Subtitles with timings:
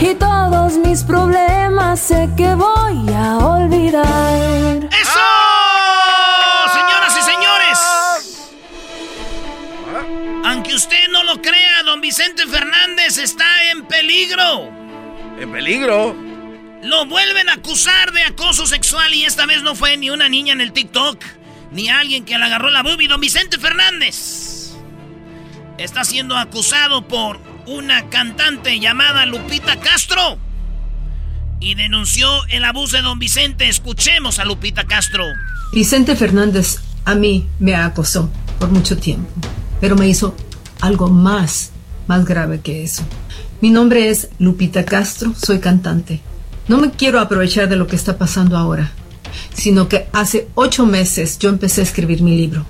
[0.00, 4.88] Y todos mis problemas sé que voy a olvidar.
[4.92, 5.20] ¡Eso!
[6.72, 7.78] Señoras y señores.
[10.44, 14.70] Aunque usted no lo crea, don Vicente Fernández está en peligro.
[15.40, 16.14] ¿En peligro?
[16.82, 20.52] Lo vuelven a acusar de acoso sexual y esta vez no fue ni una niña
[20.52, 21.24] en el TikTok,
[21.72, 23.08] ni alguien que le agarró la boobie.
[23.08, 24.74] Don Vicente Fernández
[25.76, 30.38] está siendo acusado por una cantante llamada Lupita Castro
[31.60, 33.68] y denunció el abuso de don Vicente.
[33.68, 35.24] Escuchemos a Lupita Castro.
[35.74, 39.28] Vicente Fernández a mí me acosó por mucho tiempo,
[39.82, 40.34] pero me hizo
[40.80, 41.72] algo más,
[42.06, 43.02] más grave que eso.
[43.60, 46.20] Mi nombre es Lupita Castro, soy cantante.
[46.68, 48.92] No me quiero aprovechar de lo que está pasando ahora,
[49.52, 52.64] sino que hace ocho meses yo empecé a escribir mi libro.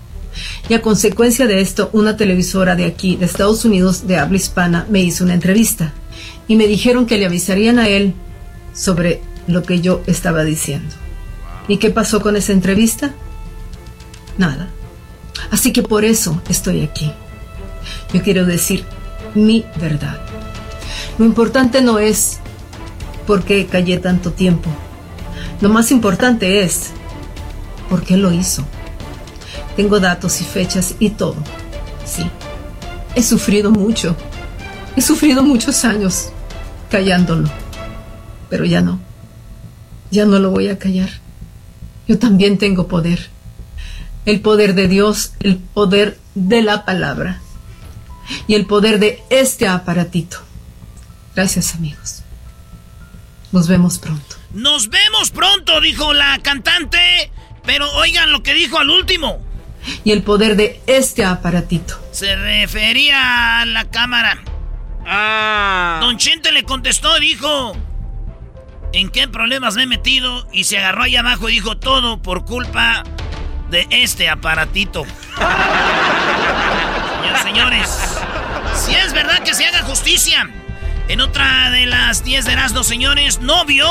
[0.69, 4.87] Y a consecuencia de esto, una televisora de aquí, de Estados Unidos, de habla hispana,
[4.91, 5.93] me hizo una entrevista.
[6.47, 8.15] Y me dijeron que le avisarían a él
[8.75, 10.95] sobre lo que yo estaba diciendo.
[11.69, 13.13] ¿Y qué pasó con esa entrevista?
[14.39, 14.69] Nada.
[15.51, 17.13] Así que por eso estoy aquí.
[18.13, 18.85] Yo quiero decir
[19.35, 20.19] mi verdad.
[21.19, 22.39] Lo importante no es
[23.27, 24.71] por qué callé tanto tiempo.
[25.61, 26.91] Lo más importante es
[27.91, 28.65] por qué lo hizo.
[29.79, 31.37] Tengo datos y fechas y todo.
[32.05, 32.29] Sí.
[33.15, 34.17] He sufrido mucho.
[34.97, 36.31] He sufrido muchos años
[36.91, 37.49] callándolo.
[38.51, 38.99] Pero ya no.
[40.11, 41.11] Ya no lo voy a callar.
[42.09, 43.31] Yo también tengo poder.
[44.27, 47.41] El poder de Dios, el poder de la palabra
[48.49, 50.39] y el poder de este aparatito.
[51.37, 52.25] Gracias amigos.
[53.53, 54.35] Nos vemos pronto.
[54.53, 57.31] Nos vemos pronto, dijo la cantante.
[57.65, 59.47] Pero oigan lo que dijo al último.
[60.05, 61.99] Y el poder de este aparatito.
[62.13, 64.39] Se refería a la cámara.
[65.07, 65.99] Ah.
[66.01, 67.77] Don Chente le contestó, dijo,
[68.93, 70.47] ¿en qué problemas me he metido?
[70.53, 73.05] Y se agarró ahí abajo y dijo todo por culpa
[73.71, 75.05] de este aparatito.
[77.19, 78.19] Señoras, señores,
[78.75, 80.49] si es verdad que se haga justicia.
[81.09, 83.87] En otra de las 10 de Erasmo, señores, novio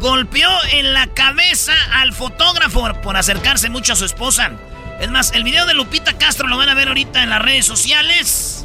[0.00, 4.52] golpeó en la cabeza al fotógrafo por acercarse mucho a su esposa.
[5.02, 7.66] Es más, el video de Lupita Castro lo van a ver ahorita en las redes
[7.66, 8.64] sociales.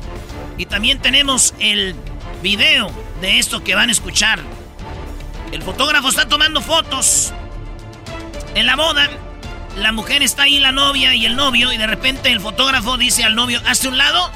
[0.56, 1.96] Y también tenemos el
[2.44, 2.92] video
[3.22, 4.40] de esto que van a escuchar.
[5.52, 7.34] El fotógrafo está tomando fotos
[8.54, 9.10] en la boda.
[9.78, 13.24] La mujer está ahí, la novia y el novio, y de repente el fotógrafo dice
[13.24, 14.32] al novio, hazte un lado.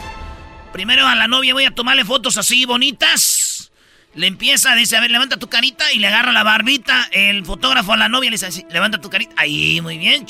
[0.74, 3.72] Primero a la novia voy a tomarle fotos así bonitas.
[4.16, 7.10] Le empieza, dice, a ver, levanta tu carita y le agarra la barbita.
[7.12, 9.36] El fotógrafo a la novia le dice levanta tu carita.
[9.38, 10.26] Ahí, muy bien.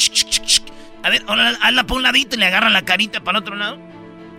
[1.04, 3.56] A ver, ahora hazla por un ladito y le agarra la carita para el otro
[3.56, 3.80] lado.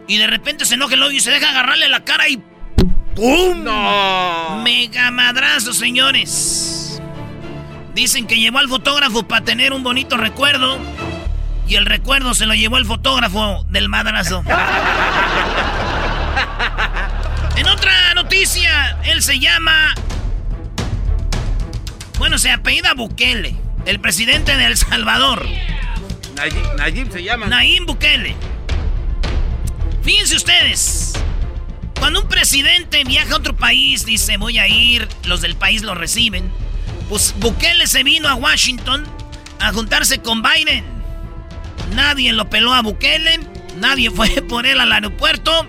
[0.07, 2.43] Y de repente se enoja el novio y se deja agarrarle la cara y...
[3.15, 3.63] ¡Pum!
[3.63, 4.61] No.
[4.63, 7.01] Mega madrazo, señores.
[7.95, 10.79] Dicen que llevó al fotógrafo para tener un bonito recuerdo.
[11.69, 14.43] Y el recuerdo se lo llevó el fotógrafo del madrazo.
[17.57, 19.95] en otra noticia, él se llama.
[22.19, 25.47] Bueno, se apellida Bukele, el presidente de El Salvador.
[26.35, 27.47] Nayib, se llama.
[27.47, 28.35] Nayib Bukele.
[30.03, 31.13] Fíjense ustedes.
[31.99, 35.95] Cuando un presidente viaja a otro país, dice voy a ir, los del país lo
[35.95, 36.51] reciben.
[37.09, 39.07] Pues Bukele se vino a Washington
[39.61, 40.85] a juntarse con Biden.
[41.95, 43.39] Nadie lo peló a Bukele,
[43.79, 45.67] nadie fue por él al aeropuerto.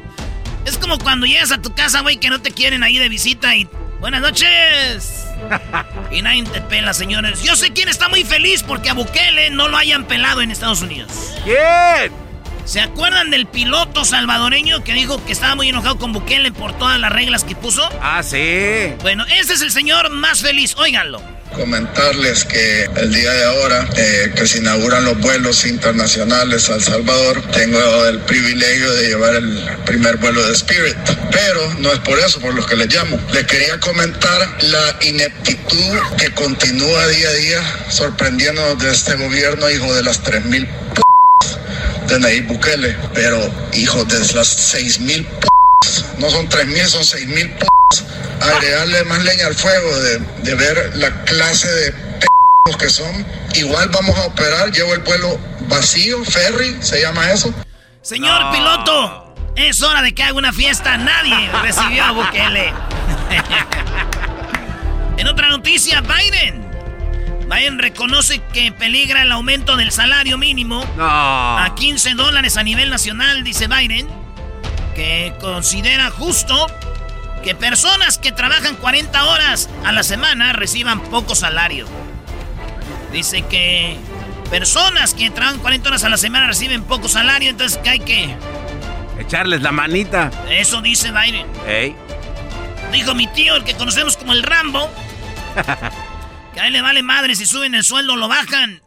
[0.66, 3.56] Es como cuando llegas a tu casa, güey, que no te quieren ahí de visita
[3.56, 3.68] y...
[4.00, 5.33] Buenas noches.
[6.12, 7.44] y nadie te pela, señores.
[7.44, 10.82] Yo sé quién está muy feliz porque a Bukele no lo hayan pelado en Estados
[10.82, 11.12] Unidos.
[11.44, 12.12] ¿Quién?
[12.66, 17.00] ¿Se acuerdan del piloto salvadoreño que dijo que estaba muy enojado con Bukele por todas
[17.00, 17.88] las reglas que puso?
[18.02, 18.94] Ah, sí.
[19.02, 20.76] Bueno, ese es el señor más feliz.
[20.78, 21.22] Óiganlo
[21.54, 26.84] comentarles que el día de ahora eh, que se inauguran los vuelos internacionales a El
[26.84, 30.98] Salvador, tengo el privilegio de llevar el primer vuelo de Spirit.
[31.32, 33.20] Pero no es por eso por lo que les llamo.
[33.32, 39.94] Les quería comentar la ineptitud que continúa día a día sorprendiéndonos de este gobierno, hijo
[39.94, 41.02] de las 3.000 p
[42.08, 42.96] de Nayib Bukele.
[43.14, 43.40] Pero,
[43.74, 45.48] hijo de las 6.000 p
[46.18, 47.73] no son 3.000, son 6.000 p
[48.42, 53.26] agregarle más leña al fuego, de, ver la clase de p que son.
[53.56, 55.38] Igual vamos a operar, llevo el vuelo
[55.68, 57.54] vacío, ferry, se llama eso.
[58.02, 60.98] Señor piloto, es hora de que haga una fiesta.
[60.98, 62.74] Nadie recibió a Bukele.
[65.18, 66.64] en otra noticia, Biden.
[67.50, 73.44] Biden reconoce que peligra el aumento del salario mínimo a 15 dólares a nivel nacional,
[73.44, 74.08] dice Biden,
[74.96, 76.68] que considera justo
[77.44, 81.86] que personas que trabajan 40 horas a la semana reciban poco salario.
[83.12, 83.98] Dice que
[84.50, 88.36] personas que trabajan 40 horas a la semana reciben poco salario, entonces que hay que...
[89.20, 90.32] Echarles la manita.
[90.50, 91.46] Eso dice Biden.
[91.68, 91.96] Ey.
[92.92, 94.90] Dijo mi tío, el que conocemos como el Rambo,
[96.54, 98.82] que a él le vale madre si suben el sueldo o lo bajan.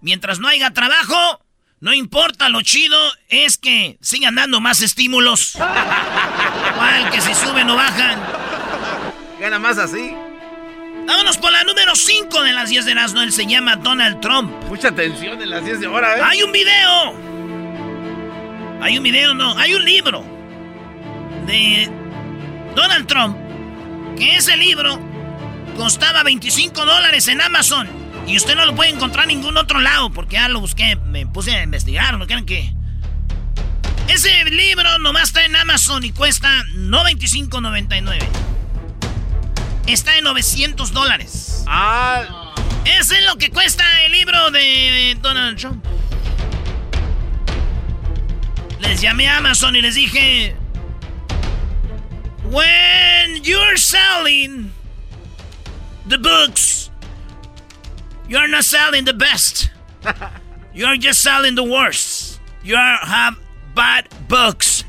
[0.00, 1.40] Mientras no haya trabajo,
[1.80, 5.54] no importa, lo chido es que sigan dando más estímulos.
[5.56, 8.18] Igual que si suben o bajan.
[9.38, 10.14] Gana más así.
[11.06, 14.52] Vámonos por la número 5 de las 10 de las Él se llama Donald Trump.
[14.68, 16.22] Mucha atención en las 10 de hora, ¿eh?
[16.24, 17.14] Hay un video.
[18.80, 19.56] Hay un video, no.
[19.58, 20.24] Hay un libro.
[21.46, 21.90] De
[22.74, 23.36] Donald Trump.
[24.16, 24.98] Que ese libro
[25.76, 28.05] costaba 25 dólares en Amazon.
[28.26, 31.26] Y usted no lo puede encontrar en ningún otro lado, porque ya lo busqué, me
[31.26, 32.74] puse a investigar, ¿no creen que?
[34.08, 38.18] Ese libro nomás está en Amazon y cuesta no 25.99.
[39.86, 41.64] Está en 900 dólares.
[41.66, 42.52] Ah.
[42.84, 45.84] Ese es lo que cuesta el libro de Donald Trump.
[48.80, 50.56] Les llamé a Amazon y les dije...
[52.44, 54.72] When you're selling
[56.08, 56.85] the books
[58.28, 59.70] You're not selling the best.
[60.74, 62.40] You're just selling the worst.
[62.62, 63.38] You have
[63.74, 64.84] bad books.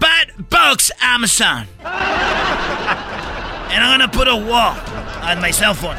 [0.00, 1.66] Bad books, Amazon.
[1.84, 1.88] and
[3.84, 4.76] I'm gonna put a wall
[5.22, 5.96] on my cell phone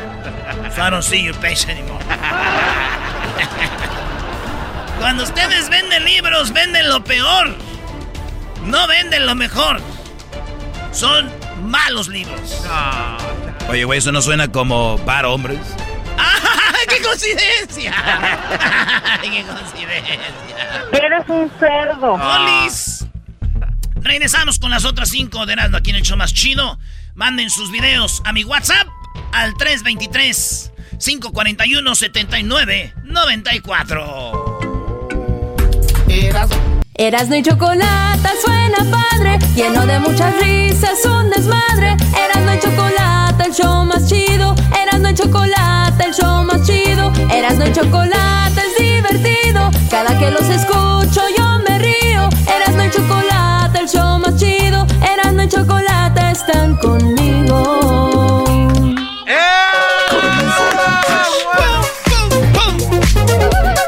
[0.72, 2.00] so I don't see your face anymore.
[5.00, 7.54] Cuando ustedes venden libros, venden lo peor.
[8.66, 9.80] No venden lo mejor.
[10.92, 11.30] Son
[11.64, 12.66] malos libros.
[13.70, 15.60] Oye, güey, eso no suena como para hombres.
[16.90, 17.94] ¡Qué coincidencia!
[19.22, 20.28] ¡Qué coincidencia!
[20.92, 22.18] Eres un cerdo.
[22.18, 23.06] ¡Polis!
[23.96, 26.78] Regresamos con las otras cinco de aquí en el show más chido.
[27.16, 28.88] Manden sus videos a mi WhatsApp
[29.32, 30.72] al 323
[31.04, 34.60] 541 79 94.
[36.08, 36.50] Eras
[36.98, 41.98] Erasno y chocolate suena padre, lleno de muchas risas, un desmadre.
[42.18, 44.56] Erasno y chocolate, el show más chido.
[44.82, 45.75] Erasno y chocolate,
[47.66, 49.72] Y chocolate es divertido.
[49.90, 52.30] Cada que los escucho yo me río.
[52.48, 54.86] Erasno y chocolate, el show más chido.
[55.02, 58.46] Erasno y chocolate están conmigo.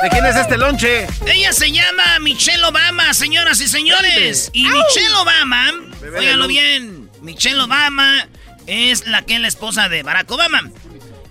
[0.01, 1.07] ¿De quién es este lonche?
[1.25, 4.49] Ella se llama Michelle Obama, señoras y señores.
[4.53, 5.71] Y Michelle Obama,
[6.17, 8.27] óiganlo bien, Michelle Obama
[8.67, 10.69] es la que es la esposa de Barack Obama.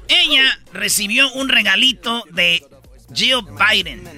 [0.09, 2.65] Ella recibió un regalito de
[3.13, 4.09] Jill Biden.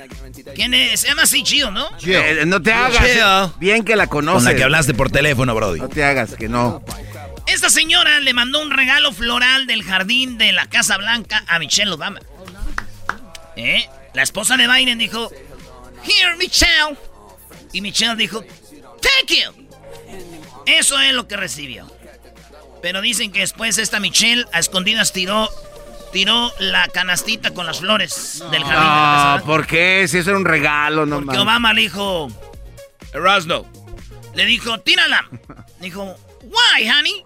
[0.54, 1.00] ¿Quién es?
[1.00, 1.88] Se llama así Jill, ¿no?
[2.04, 3.58] Eh, no te hagas.
[3.58, 4.44] Bien que la conoces.
[4.44, 5.80] Con la que hablaste por teléfono, Brody.
[5.80, 6.82] No te hagas, que no.
[7.46, 11.90] Esta señora le mandó un regalo floral del jardín de la Casa Blanca a Michelle
[11.90, 12.20] Obama.
[13.56, 13.88] ¿Eh?
[14.14, 15.30] La esposa de Biden dijo,
[16.04, 16.96] Here, Michelle.
[17.72, 19.68] Y Michelle dijo, Thank you.
[20.66, 21.90] Eso es lo que recibió.
[22.82, 25.48] Pero dicen que después esta Michelle a escondidas tiró
[26.12, 28.82] tiró la canastita con las flores del jardín.
[28.82, 30.06] Ah, ¿por qué?
[30.08, 32.28] Si eso era un regalo, no Porque Obama le dijo,
[33.12, 33.66] Erasno,
[34.34, 35.28] le dijo, tírala.
[35.80, 37.24] Dijo, why, honey?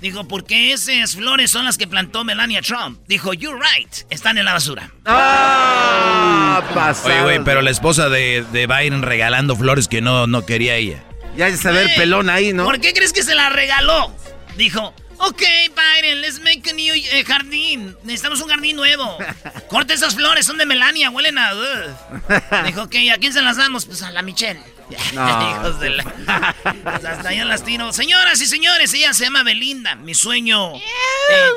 [0.00, 3.00] Dijo, porque esas flores son las que plantó Melania Trump.
[3.06, 4.90] Dijo, you're right, están en la basura.
[5.04, 7.08] Ah, pasado.
[7.08, 11.02] Oye, güey, pero la esposa de, de, Biden regalando flores que no, no quería ella.
[11.36, 12.64] Ya es saber pelón ahí, ¿no?
[12.64, 14.14] ¿Por qué crees que se la regaló?
[14.56, 15.42] Dijo, ok,
[15.74, 17.96] Biden, let's make a new eh, jardín.
[18.02, 19.18] Necesitamos un jardín nuevo.
[19.68, 21.52] Corta esas flores, son de Melania, huelen a...
[22.66, 23.86] Dijo, ok, ¿a quién se las damos?
[23.86, 24.60] Pues a la Michelle.
[25.14, 25.50] No.
[25.50, 26.54] Hijos de la...
[26.82, 27.92] Pues hasta yo las tiro.
[27.92, 29.94] Señoras y señores, ella se llama Belinda.
[29.94, 30.80] Mi sueño, eh,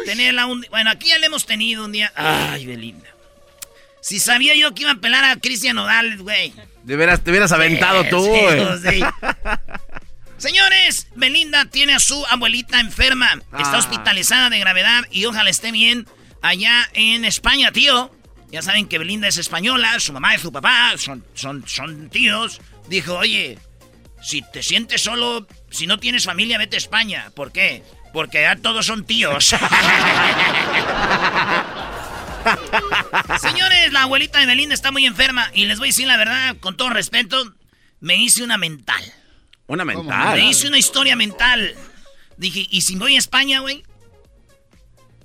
[0.06, 0.64] tenerla un...
[0.70, 2.14] Bueno, aquí ya la hemos tenido un día.
[2.16, 3.10] Ay, Belinda.
[4.02, 6.54] Si sabía yo que iba a pelar a Cristian Odal, güey.
[6.84, 9.04] De veras, te hubieras aventado tú, güey.
[10.44, 13.32] Señores, Belinda tiene a su abuelita enferma.
[13.58, 13.78] Está ah.
[13.78, 16.06] hospitalizada de gravedad y ojalá esté bien
[16.42, 18.14] allá en España, tío.
[18.52, 22.60] Ya saben que Belinda es española, su mamá y su papá son, son, son tíos.
[22.90, 23.58] Dijo, oye,
[24.22, 27.32] si te sientes solo, si no tienes familia, vete a España.
[27.34, 27.82] ¿Por qué?
[28.12, 29.46] Porque ya todos son tíos.
[33.40, 36.58] Señores, la abuelita de Belinda está muy enferma y les voy a decir la verdad,
[36.60, 37.54] con todo respeto,
[38.02, 39.23] me hice una mental.
[39.68, 40.38] Una mental.
[40.38, 41.76] Me hice una historia mental.
[42.38, 43.84] Dije, ¿y si voy a España, güey?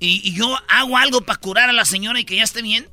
[0.01, 2.89] ¿Y, yo hago algo para curar a la señora y que ya esté bien?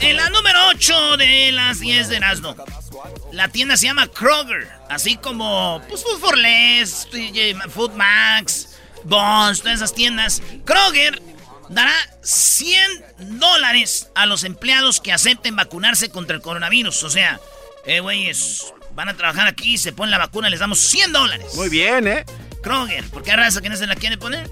[0.00, 2.56] en la número 8 de las 10 de Erasmo.
[3.32, 4.68] La tienda se llama Kroger.
[4.88, 7.08] Así como, pues, Food for Less,
[7.70, 10.42] Food Max, Bonds, todas esas tiendas.
[10.64, 11.20] Kroger
[11.68, 17.02] dará 100 dólares a los empleados que acepten vacunarse contra el coronavirus.
[17.02, 17.40] O sea,
[17.84, 21.54] eh, güeyes, van a trabajar aquí, se ponen la vacuna, les damos 100 dólares.
[21.54, 22.24] Muy bien, ¿eh?
[22.62, 24.48] Kroger, ¿por qué raza que no se la quiere poner?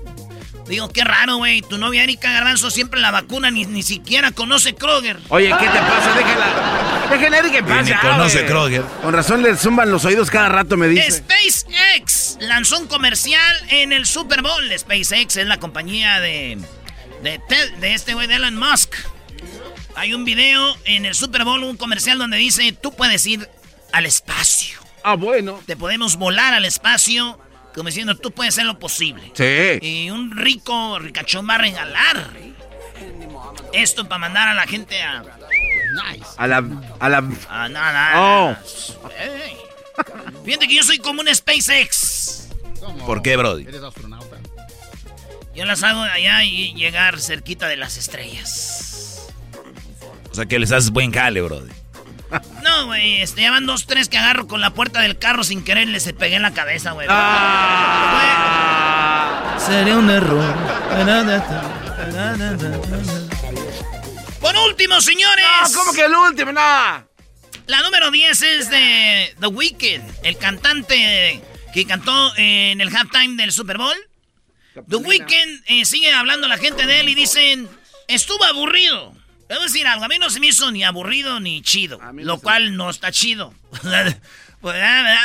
[0.69, 1.63] Digo, qué raro, güey.
[1.63, 5.19] Tu novia Erika Garbanzo siempre la vacuna ni, ni siquiera conoce Kroger.
[5.29, 6.15] Oye, ¿qué te pasa?
[6.17, 7.07] Déjala.
[7.11, 7.87] Déjala Erika en paz.
[7.87, 8.83] Ni conoce Kroger.
[9.03, 11.11] Con razón le zumban los oídos cada rato, me dice.
[11.13, 14.73] SpaceX lanzó un comercial en el Super Bowl.
[14.77, 16.59] SpaceX es la compañía de,
[17.23, 17.41] de,
[17.81, 18.95] de este güey de Elon Musk.
[19.95, 23.49] Hay un video en el Super Bowl, un comercial donde dice, tú puedes ir
[23.93, 24.79] al espacio.
[25.05, 25.61] Ah, bueno.
[25.65, 27.39] Te podemos volar al espacio,
[27.77, 29.31] como diciendo, tú puedes hacer lo posible.
[29.35, 29.79] Sí.
[29.87, 32.31] Y un rico, ricachón va a regalar
[33.73, 35.23] esto para mandar a la gente a...
[35.23, 36.25] Nice.
[36.39, 36.65] A la...
[36.99, 37.19] A la...
[37.51, 38.13] A nada.
[38.17, 38.57] Oh.
[40.45, 42.49] Fíjate que yo soy como un SpaceX.
[43.05, 43.65] ¿Por qué, Brody?
[43.65, 44.37] Eres astronauta.
[45.55, 49.27] Yo las hago de allá y llegar cerquita de las estrellas.
[50.31, 51.73] O sea que les haces buen jale, brody.
[52.63, 55.63] No, güey, este, ya van dos, tres que agarro con la puerta del carro sin
[55.65, 57.07] querer, les pegué en la cabeza, güey.
[57.11, 58.57] Ah.
[59.59, 60.55] Sería un error.
[64.41, 65.45] Por último, señores.
[65.73, 66.53] No, ¿cómo que el último?
[66.53, 66.61] No.
[67.67, 71.43] La número 10 es de The Weeknd, el cantante
[71.75, 73.97] que cantó en el halftime del Super Bowl.
[74.89, 77.69] The Weeknd eh, sigue hablando la gente de él y dicen,
[78.07, 79.16] estuvo aburrido.
[79.49, 82.77] A decir algo, a mí no se me hizo ni aburrido ni chido, lo cual
[82.77, 83.55] no está chido.
[84.61, 84.77] pues,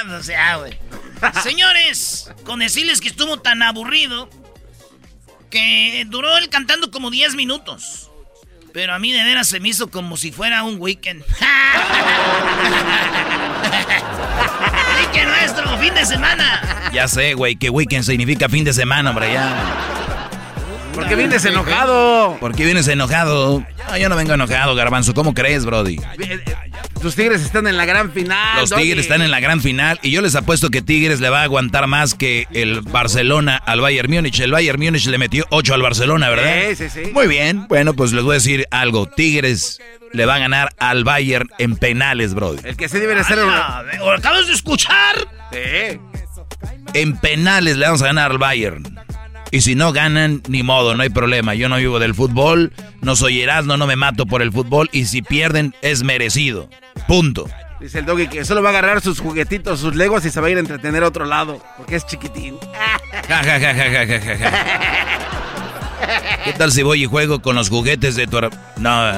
[0.10, 0.78] o sea, güey.
[1.44, 4.30] Señores, con decirles que estuvo tan aburrido
[5.50, 8.10] que duró él cantando como 10 minutos.
[8.74, 11.24] Pero a mí de veras se me hizo como si fuera un weekend.
[15.14, 16.90] que nuestro fin de semana.
[16.94, 20.01] Ya sé, güey, que weekend significa fin de semana, hombre, ya.
[20.94, 22.38] ¿Por qué vienes enojado?
[22.40, 23.66] ¿Por qué vienes enojado?
[24.00, 25.14] yo no vengo enojado, Garbanzo.
[25.14, 25.98] ¿Cómo crees, Brody?
[27.02, 28.60] Tus Tigres están en la gran final.
[28.60, 31.42] Los Tigres están en la gran final y yo les apuesto que Tigres le va
[31.42, 34.40] a aguantar más que el Barcelona al Bayern Múnich.
[34.40, 36.70] El Bayern Múnich le metió 8 al Barcelona, ¿verdad?
[36.70, 37.12] Sí, sí, sí.
[37.12, 37.68] Muy bien.
[37.68, 39.08] Bueno, pues les voy a decir algo.
[39.08, 39.80] Tigres
[40.14, 42.60] le va a ganar al Bayern en penales, Brody.
[42.64, 43.40] El que se debe ser...
[43.40, 45.28] ¿Acabas de escuchar?
[45.52, 46.00] Sí.
[46.94, 49.00] En penales le vamos a ganar al Bayern.
[49.52, 51.54] Y si no ganan, ni modo, no hay problema.
[51.54, 54.90] Yo no vivo del fútbol, no soy Erasmo, no me mato por el fútbol.
[54.94, 56.70] Y si pierden, es merecido.
[57.08, 57.50] Punto.
[57.82, 60.48] Dice el doggy que solo va a agarrar sus juguetitos, sus legos y se va
[60.48, 61.62] a ir a entretener a otro lado.
[61.78, 62.58] Porque es chiquitín.
[66.46, 68.40] ¿Qué tal si voy y juego con los juguetes de tu
[68.78, 69.12] No.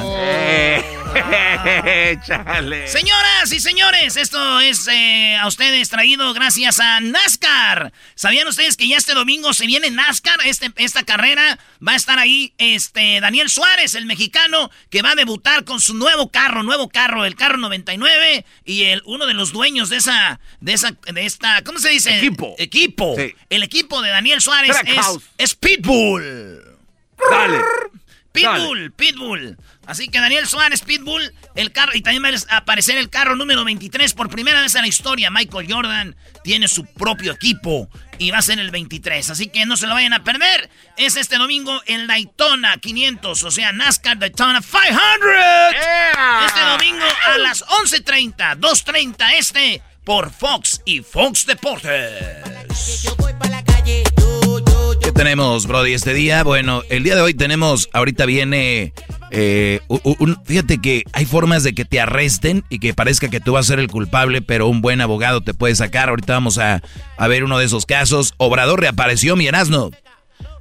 [1.66, 2.88] Eh.
[2.88, 7.94] Señoras y señores, esto es eh, a ustedes traído gracias a NASCAR.
[8.16, 10.40] ¿Sabían ustedes que ya este domingo se viene NASCAR?
[10.46, 15.16] Este, esta carrera va a estar ahí este, Daniel Suárez, el mexicano, que va a
[15.16, 18.46] debutar con su nuevo carro, nuevo carro, el carro 99.
[18.66, 22.18] Y el, uno de los dueños de esa, de esa, de esta, ¿cómo se dice?
[22.18, 22.56] Equipo.
[22.58, 23.16] Equipo.
[23.50, 25.06] El equipo de Daniel Suárez es,
[25.38, 26.62] es Pitbull.
[27.30, 27.60] Dale.
[28.34, 29.58] Pitbull, Pitbull.
[29.86, 33.64] Así que Daniel Suárez, Pitbull, el carro, y también va a aparecer el carro número
[33.64, 35.30] 23 por primera vez en la historia.
[35.30, 39.30] Michael Jordan tiene su propio equipo y va a ser el 23.
[39.30, 40.70] Así que no se lo vayan a perder.
[40.98, 45.00] Es este domingo en Daytona 500, o sea, NASCAR Daytona 500.
[46.48, 52.44] Este domingo a las 11.30, 2.30 este por Fox y Fox Deportes.
[55.02, 56.44] ¿Qué tenemos, Brody, este día?
[56.44, 58.94] Bueno, el día de hoy tenemos, ahorita viene
[59.36, 59.80] eh,
[60.46, 63.70] fíjate que hay formas de que te arresten y que parezca que tú vas a
[63.70, 66.10] ser el culpable, pero un buen abogado te puede sacar.
[66.10, 66.84] Ahorita vamos a,
[67.18, 68.36] a ver uno de esos casos.
[68.38, 69.90] Obrador reapareció, mi Erasno.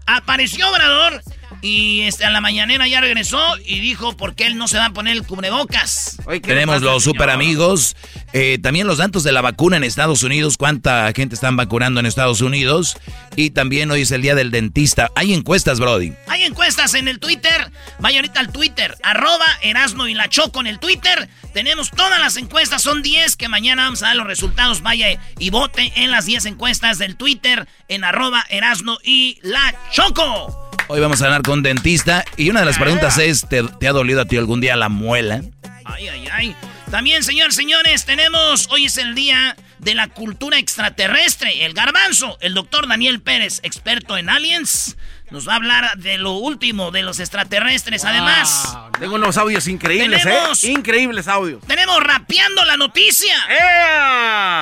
[0.06, 1.22] Apareció Obrador
[1.62, 4.86] y este, a la mañanera ya regresó y dijo por qué él no se va
[4.86, 6.18] a poner el cubrebocas.
[6.42, 7.96] Tenemos los super amigos.
[8.32, 10.56] Eh, también los datos de la vacuna en Estados Unidos.
[10.56, 12.96] ¿Cuánta gente están vacunando en Estados Unidos?
[13.36, 15.10] Y también hoy es el día del dentista.
[15.14, 16.12] Hay encuestas, Brody.
[16.26, 17.70] Hay encuestas en el Twitter.
[18.00, 18.96] Vaya ahorita al Twitter.
[19.04, 21.28] Arroba Erasno y la Choco en el Twitter.
[21.54, 22.82] Tenemos todas las encuestas.
[22.82, 24.82] Son 10 que mañana vamos a dar los resultados.
[24.82, 25.06] Vaya
[25.38, 30.61] y vote en las 10 encuestas del Twitter en arroba Erasno y la Choco.
[30.94, 33.92] Hoy vamos a hablar con un dentista y una de las preguntas es, ¿te, ha
[33.92, 35.40] dolido a ti algún día la muela?
[35.86, 36.56] Ay, ay, ay.
[36.90, 42.52] También, señores, señores, tenemos, hoy es el día de la cultura extraterrestre, el garbanzo, el
[42.52, 44.98] doctor Daniel Pérez, experto en aliens.
[45.30, 48.04] Nos va a hablar de lo último de los extraterrestres.
[48.04, 50.68] Además, tengo unos audios increíbles, ¿eh?
[50.68, 51.66] Increíbles audios.
[51.66, 53.34] Tenemos rapeando la noticia.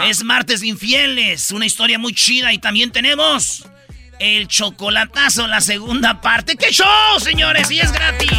[0.07, 2.53] Es martes de infieles, una historia muy chida.
[2.53, 3.65] Y también tenemos
[4.21, 6.57] el chocolatazo, la segunda parte.
[6.57, 7.71] ¡Qué show, señores!
[7.71, 8.31] Y es gratis.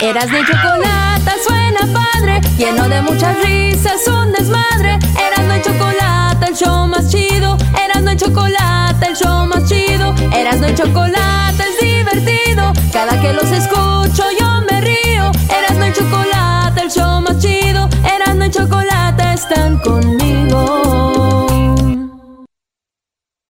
[0.00, 4.98] Eras de chocolate, suena padre, lleno de muchas risas, un desmadre.
[5.18, 7.58] Eras de chocolate, el show más chido.
[7.84, 10.14] Eras de chocolate, el show más chido.
[10.34, 12.72] Eras de chocolate, es divertido.
[12.92, 15.30] Cada que los escucho yo me río.
[15.50, 17.90] Eras de chocolate, el show más chido.
[18.04, 20.89] Eras de chocolate, están conmigo.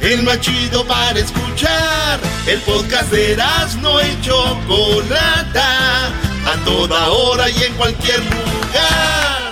[0.00, 2.20] el más chido para escuchar.
[2.46, 3.36] El podcast de
[3.80, 9.50] no y Chocolata, a toda hora y en cualquier lugar.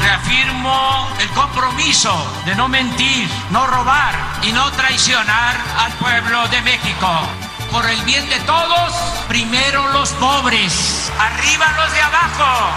[0.00, 2.14] Reafirmo el compromiso
[2.46, 7.08] de no mentir, no robar y no traicionar al pueblo de México.
[7.72, 8.92] Por el bien de todos,
[9.26, 12.70] primero los pobres, arriba los de abajo.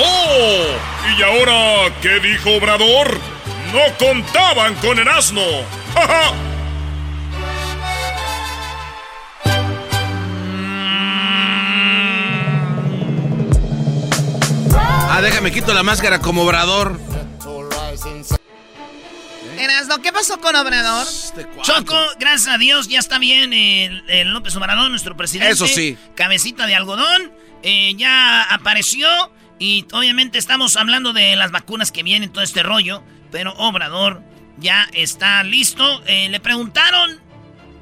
[0.00, 1.16] ¡Oh!
[1.16, 3.37] ¿Y ahora qué dijo Obrador?
[3.72, 5.42] No contaban con el asno.
[14.74, 16.98] ah, déjame quito la máscara como obrador.
[19.58, 21.04] Erasno, ¿qué pasó con Obrador?
[21.62, 25.52] Choco, gracias a Dios, ya está bien el, el López Obrador, nuestro presidente.
[25.52, 25.96] Eso sí.
[26.14, 27.32] Cabecita de algodón.
[27.62, 29.08] eh, ya apareció.
[29.58, 33.02] Y obviamente estamos hablando de las vacunas que vienen, todo este rollo.
[33.30, 34.22] Pero Obrador
[34.58, 36.02] ya está listo.
[36.06, 37.10] Eh, le preguntaron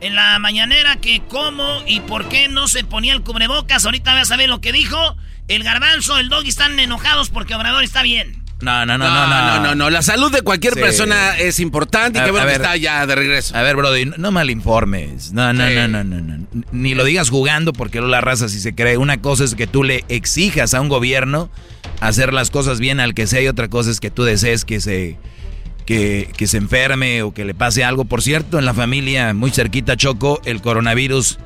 [0.00, 3.84] en la mañanera que cómo y por qué no se ponía el cubrebocas.
[3.84, 5.16] Ahorita vas a ver lo que dijo.
[5.48, 8.42] El garbanzo, el dog están enojados porque Obrador está bien.
[8.60, 9.60] No, no, no, No, no, no.
[9.60, 9.90] no, no.
[9.90, 10.80] La salud de cualquier Sí.
[10.80, 12.62] persona es importante y A- qué bueno a que ver.
[12.62, 13.54] está ya de regreso.
[13.56, 15.32] A ver, Brody, no, no malinformes.
[15.32, 15.74] No, no, Sí.
[15.74, 16.46] no, no, no, no.
[16.72, 18.96] Ni lo digas jugando porque luego la raza si se cree.
[18.96, 21.50] Una cosa es que tú le exijas a un gobierno
[22.00, 24.80] hacer las cosas bien al que sea y otra cosa es que tú desees que
[24.80, 25.18] se
[25.86, 28.04] que, se enferme o que le pase algo.
[28.04, 31.38] Por cierto, en la familia muy cerquita Choco, el coronavirus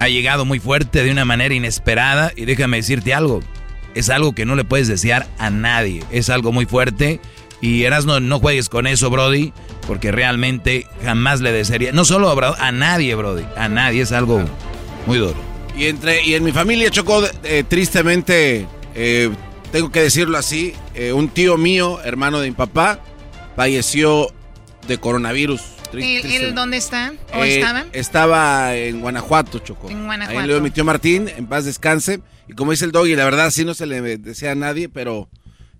[0.00, 3.40] ha llegado muy fuerte de una manera inesperada y déjame decirte algo.
[3.94, 6.02] Es algo que no le puedes desear a nadie.
[6.10, 7.20] Es algo muy fuerte.
[7.60, 9.52] Y eras no, juegues con eso, Brody,
[9.86, 11.92] porque realmente jamás le desearía.
[11.92, 13.44] No solo a a nadie, Brody.
[13.56, 14.44] A nadie es algo
[15.06, 15.36] muy duro.
[15.76, 19.30] Y entre y en mi familia chocó eh, tristemente, eh,
[19.72, 23.00] tengo que decirlo así, eh, un tío mío, hermano de mi papá,
[23.56, 24.28] falleció
[24.88, 25.60] de coronavirus.
[25.84, 26.48] ¿El, tristemente.
[26.48, 27.12] el dónde está?
[27.34, 27.86] ¿O Eh, estaban?
[27.92, 29.88] Estaba en Guanajuato, Chocó.
[29.90, 30.46] En Ahí Guanajuato.
[30.46, 32.20] le mi tío Martín, en paz descanse.
[32.48, 35.28] Y como dice el doggy, la verdad sí no se le desea a nadie, pero,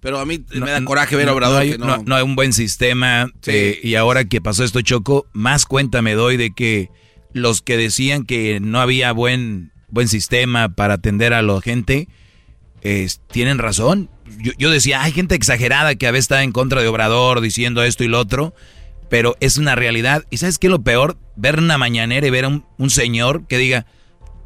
[0.00, 1.86] pero a mí me da coraje ver a Obrador no hay, que no.
[1.86, 3.26] no- no hay un buen sistema.
[3.46, 6.90] eh, y ahora que pasó esto, Choco, más cuenta me doy de que
[7.32, 12.06] los que decían que no había buen, buen sistema para atender a la gente,
[12.84, 14.08] eh, tienen razón.
[14.38, 17.82] Yo, yo decía, hay gente exagerada que a veces está en contra de Obrador diciendo
[17.82, 18.54] esto y lo otro,
[19.10, 20.24] pero es una realidad.
[20.30, 21.16] ¿Y sabes qué es lo peor?
[21.36, 23.86] Ver una mañanera y ver a un, un señor que diga,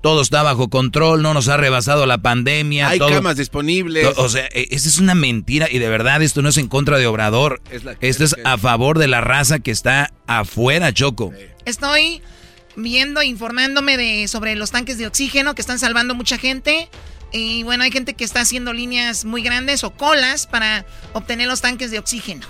[0.02, 2.88] todo está bajo control, no nos ha rebasado la pandemia.
[2.88, 4.14] Hay todo- camas disponibles.
[4.14, 6.68] to- O sea, e- esa es una mentira y de verdad esto no es en
[6.68, 7.60] contra de Obrador.
[7.70, 11.32] Es la- esto es a favor de la raza que está afuera, Choco.
[11.64, 12.22] Estoy
[12.76, 16.88] viendo, informándome de sobre los tanques de oxígeno que están salvando mucha gente.
[17.32, 21.60] Y bueno, hay gente que está haciendo líneas muy grandes o colas para obtener los
[21.60, 22.46] tanques de oxígeno.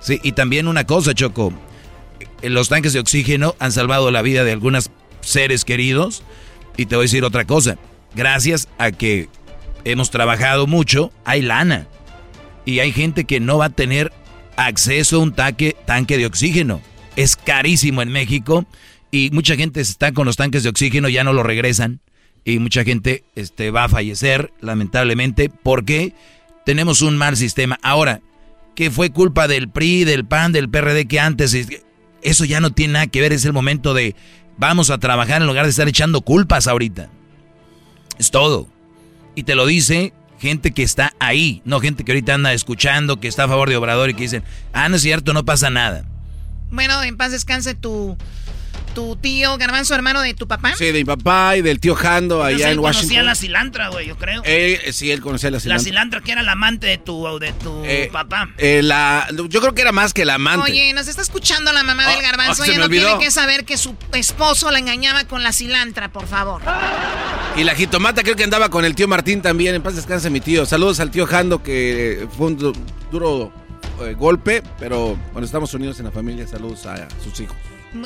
[0.00, 1.52] Sí, y también una cosa, Choco.
[2.42, 4.90] Eh, Los tanques de oxígeno han salvado la vida de algunos
[5.22, 6.22] seres queridos.
[6.76, 7.78] Y te voy a decir otra cosa.
[8.14, 9.28] Gracias a que
[9.84, 11.88] hemos trabajado mucho, hay lana.
[12.64, 14.12] Y hay gente que no va a tener
[14.56, 16.80] acceso a un taque- tanque de oxígeno.
[17.16, 18.66] Es carísimo en México.
[19.10, 22.00] Y mucha gente está con los tanques de oxígeno, ya no lo regresan.
[22.52, 26.14] Y mucha gente este, va a fallecer, lamentablemente, porque
[26.64, 27.78] tenemos un mal sistema.
[27.82, 28.20] Ahora,
[28.74, 31.52] que fue culpa del PRI, del PAN, del PRD que antes.
[31.52, 31.68] es-
[32.22, 34.16] Eso ya no tiene nada que ver, es el momento de
[34.56, 37.10] vamos a trabajar en lugar de estar echando culpas ahorita.
[38.18, 38.66] Es todo.
[39.34, 43.28] Y te lo dice gente que está ahí, no gente que ahorita anda escuchando, que
[43.28, 46.04] está a favor de Obrador y que dicen, ah, no es cierto, no pasa nada.
[46.70, 48.16] Bueno, en paz descanse tu,
[48.98, 50.74] tu tío Garbanzo, hermano de tu papá.
[50.76, 53.26] Sí, de mi papá y del tío Jando allá él en conocía Washington.
[53.26, 54.42] la cilantra, güey, yo creo.
[54.44, 55.84] Eh, sí, él conocía la la cilantra.
[55.84, 58.48] cilantra que era la amante de tu, de tu Eh, papá.
[58.58, 60.70] Eh, la, yo creo que era más que la amante.
[60.72, 62.62] Oye, nos está escuchando la mamá del Oh, garbanzo.
[62.62, 66.26] oh, Ella no tiene que saber que su esposo la engañaba con la cilantra, por
[66.26, 66.60] favor.
[67.56, 69.76] Y la jitomata creo que andaba con el tío Martín también.
[69.76, 70.66] En paz descanse mi tío.
[70.66, 72.72] Saludos al tío Jando que fue un du-
[73.12, 73.52] duro
[74.16, 76.46] golpe, pero bueno, estamos unidos en la familia.
[76.48, 77.56] Saludos a sus hijos.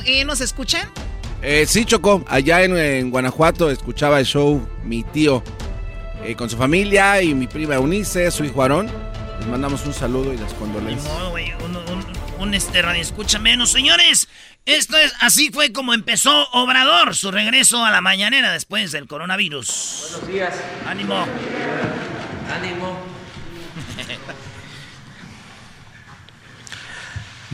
[0.05, 0.89] Eh, ¿Nos escuchan?
[1.41, 2.23] Eh, sí, Chocó.
[2.27, 5.43] Allá en, en Guanajuato escuchaba el show mi tío
[6.23, 8.89] eh, con su familia y mi prima Eunice, su hijo Aarón.
[9.39, 11.13] Les mandamos un saludo y las condolencias.
[11.19, 12.05] No, güey, un, un,
[12.39, 13.71] un, este radio escucha menos.
[13.71, 14.29] Señores,
[14.65, 20.11] esto es, así fue como empezó Obrador, su regreso a la mañanera después del coronavirus.
[20.11, 20.55] Buenos días.
[20.87, 21.25] Ánimo.
[22.53, 22.99] Ánimo.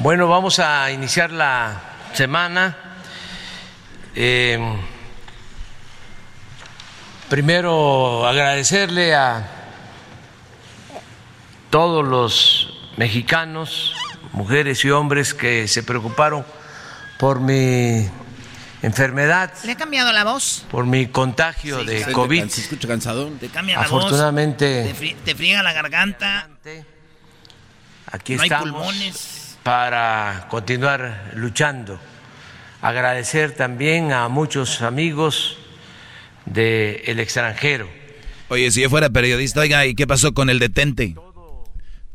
[0.01, 1.81] Bueno, vamos a iniciar la
[2.13, 2.75] semana.
[4.15, 4.59] Eh,
[7.29, 9.47] primero agradecerle a
[11.69, 13.93] todos los mexicanos,
[14.33, 16.45] mujeres y hombres que se preocuparon
[17.19, 18.09] por mi
[18.81, 20.65] enfermedad, ¿Le ha cambiado la voz?
[20.71, 22.47] por mi contagio de Se- COVID.
[22.49, 23.37] Se escucha cansadón.
[23.37, 24.93] Te cambia la Afortunadamente- voz.
[24.93, 26.49] Te, fri- te friega la garganta.
[28.11, 29.38] Aquí no hay estamos pulmones.
[29.63, 31.99] Para continuar luchando.
[32.81, 35.57] Agradecer también a muchos amigos
[36.45, 37.89] del extranjero.
[38.47, 41.15] Oye, si yo fuera periodista, oiga, ¿y qué pasó con el detente?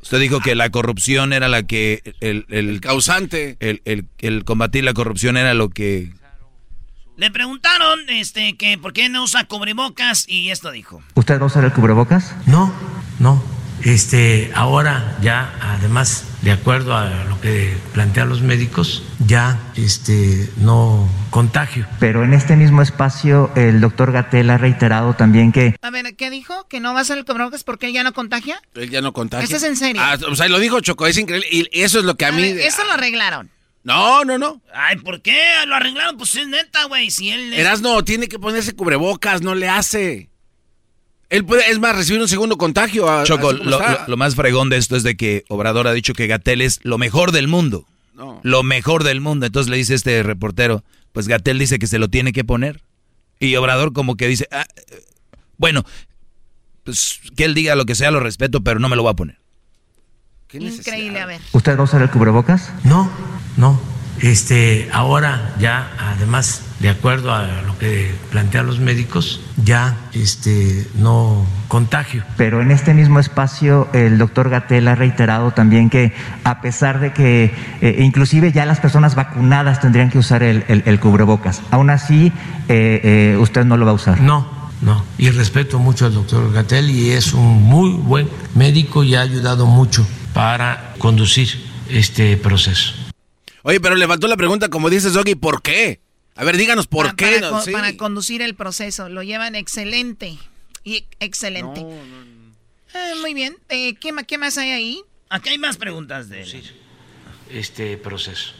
[0.03, 2.15] Usted dijo que la corrupción era la que...
[2.21, 3.57] El, el, causante.
[3.61, 6.13] El, el- el combatir la corrupción era lo que...
[7.17, 11.01] Le preguntaron este, que por qué no usa cubrebocas y esto dijo.
[11.15, 12.35] ¿Usted no usa el cubrebocas?
[12.47, 12.75] No,
[13.21, 13.41] no.
[13.85, 21.09] Este, ahora ya, además, de acuerdo a lo que plantean los médicos, ya este, no
[21.31, 21.87] contagio.
[22.01, 25.77] Pero en este mismo espacio, el doctor Gatel ha reiterado también que...
[25.83, 26.67] A ver, ¿qué dijo?
[26.69, 28.61] ¿Que no va a ser el cubrebocas porque él ya no contagia?
[28.75, 29.45] Él ya no contagia.
[29.45, 30.01] ¿Eso es en serio?
[30.03, 31.49] Ah, o sea, lo dijo Choco, es increíble.
[31.51, 32.43] Y eso es lo que a, mí...
[32.43, 33.51] eso lo arreglaron.
[33.85, 34.63] No, no, no.
[34.73, 35.39] Ay, ¿por qué?
[35.67, 37.11] Lo arreglaron, pues es neta, güey.
[37.11, 37.53] Si él.
[37.53, 40.31] Erasno, tiene que ponerse cubrebocas, no le hace.
[41.35, 43.11] Él puede, es más, recibir un segundo contagio.
[43.11, 46.61] A, Choco, lo, más fregón de esto es de que Obrador ha dicho que Gatel
[46.61, 47.87] es lo mejor del mundo.
[48.15, 48.39] No.
[48.45, 49.45] Lo mejor del mundo.
[49.45, 52.83] Entonces le dice este reportero, pues Gatel dice que se lo tiene que poner.
[53.41, 55.03] Y Obrador como que dice, ah, eh,
[55.57, 55.85] bueno,
[56.85, 59.17] pues que él diga lo que sea, lo respeto, pero no me lo va a
[59.17, 59.41] poner.
[60.53, 61.41] Increíble, a ver.
[61.51, 62.71] ¿Usted va a usar el cubrebocas?
[62.85, 63.11] No,
[63.57, 63.81] no.
[64.21, 71.47] Este, ahora ya, además, de acuerdo a lo que plantean los médicos, ya este, no
[71.69, 72.23] contagio.
[72.37, 76.13] Pero en este mismo espacio, el doctor Gatel ha reiterado también que,
[76.45, 81.63] a pesar de que eh, inclusive ya las personas vacunadas tendrían que usar el, cubrebocas,
[81.71, 82.33] aún así,
[82.69, 84.21] eh, eh, usted no lo va a usar.
[84.21, 84.47] No,
[84.83, 85.05] no.
[85.19, 89.67] Y respeto mucho al doctor Gatel y es un muy buen médico y ha ayudado
[89.67, 91.49] mucho para conducir
[91.89, 93.04] este proceso.
[93.67, 95.99] Oye, pero le faltó la pregunta, como dices, Doggy, ¿por qué?
[96.37, 97.41] A ver, díganos por qué.
[97.41, 100.37] Para, para, conducir el proceso, lo llevan excelente.
[100.85, 101.83] Y excelente.
[102.95, 103.57] Ah, muy bien.
[103.71, 105.03] Eh, ¿qué, ¿qué, más hay ahí?
[105.31, 106.63] Aquí hay más preguntas de él.
[107.51, 108.53] Este proceso.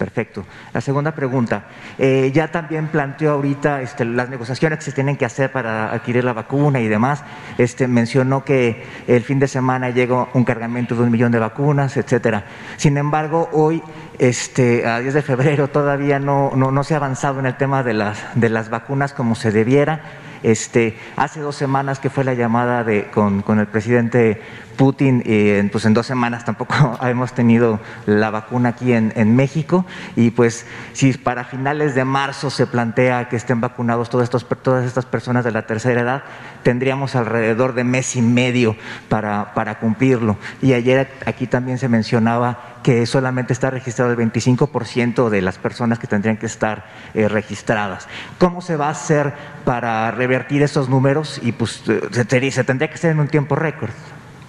[0.00, 0.46] Perfecto.
[0.72, 1.66] La segunda pregunta.
[1.98, 6.24] Eh, ya también planteó ahorita este, las negociaciones que se tienen que hacer para adquirir
[6.24, 7.22] la vacuna y demás.
[7.58, 11.98] Este, mencionó que el fin de semana llegó un cargamento de un millón de vacunas,
[11.98, 12.46] etcétera.
[12.78, 13.82] Sin embargo, hoy,
[14.20, 17.82] este, a 10 de febrero, todavía no, no, no se ha avanzado en el tema
[17.82, 20.02] de las, de las vacunas como se debiera.
[20.42, 24.42] Este, hace dos semanas que fue la llamada de, con, con el presidente
[24.80, 29.84] Putin, eh, pues en dos semanas tampoco hemos tenido la vacuna aquí en, México
[30.16, 30.64] y pues
[30.94, 35.44] si para finales de marzo se plantea que estén vacunados todos estos, todas estas personas
[35.44, 36.22] de la tercera edad,
[36.62, 38.74] tendríamos alrededor de mes y medio
[39.10, 40.38] para, para cumplirlo.
[40.62, 45.98] Y ayer aquí también se mencionaba que solamente está registrado el 25% de las personas
[45.98, 48.08] que tendrían que estar eh, registradas.
[48.38, 49.34] ¿Cómo se va a hacer
[49.66, 51.38] para revertir esos números?
[51.42, 53.90] Y pues se, se tendría que hacer en un tiempo récord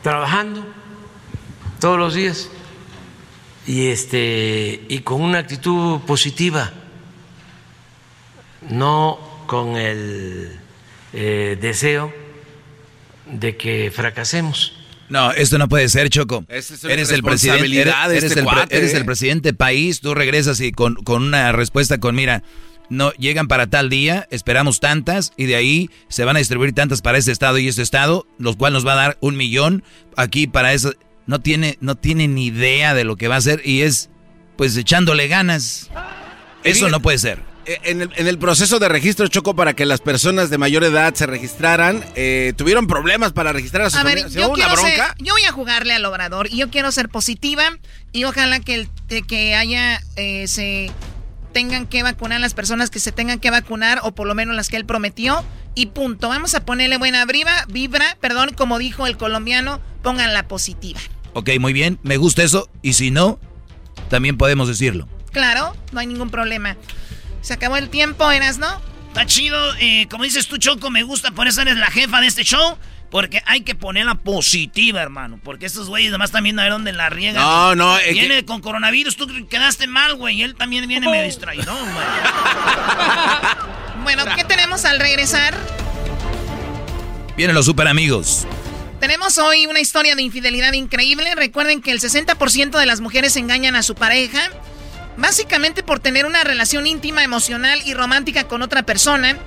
[0.02, 0.66] trabajando
[1.80, 2.50] todos los días
[3.68, 6.72] y este y con una actitud positiva
[8.70, 10.60] no con el
[11.14, 12.14] eh, deseo
[13.26, 14.78] de que fracasemos.
[15.10, 16.46] No, esto no puede ser, Choco.
[16.48, 21.24] eres el presidente, eres, este el, eres el, presidente país, tú regresas y con, con
[21.24, 22.44] una respuesta con, mira,
[22.92, 27.02] no llegan para tal día, esperamos tantas y de ahí se van a distribuir tantas
[27.02, 29.84] para este estado y este estado, los cuales nos va a dar un millón
[30.18, 30.94] aquí para eso.
[31.26, 34.10] No tiene, no tiene ni idea de lo que va a hacer y es
[34.58, 35.90] pues echándole ganas.
[36.64, 37.52] Eso no puede ser.
[37.66, 41.28] Eh, en el, proceso de registro Choco para que las personas de mayor edad se
[41.28, 44.74] registraran, eh, tuvieron problemas para registrar a sus a ver, yo, quiero
[45.20, 47.64] yo voy a jugarle al obrador y yo quiero ser positiva
[48.12, 48.90] y ojalá que, el,
[49.28, 50.92] que haya eh, se
[51.52, 54.70] tengan que vacunar las personas que se tengan que vacunar o por lo menos las
[54.70, 55.44] que él prometió
[55.76, 56.30] y punto.
[56.30, 61.00] Vamos a ponerle buena vibra, vibra, perdón, como dijo el colombiano, pongan la positiva.
[61.34, 63.40] Ok, muy bien, me gusta eso y si no,
[64.10, 65.08] también podemos decirlo.
[65.32, 66.78] Claro, no hay ningún problema.
[67.42, 68.68] Se acabó el tiempo, Eras, ¿no?
[69.08, 72.28] Está chido, eh, como dices tú, Choco, me gusta, por eso eres la jefa de
[72.28, 72.78] este show.
[73.12, 75.38] Porque hay que ponerla positiva, hermano.
[75.44, 77.44] Porque estos güeyes además están viendo a ver dónde la riegan.
[77.44, 77.98] No, no.
[78.10, 80.38] viene con coronavirus, tú quedaste mal, güey.
[80.38, 82.06] Y él también viene me distraído, güey.
[84.04, 85.54] bueno, ¿qué tenemos al regresar?
[87.36, 88.48] Vienen los super amigos.
[89.02, 91.36] Tenemos hoy una historia de infidelidad increíble.
[91.36, 94.40] Recuerden que el 60% de las mujeres engañan a su pareja.
[95.18, 99.38] Básicamente por tener una relación íntima, emocional y romántica con otra persona.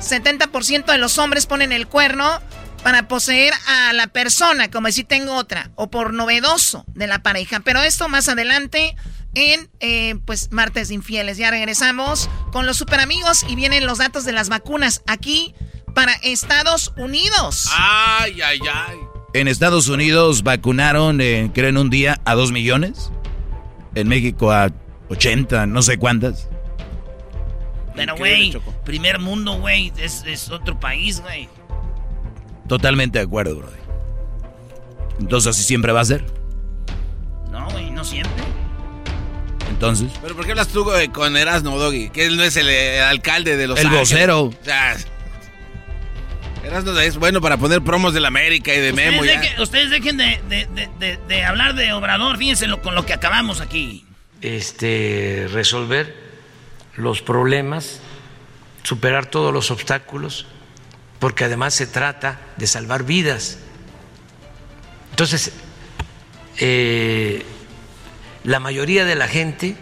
[0.00, 2.40] 70% de los hombres ponen el cuerno
[2.82, 7.60] para poseer a la persona, como si tengo otra, o por novedoso de la pareja.
[7.60, 8.96] Pero esto más adelante
[9.34, 11.36] en, eh, pues, Martes Infieles.
[11.36, 15.54] Ya regresamos con los super amigos y vienen los datos de las vacunas aquí
[15.94, 17.68] para Estados Unidos.
[17.72, 18.98] Ay, ay, ay.
[19.34, 23.12] En Estados Unidos vacunaron, eh, creo, en un día a dos millones.
[23.94, 24.70] En México a
[25.08, 26.48] 80, no sé cuántas.
[27.94, 31.48] Pero, güey, primer mundo, güey, es, es otro país, güey.
[32.70, 33.68] Totalmente de acuerdo, bro.
[35.18, 36.24] Entonces, ¿así siempre va a ser?
[37.50, 38.44] No, güey, no siempre.
[39.68, 40.12] Entonces.
[40.22, 42.10] ¿Pero por qué hablas tú con Erasmo, Doggy?
[42.10, 44.42] Que él no es el, eh, alcalde de los El vocero.
[44.42, 44.96] O sea,
[47.02, 49.22] es bueno para poner promos de la América y de Memo.
[49.58, 54.04] ustedes dejen de, hablar de Obrador, fíjense con lo que acabamos aquí.
[54.42, 56.14] Este, resolver
[56.94, 57.98] los problemas,
[58.84, 60.46] superar todos los obstáculos,
[61.20, 63.58] porque además se trata de salvar vidas.
[65.10, 65.52] Entonces,
[66.58, 67.44] eh,
[68.42, 69.76] la mayoría de la gente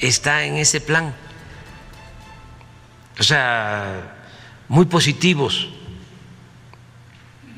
[0.00, 1.14] está en ese plan.
[3.18, 4.16] O sea,
[4.68, 5.68] muy positivos,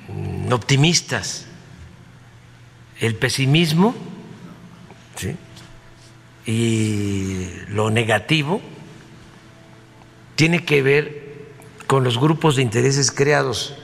[0.08, 1.46] mm, optimistas.
[2.98, 3.94] El pesimismo
[6.44, 8.60] y lo negativo
[10.34, 11.21] tiene que ver
[11.92, 13.74] con los grupos de intereses creados.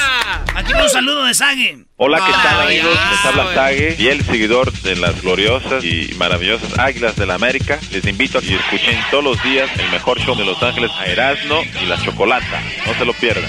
[0.54, 1.86] Aquí un saludo de Sage.
[1.96, 2.98] Hola, ¿qué tal amigos?
[3.10, 7.78] Les habla Sage, el seguidor de las gloriosas y maravillosas Águilas de la América.
[7.92, 11.06] Les invito a que escuchen todos los días el mejor show de Los Ángeles a
[11.06, 12.60] Erasno y la Chocolata.
[12.86, 13.48] No se lo pierdan.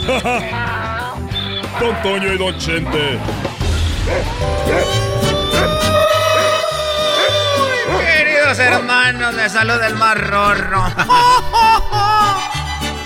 [1.80, 3.18] Don Toño y Don Chente.
[8.00, 10.82] Queridos hermanos, les saluda el más rorro.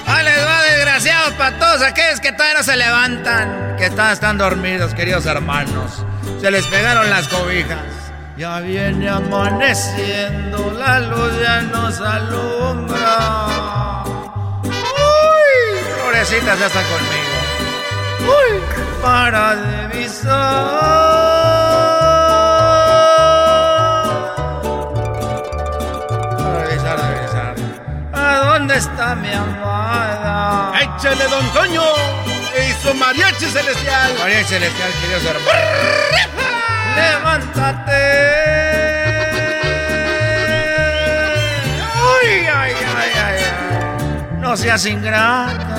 [0.07, 4.39] Ahí les va, desgraciados, para todos aquellos que todavía no se levantan, que están, están
[4.39, 6.05] dormidos, queridos hermanos.
[6.41, 7.79] Se les pegaron las cobijas.
[8.37, 13.94] Ya viene amaneciendo, la luz ya nos alumbra.
[16.25, 17.35] Florecitas ya están conmigo.
[18.21, 18.63] Uy,
[19.03, 20.33] para divisar.
[26.39, 27.55] Para divisar, a divisar.
[28.15, 30.73] ¿A dónde está mi amada?
[30.81, 31.83] ¡Échale, don Toño!
[32.71, 34.15] ¡Hizo mariachi celestial!
[34.19, 35.53] Mariachi celestial, queridos hermanos.
[36.97, 38.03] ¡Levántate!
[41.93, 43.13] ¡Ay, ay, ay, ay!
[43.27, 44.39] ay.
[44.41, 45.74] No seas ingrata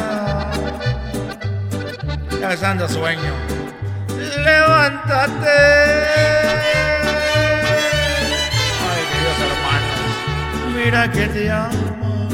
[2.54, 3.34] ya sueño.
[4.44, 5.50] Levántate.
[8.86, 10.00] Ay, queridos hermanos,
[10.76, 12.30] mira que te amo.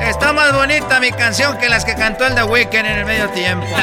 [0.00, 3.28] Está más bonita mi canción que las que cantó el The Weeknd en el medio
[3.30, 3.66] tiempo.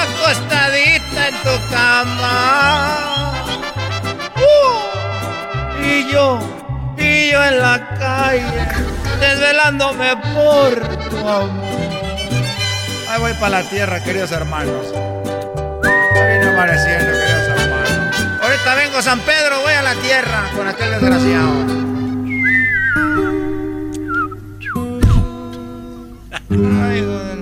[0.00, 3.34] Acostadita en tu cama.
[4.36, 6.38] Uh, y yo,
[6.96, 8.66] y yo en la calle,
[9.20, 12.03] desvelándome por tu amor
[13.18, 14.92] voy para la tierra, queridos hermanos.
[15.84, 18.40] Ahí amaneciendo, queridos hermanos.
[18.42, 21.66] Ahorita vengo San Pedro, voy a la tierra con aquel desgraciado.
[26.50, 27.38] Ay, joder.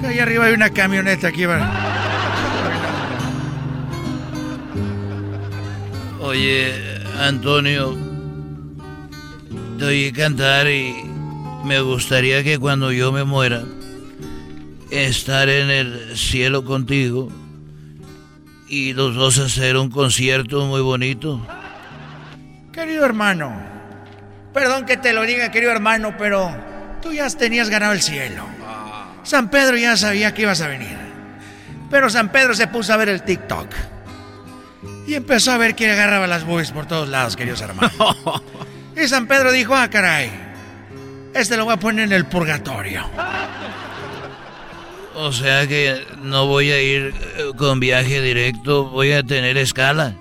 [0.00, 1.46] Que ahí arriba hay una camioneta aquí,
[6.20, 6.74] Oye,
[7.20, 7.96] Antonio,
[9.78, 11.04] te oí cantar y
[11.64, 13.62] me gustaría que cuando yo me muera
[14.90, 17.30] estar en el cielo contigo
[18.68, 21.40] y los dos hacer un concierto muy bonito.
[22.72, 23.52] Querido hermano,
[24.52, 26.54] perdón que te lo diga, querido hermano, pero
[27.02, 28.44] tú ya tenías ganado el cielo.
[29.22, 30.96] San Pedro ya sabía que ibas a venir.
[31.90, 33.68] Pero San Pedro se puso a ver el TikTok.
[35.06, 37.92] Y empezó a ver quién agarraba las boobies por todos lados, queridos hermanos.
[38.96, 40.30] y San Pedro dijo, ah, caray,
[41.34, 43.08] este lo voy a poner en el purgatorio.
[45.20, 50.14] O sea que no voy a ir eh, con viaje directo, voy a tener escala.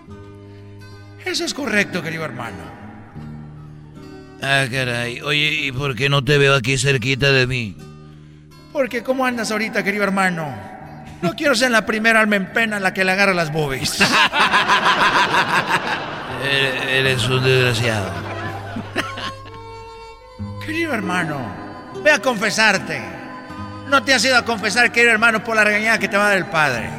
[1.23, 2.57] Eso es correcto, querido hermano.
[4.41, 5.21] Ah, caray.
[5.21, 7.77] Oye, ¿y por qué no te veo aquí cerquita de mí?
[8.73, 10.51] Porque ¿cómo andas ahorita, querido hermano?
[11.21, 13.99] No quiero ser la primera alma en pena la que le agarra las boobies.
[16.89, 18.11] Eres un desgraciado.
[20.65, 21.39] Querido hermano,
[22.03, 23.16] ve a confesarte.
[23.89, 26.29] No te has ido a confesar, querido hermano, por la regañada que te va a
[26.29, 26.89] dar el padre.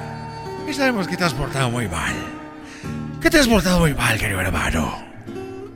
[0.66, 2.14] Y sabemos que te has portado muy mal.
[3.20, 5.05] Que te has portado muy mal, querido hermano.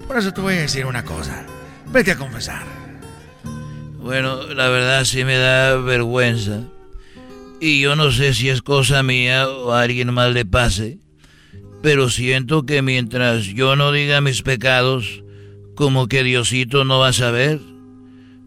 [0.06, 1.44] Por eso te voy a decir una cosa.
[1.88, 2.62] Vete a confesar.
[3.98, 6.60] Bueno, la verdad sí me da vergüenza.
[7.60, 10.98] Y yo no sé si es cosa mía o a alguien más le pase.
[11.82, 15.22] Pero siento que mientras yo no diga mis pecados,
[15.74, 17.60] como que Diosito no va a saber.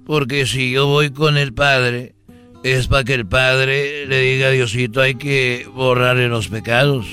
[0.06, 2.15] Porque si yo voy con el Padre,
[2.74, 7.06] es para que el Padre le diga a Diosito hay que borrarle los pecados.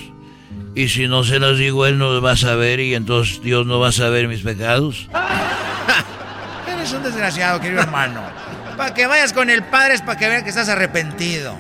[0.75, 3.79] Y si no se los digo, Él no va a saber y entonces Dios no
[3.79, 5.11] va a saber mis pecados.
[6.67, 8.23] Eres un desgraciado, querido hermano.
[8.79, 11.55] Para que vayas con el Padre es para que vea que estás arrepentido.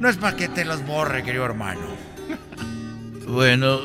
[0.00, 1.80] No es para que te los borre, querido hermano.
[3.28, 3.80] Bueno,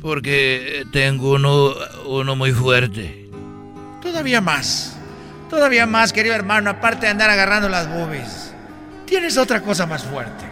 [0.00, 1.74] porque tengo uno,
[2.06, 3.28] uno muy fuerte.
[4.00, 4.96] Todavía más.
[5.50, 8.49] Todavía más, querido hermano, aparte de andar agarrando las boobies.
[9.10, 10.44] Tienes otra cosa más fuerte.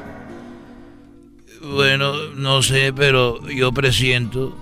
[1.62, 4.52] Bueno, no sé, pero yo presiento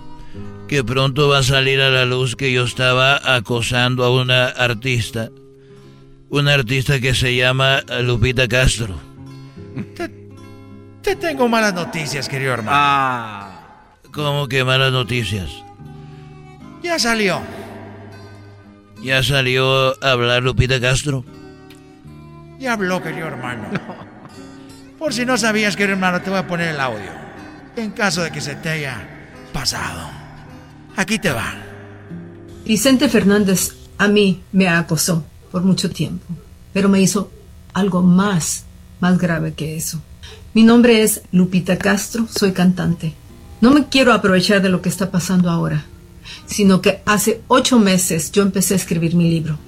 [0.69, 5.31] que pronto va a salir a la luz que yo estaba acosando a una artista.
[6.29, 8.97] Una artista que se llama Lupita Castro.
[11.01, 12.77] Te, tengo malas noticias, querido hermano.
[12.79, 13.63] Ah.
[14.13, 15.49] ¿Cómo que malas noticias?
[16.83, 17.41] Ya salió.
[19.03, 21.25] ¿Ya salió a hablar Lupita Castro?
[22.59, 23.69] Ya habló, querido hermano.
[24.99, 27.11] Por si no sabías, querido hermano, te voy a poner el audio.
[27.77, 29.07] En caso de que se te haya
[29.53, 30.09] pasado.
[30.97, 31.55] Aquí te va.
[32.65, 36.27] Vicente Fernández a mí me acosó por mucho tiempo,
[36.73, 37.31] pero me hizo
[37.75, 38.65] algo más,
[39.01, 40.01] más grave que eso.
[40.55, 43.15] Mi nombre es Lupita Castro, soy cantante.
[43.61, 45.85] No me quiero aprovechar de lo que está pasando ahora,
[46.47, 49.59] sino que hace ocho meses yo empecé a escribir mi libro.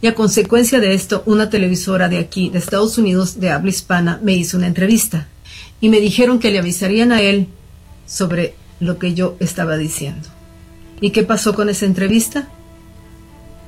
[0.00, 4.20] Y a consecuencia de esto, una televisora de aquí, de Estados Unidos, de habla hispana,
[4.22, 5.28] me hizo una entrevista.
[5.80, 7.48] Y me dijeron que le avisarían a él
[8.06, 10.28] sobre lo que yo estaba diciendo.
[11.00, 12.48] ¿Y qué pasó con esa entrevista?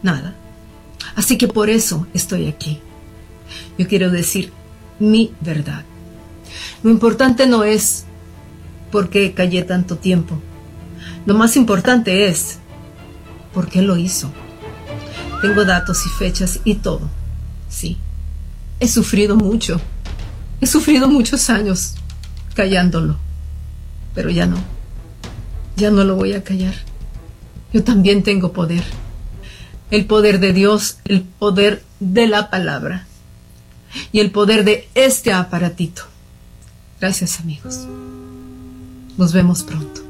[0.03, 0.35] Nada.
[1.15, 2.81] Así que por eso estoy aquí.
[3.79, 4.53] Yo quiero decir
[4.99, 5.85] mi verdad.
[6.83, 8.05] Lo importante no es
[8.91, 10.41] por qué callé tanto tiempo.
[11.27, 12.59] Lo más importante es
[13.53, 14.31] por qué lo hizo.
[15.41, 17.09] Tengo datos y fechas y todo.
[17.69, 17.99] Sí.
[18.81, 19.81] He sufrido mucho.
[20.61, 21.95] He sufrido muchos años
[22.55, 23.17] callándolo.
[24.15, 24.57] Pero ya no.
[25.77, 26.75] Ya no lo voy a callar.
[27.73, 28.83] Yo también tengo poder.
[29.91, 33.07] El poder de Dios, el poder de la palabra
[34.13, 36.03] y el poder de este aparatito.
[37.01, 37.87] Gracias amigos.
[39.17, 40.03] Nos vemos pronto.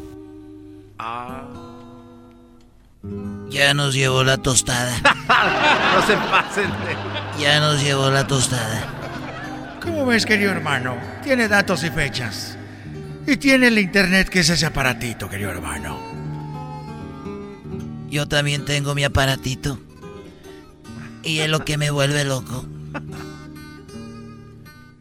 [3.51, 4.95] Ya nos llevó la tostada.
[5.95, 6.71] no se pasen.
[7.39, 9.79] Ya nos llevó la tostada.
[9.83, 10.97] ¿Cómo ves, querido hermano?
[11.23, 12.59] Tiene datos y fechas.
[13.27, 15.99] Y tiene el internet que es ese aparatito, querido hermano.
[18.11, 19.79] Yo también tengo mi aparatito.
[21.23, 22.67] Y es lo que me vuelve loco.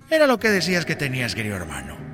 [0.10, 2.07] Era lo que decías que tenías, querido hermano.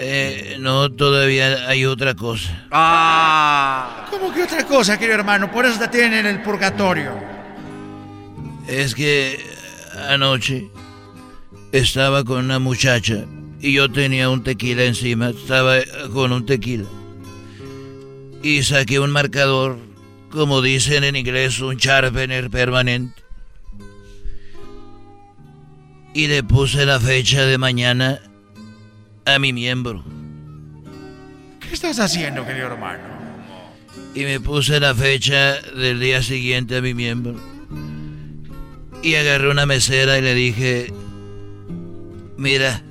[0.00, 2.66] Eh, no, todavía hay otra cosa.
[2.70, 4.06] Ah.
[4.10, 5.50] ¿Cómo que otra cosa, querido hermano?
[5.50, 7.12] Por eso te tienen en el purgatorio.
[8.68, 9.44] Es que
[10.08, 10.70] anoche
[11.72, 13.24] estaba con una muchacha
[13.60, 15.30] y yo tenía un tequila encima.
[15.30, 15.78] Estaba
[16.12, 16.86] con un tequila.
[18.40, 19.78] Y saqué un marcador,
[20.30, 23.20] como dicen en inglés, un sharpener permanente.
[26.14, 28.20] Y le puse la fecha de mañana
[29.34, 30.02] a mi miembro.
[31.60, 33.02] ¿Qué estás haciendo, querido hermano?
[34.14, 37.36] Y me puse la fecha del día siguiente a mi miembro.
[39.02, 40.92] Y agarré una mesera y le dije,
[42.36, 42.82] mira,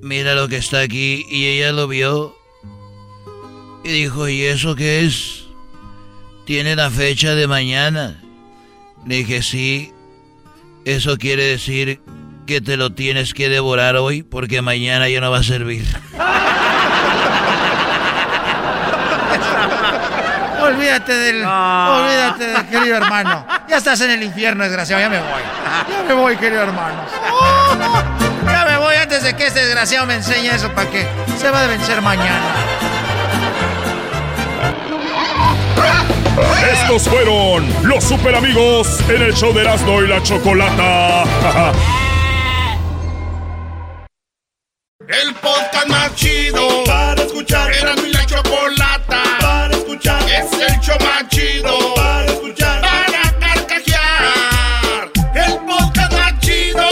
[0.00, 1.24] mira lo que está aquí.
[1.28, 2.36] Y ella lo vio
[3.84, 5.44] y dijo, ¿y eso qué es?
[6.46, 8.22] Tiene la fecha de mañana.
[9.06, 9.92] Le dije, sí,
[10.84, 12.00] eso quiere decir
[12.52, 15.86] que te lo tienes que devorar hoy porque mañana ya no va a servir.
[20.62, 21.36] olvídate del.
[21.36, 23.46] Olvídate del querido hermano.
[23.70, 25.00] Ya estás en el infierno, desgraciado.
[25.00, 25.42] Ya me voy.
[25.90, 27.06] Ya me voy, querido hermano.
[28.44, 31.06] Ya me voy antes de que este desgraciado me enseñe eso para que
[31.38, 32.52] se va a vencer mañana.
[36.70, 41.24] Estos fueron los super amigos en el show de Erasmo y la Chocolata.
[45.08, 47.72] El podcast más chido para escuchar.
[47.72, 50.22] Era mi la chocolata para escuchar.
[50.30, 52.80] Es el show más chido para escuchar.
[52.80, 55.10] Para carcajear.
[55.34, 56.88] El podcast más chido.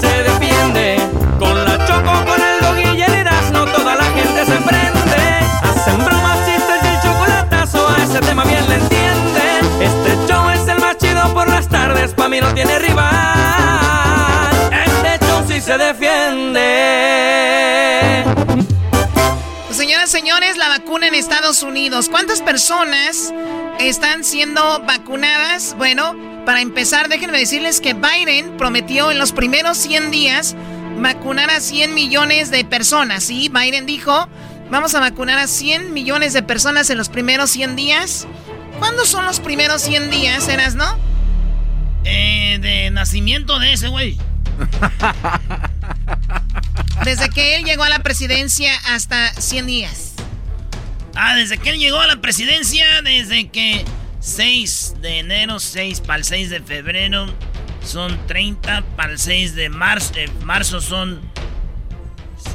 [0.00, 0.98] Se defiende
[1.38, 5.46] con la choco, con el dog y el Erasmo, toda la gente se prende.
[5.62, 9.82] Hacen bromas, chistes y el chocolatazo, a ese tema bien le entienden.
[9.82, 13.43] Este show es el más chido por las tardes, pa' mí no tiene rival.
[15.64, 16.60] Se defiende.
[19.70, 22.10] Señoras, señores, la vacuna en Estados Unidos.
[22.10, 23.32] ¿Cuántas personas
[23.80, 25.74] están siendo vacunadas?
[25.78, 30.54] Bueno, para empezar, déjenme decirles que Biden prometió en los primeros 100 días
[30.98, 33.24] vacunar a 100 millones de personas.
[33.24, 34.28] Sí, Biden dijo,
[34.70, 38.26] vamos a vacunar a 100 millones de personas en los primeros 100 días.
[38.78, 40.98] ¿Cuándo son los primeros 100 días, Eras, no?
[42.04, 44.18] Eh, de nacimiento de ese güey.
[47.04, 50.14] Desde que él llegó a la presidencia hasta 100 días.
[51.16, 53.84] Ah, desde que él llegó a la presidencia, desde que
[54.20, 57.26] 6 de enero, 6 para el 6 de febrero,
[57.84, 61.20] son 30, para el 6 de marzo, eh, marzo son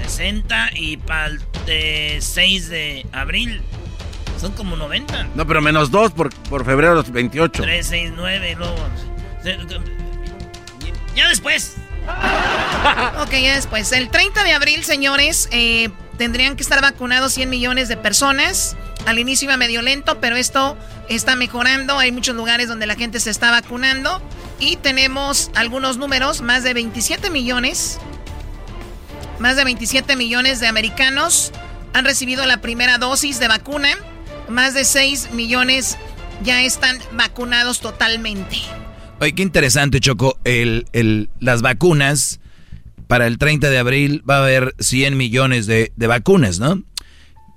[0.04, 3.62] 60 y para el de 6 de abril
[4.40, 5.30] son como 90.
[5.36, 7.62] No, pero menos dos por, por febrero los 28.
[7.62, 8.76] 3, 6, 9, luego...
[11.16, 11.76] Ya después.
[13.22, 13.92] Ok, ya después.
[13.92, 18.76] El 30 de abril, señores, eh, tendrían que estar vacunados 100 millones de personas.
[19.06, 22.00] Al inicio iba medio lento, pero esto está mejorando.
[22.00, 24.22] Hay muchos lugares donde la gente se está vacunando.
[24.60, 28.00] Y tenemos algunos números, más de 27 millones.
[29.40, 31.52] Más de 27 millones de americanos
[31.94, 33.90] han recibido la primera dosis de vacuna.
[34.50, 35.98] Más de 6 millones
[36.44, 38.58] ya están vacunados totalmente.
[39.22, 40.38] Oye, qué interesante, Choco.
[40.44, 42.40] El, el, las vacunas,
[43.08, 46.84] para el 30 de abril va a haber 100 millones de, de vacunas, ¿no?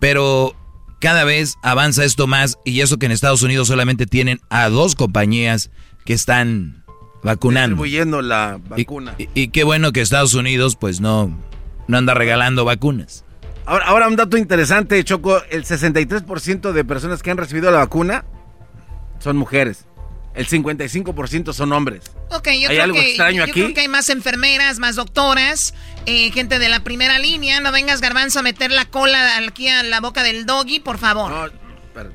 [0.00, 0.56] Pero
[1.00, 4.94] cada vez avanza esto más y eso que en Estados Unidos solamente tienen a dos
[4.94, 5.70] compañías
[6.04, 6.84] que están
[7.22, 7.76] vacunando.
[7.76, 9.14] Distribuyendo la vacuna.
[9.18, 11.36] Y, y- y qué bueno que Estados Unidos pues no,
[11.86, 13.24] no anda regalando vacunas.
[13.64, 15.40] Ahora, ahora un dato interesante, Choco.
[15.50, 18.24] El 63% de personas que han recibido la vacuna
[19.20, 19.86] son mujeres.
[20.34, 22.04] El 55% son hombres.
[22.30, 23.52] Ok, yo, ¿Hay creo, algo que, extraño yo aquí?
[23.52, 25.74] creo que hay más enfermeras, más doctoras,
[26.06, 27.60] eh, gente de la primera línea.
[27.60, 31.52] No vengas, garbanzo, a meter la cola aquí a la boca del doggy, por favor.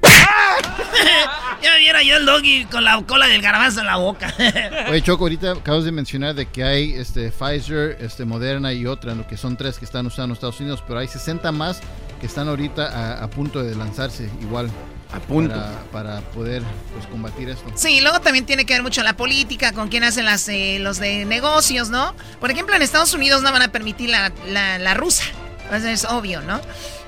[1.61, 4.33] ya viera yo el doggy con la cola del garbanzo en la boca.
[4.89, 9.13] Oye, Choco, ahorita acabas de mencionar de que hay este, Pfizer, este, Moderna y otra,
[9.13, 11.81] lo que son tres que están usando en Estados Unidos, pero hay 60 más
[12.19, 12.87] que están ahorita
[13.19, 14.71] a, a punto de lanzarse igual.
[15.11, 15.55] A punto.
[15.55, 17.71] Para, para poder pues, combatir esto.
[17.75, 20.99] Sí, luego también tiene que ver mucho la política, con quién hacen las, eh, los
[20.99, 22.15] de negocios, ¿no?
[22.39, 25.23] Por ejemplo, en Estados Unidos no van a permitir la, la, la rusa.
[25.63, 26.59] Entonces, es obvio, ¿no?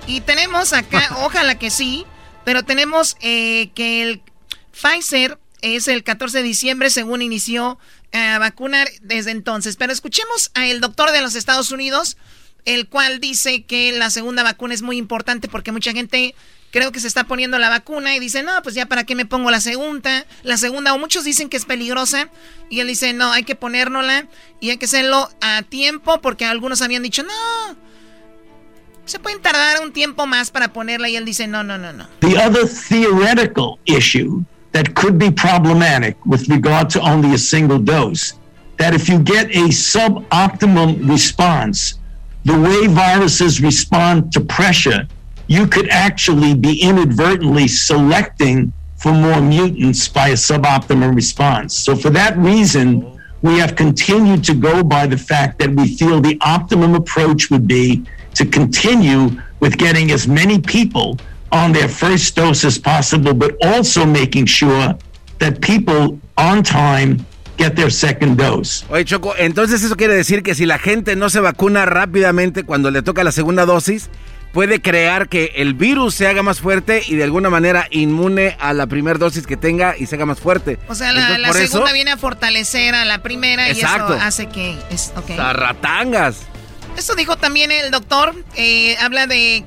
[0.07, 2.05] Y tenemos acá, ojalá que sí,
[2.45, 4.21] pero tenemos eh, que el
[4.71, 7.77] Pfizer es el 14 de diciembre, según inició
[8.11, 9.75] a vacunar desde entonces.
[9.75, 12.17] Pero escuchemos al doctor de los Estados Unidos,
[12.65, 16.33] el cual dice que la segunda vacuna es muy importante porque mucha gente
[16.71, 19.25] creo que se está poniendo la vacuna y dice, no, pues ya para qué me
[19.25, 22.29] pongo la segunda, la segunda, o muchos dicen que es peligrosa,
[22.69, 24.27] y él dice, no, hay que ponérnosla
[24.59, 27.75] y hay que hacerlo a tiempo, porque algunos habían dicho, no,
[29.05, 32.07] se pueden tardar un tiempo más para ponerla, y él dice, no, no, no, no.
[32.19, 38.35] The other theoretical issue that could be problematic with regard to only a single dose,
[38.77, 41.95] that if you get a suboptimum response,
[42.45, 45.07] the way viruses respond to pressure,
[45.49, 51.73] you could actually be inadvertently selecting for more mutants by a suboptimal response.
[51.73, 56.21] So for that reason, we have continued to go by the fact that we feel
[56.21, 61.17] the optimum approach would be to continue with getting as many people
[61.51, 64.95] on their first dose as possible, but also making sure
[65.39, 67.25] that people on time
[67.57, 68.85] get their second dose.
[68.91, 72.91] Oye, Choco, entonces eso quiere decir que si la gente no se vacuna rápidamente cuando
[72.91, 74.09] le toca la segunda dosis,
[74.51, 78.73] puede crear que el virus se haga más fuerte y de alguna manera inmune a
[78.73, 80.79] la primera dosis que tenga y se haga más fuerte.
[80.87, 84.13] O sea, la, Entonces, la por segunda eso, viene a fortalecer a la primera Exacto.
[84.13, 84.77] y eso hace que...
[84.89, 85.35] Es, ok.
[85.35, 86.37] Zarratangas.
[86.97, 89.63] Esto dijo también el doctor, eh, habla de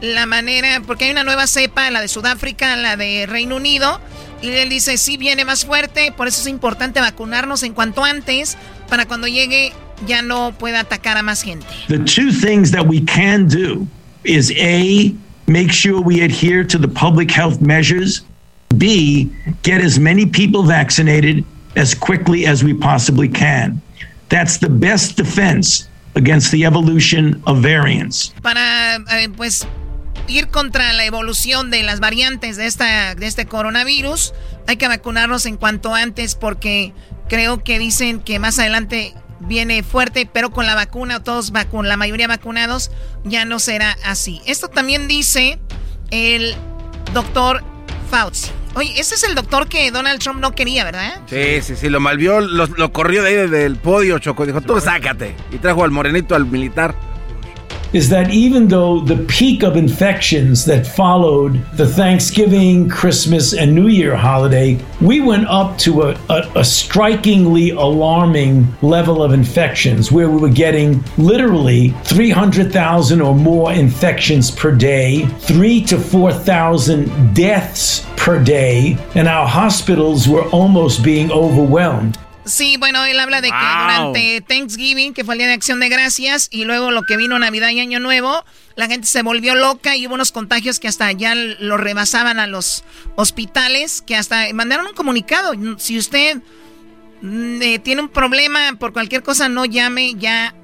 [0.00, 4.00] la manera, porque hay una nueva cepa, la de Sudáfrica, la de Reino Unido,
[4.42, 8.56] y él dice, sí viene más fuerte, por eso es importante vacunarnos en cuanto antes,
[8.88, 9.72] para cuando llegue
[10.06, 11.66] ya no pueda atacar a más gente.
[11.88, 13.88] The two things that we can do
[14.28, 15.14] is A,
[15.46, 18.22] make sure we adhere to the public health measures,
[18.76, 21.44] B, get as many people vaccinated
[21.76, 23.80] as quickly as we possibly can.
[24.28, 28.34] That's the best defense against the evolution of variants.
[28.42, 29.66] Para, eh, pues,
[30.26, 34.34] ir contra la evolución de las variantes de, esta, de este coronavirus,
[34.66, 36.92] hay que vacunarnos en cuanto antes porque
[37.28, 41.96] creo que dicen que más adelante viene fuerte, pero con la vacuna, todos vacun la
[41.96, 42.90] mayoría vacunados,
[43.24, 44.40] ya no será así.
[44.46, 45.58] Esto también dice
[46.10, 46.54] el
[47.12, 47.62] doctor
[48.10, 48.50] Fauci.
[48.74, 51.20] Oye, ese es el doctor que Donald Trump no quería, ¿verdad?
[51.26, 54.46] Sí, sí, sí, lo malvió, lo, lo corrió de ahí desde el podio, Choco.
[54.46, 55.34] Dijo, tú sácate.
[55.50, 56.94] Y trajo al morenito, al militar.
[57.92, 63.88] Is that even though the peak of infections that followed the Thanksgiving, Christmas, and New
[63.88, 70.30] Year holiday, we went up to a, a, a, strikingly alarming level of infections where
[70.30, 78.42] we were getting literally 300,000 or more infections per day, three to 4,000 deaths per
[78.42, 82.18] day, and our hospitals were almost being overwhelmed.
[82.48, 85.88] Sí, bueno, él habla de que durante Thanksgiving, que fue el Día de Acción de
[85.88, 88.44] Gracias, y luego lo que vino Navidad y Año Nuevo,
[88.76, 92.46] la gente se volvió loca y hubo unos contagios que hasta ya lo rebasaban a
[92.46, 92.84] los
[93.16, 95.52] hospitales, que hasta mandaron un comunicado.
[95.78, 96.40] Si usted
[97.22, 100.54] mm, eh, tiene un problema por cualquier cosa, no llame ya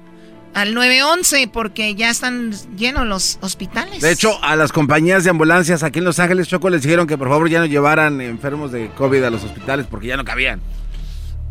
[0.55, 4.01] al 911 porque ya están llenos los hospitales.
[4.01, 7.17] De hecho, a las compañías de ambulancias aquí en Los Ángeles, Choco, les dijeron que
[7.17, 10.61] por favor ya no llevaran enfermos de COVID a los hospitales porque ya no cabían.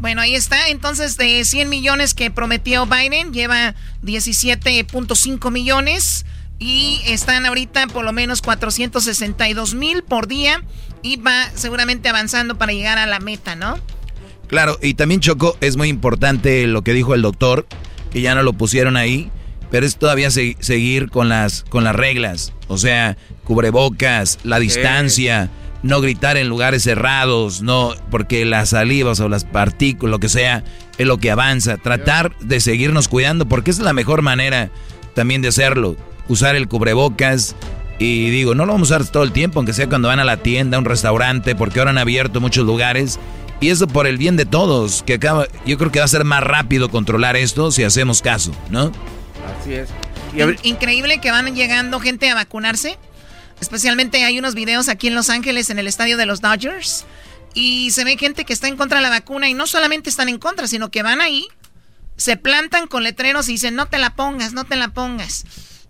[0.01, 0.69] Bueno, ahí está.
[0.69, 6.27] Entonces, de 100 millones que prometió Biden, lleva 17.5 millones.
[6.59, 10.63] Y están ahorita por lo menos 462 mil por día.
[11.03, 13.79] Y va seguramente avanzando para llegar a la meta, ¿no?
[14.47, 17.67] Claro, y también Choco, es muy importante lo que dijo el doctor,
[18.11, 19.31] que ya no lo pusieron ahí,
[19.71, 22.53] pero es todavía seguir con las, con las reglas.
[22.69, 25.51] O sea, cubrebocas, la distancia
[25.85, 30.65] no gritar en lugares cerrados, no, porque las salivas o las partículas, lo que sea,
[30.97, 31.77] es lo que avanza.
[31.77, 34.71] Tratar de seguirnos cuidando, porque es la mejor manera
[35.15, 35.97] también de hacerlo.
[36.27, 37.55] Usar el cubrebocas.
[37.99, 40.25] Y digo, no lo vamos a usar todo el tiempo, aunque sea cuando van a
[40.25, 43.21] la tienda, a un restaurante, porque ahora han abierto muchos lugares.
[43.61, 46.25] Y eso por el bien de todos, que acaba, yo creo que va a ser
[46.25, 48.91] más rápido controlar esto si hacemos caso, ¿no?
[49.61, 49.91] Así es.
[50.63, 52.99] Increíble que van llegando gente a vacunarse.
[53.61, 57.07] Especialmente hay unos videos aquí en Los Ángeles en el estadio de los Dodgers
[57.55, 60.29] y se ve gente que está en contra de la vacuna y no solamente están
[60.29, 61.47] en contra, sino que van ahí,
[62.17, 65.47] se plantan con letreros y dicen no te la pongas, no te la pongas.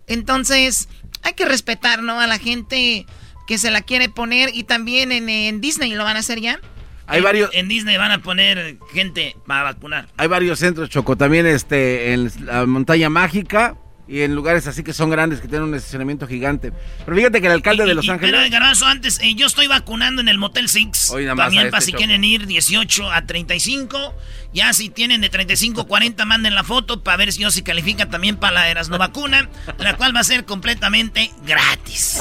[0.06, 0.88] Entonces
[1.22, 2.20] hay que respetar, ¿no?
[2.20, 3.06] A la gente
[3.46, 6.60] que se la quiere poner y también en, Disney lo van a hacer ya.
[7.06, 7.50] Hay varios.
[7.52, 10.08] En Disney van a poner gente para vacunar.
[10.16, 11.16] Hay varios centros, Choco.
[11.16, 13.76] También este, en la montaña mágica
[14.06, 16.72] y en lugares así que son grandes, que tienen un estacionamiento gigante.
[17.04, 18.34] Pero fíjate que el alcalde de Los Ángeles.
[18.34, 21.12] Pero, Garbanzo, antes, eh, yo estoy vacunando en el Motel Six.
[21.36, 24.14] También para este si quieren ir 18 a 35.
[24.52, 27.62] Ya si tienen de 35 a 40, manden la foto para ver si yo se
[27.62, 29.48] califica también para la Erasno vacuna,
[29.78, 32.18] la cual va a ser completamente gratis.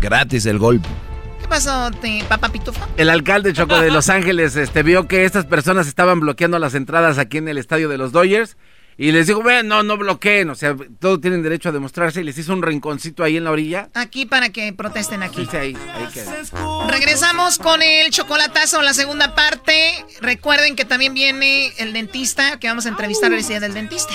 [0.00, 0.88] gratis el golpe.
[1.46, 1.90] ¿Qué pasó,
[2.28, 2.84] papá Pitufo?
[2.96, 7.18] El alcalde Choco de Los Ángeles este, vio que estas personas estaban bloqueando las entradas
[7.18, 8.56] aquí en el estadio de los Dodgers.
[8.98, 12.20] Y les dijo, bueno, no, no bloqueen, o sea, todos tienen derecho a demostrarse.
[12.20, 13.90] Y les hizo un rinconcito ahí en la orilla.
[13.94, 15.46] Aquí para que protesten aquí.
[15.48, 16.34] Sí, ahí, ahí queda.
[16.88, 20.04] Regresamos con el chocolatazo, la segunda parte.
[20.20, 24.14] Recuerden que también viene el dentista, que vamos a entrevistar el día del dentista.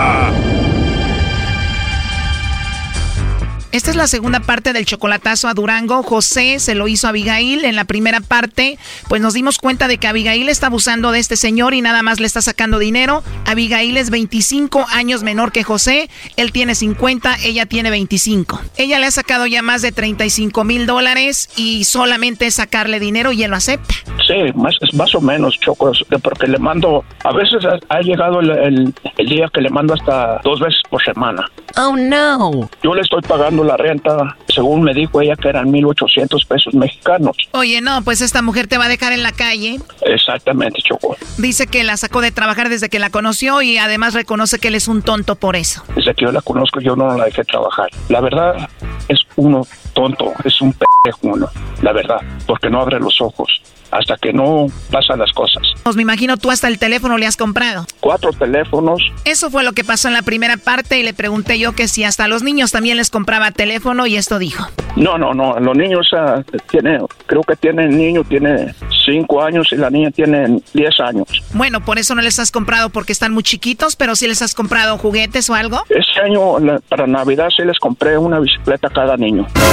[3.71, 6.03] Esta es la segunda parte del chocolatazo a Durango.
[6.03, 7.63] José se lo hizo a Abigail.
[7.63, 11.37] En la primera parte, pues nos dimos cuenta de que Abigail está abusando de este
[11.37, 13.23] señor y nada más le está sacando dinero.
[13.45, 16.09] Abigail es 25 años menor que José.
[16.35, 18.59] Él tiene 50, ella tiene 25.
[18.75, 23.31] Ella le ha sacado ya más de 35 mil dólares y solamente es sacarle dinero
[23.31, 23.95] y él lo acepta.
[24.27, 29.29] Sí, más, más o menos, Choco, porque le mando, a veces ha, llegado el, el
[29.29, 31.49] día que le mando hasta dos veces por semana.
[31.77, 32.69] Oh, no.
[32.83, 37.35] Yo le estoy pagando la renta, según me dijo ella, que eran 1.800 pesos mexicanos.
[37.51, 39.79] Oye, no, pues esta mujer te va a dejar en la calle.
[40.01, 41.15] Exactamente, Choco.
[41.37, 44.75] Dice que la sacó de trabajar desde que la conoció y además reconoce que él
[44.75, 45.83] es un tonto por eso.
[45.95, 47.89] Desde que yo la conozco, yo no la dejé trabajar.
[48.09, 48.69] La verdad,
[49.07, 51.47] es uno tonto, es un pendejo uno,
[51.81, 53.61] la verdad, porque no abre los ojos
[53.91, 55.61] hasta que no pasan las cosas.
[55.83, 57.85] Pues me imagino tú hasta el teléfono le has comprado.
[57.99, 59.01] Cuatro teléfonos.
[59.25, 62.03] Eso fue lo que pasó en la primera parte y le pregunté yo que si
[62.03, 64.65] hasta a los niños también les compraba teléfono y esto dijo.
[64.95, 68.73] No, no, no, los niños uh, tiene, creo que tiene el niño tiene
[69.05, 71.27] cinco años y la niña tiene diez años.
[71.53, 74.53] Bueno, por eso no les has comprado porque están muy chiquitos, pero si les has
[74.53, 75.83] comprado juguetes o algo.
[75.89, 79.47] Este año para Navidad sí les compré una bicicleta a cada niño.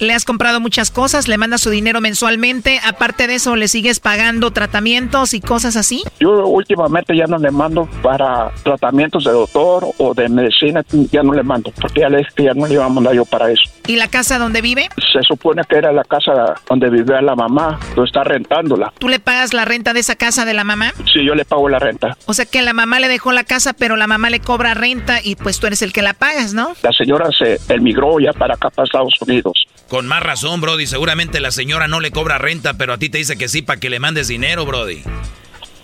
[0.00, 2.80] Le has comprado muchas cosas, le mandas su dinero mensualmente.
[2.86, 6.04] Aparte de eso, ¿le sigues pagando tratamientos y cosas así?
[6.20, 11.32] Yo últimamente ya no le mando para tratamientos de doctor o de medicina, ya no
[11.32, 13.50] le mando, porque ya le dije que ya no le iba a mandar yo para
[13.50, 13.62] eso.
[13.86, 14.88] ¿Y la casa donde vive?
[15.12, 18.92] Se supone que era la casa donde vivía la mamá, pero está rentándola.
[18.98, 20.92] ¿Tú le pagas la renta de esa casa de la mamá?
[21.12, 22.16] Sí, yo le pago la renta.
[22.26, 25.18] O sea que la mamá le dejó la casa, pero la mamá le cobra renta
[25.22, 26.74] y pues tú eres el que la pagas, ¿no?
[26.82, 29.66] La señora se emigró ya para acá, para Estados Unidos.
[29.88, 30.86] Con más razón, Brody.
[30.86, 33.80] Seguramente la señora no le cobra renta, pero a ti te dice que sí para
[33.80, 35.02] que le mandes dinero, Brody.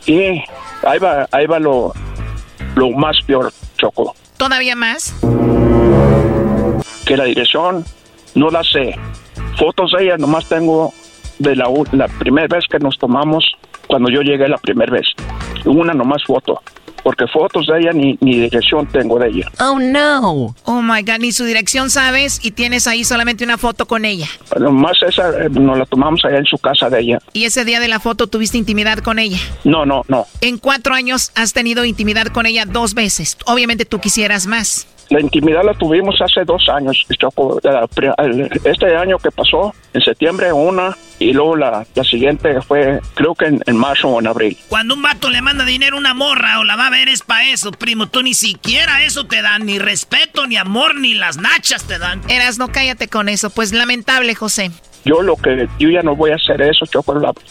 [0.07, 0.43] Y
[0.87, 1.95] ahí va, ahí va lo,
[2.75, 4.15] lo más peor, Choco.
[4.37, 5.15] ¿Todavía más?
[7.07, 7.85] Que la dirección
[8.35, 8.95] no la sé.
[9.59, 10.93] Fotos de ella nomás tengo
[11.39, 13.45] de la, la primera vez que nos tomamos
[13.87, 15.07] cuando yo llegué la primera vez.
[15.65, 16.61] Una nomás foto
[17.05, 19.53] porque fotos de ella ni, ni dirección tengo de ella.
[19.61, 20.57] Oh, no.
[20.65, 24.27] Oh, my God, ni su dirección sabes y tienes ahí solamente una foto con ella.
[24.59, 27.19] Más esa eh, nos la tomamos allá en su casa de ella.
[27.35, 29.39] ¿Y ese día de la foto tuviste intimidad con ella?
[29.65, 30.27] No, no, no.
[30.41, 33.37] En cuatro años has tenido intimidad con ella dos veces.
[33.47, 34.87] Obviamente tú quisieras más.
[35.11, 37.07] La intimidad la tuvimos hace dos años,
[38.65, 43.47] Este año que pasó, en septiembre una, y luego la, la siguiente fue, creo que
[43.47, 44.57] en, marzo o en abril.
[44.69, 47.23] Cuando un vato le manda dinero a una morra o la va a ver es
[47.23, 48.09] para eso, primo.
[48.09, 52.23] Tú ni siquiera eso te dan, ni respeto, ni amor, ni las nachas te dan.
[52.29, 53.51] Eras, no cállate con eso.
[53.51, 54.71] Pues lamentable, José.
[55.05, 57.03] Yo lo que yo ya no voy a hacer eso, yo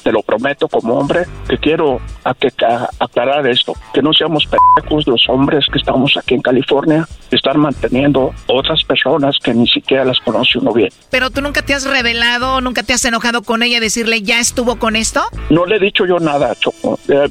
[0.04, 2.52] te lo prometo como hombre, que quiero a que,
[3.00, 8.34] aclarar esto, que no seamos pendejos los hombres que estamos aquí en California, estar manteniendo
[8.48, 10.90] otras personas que ni siquiera las conoce uno bien.
[11.10, 14.78] Pero tú nunca te has revelado, nunca te has enojado con ella decirle, ¿ya estuvo
[14.78, 15.22] con esto?
[15.50, 17.00] No le he dicho yo nada, Choco.
[17.08, 17.28] Le,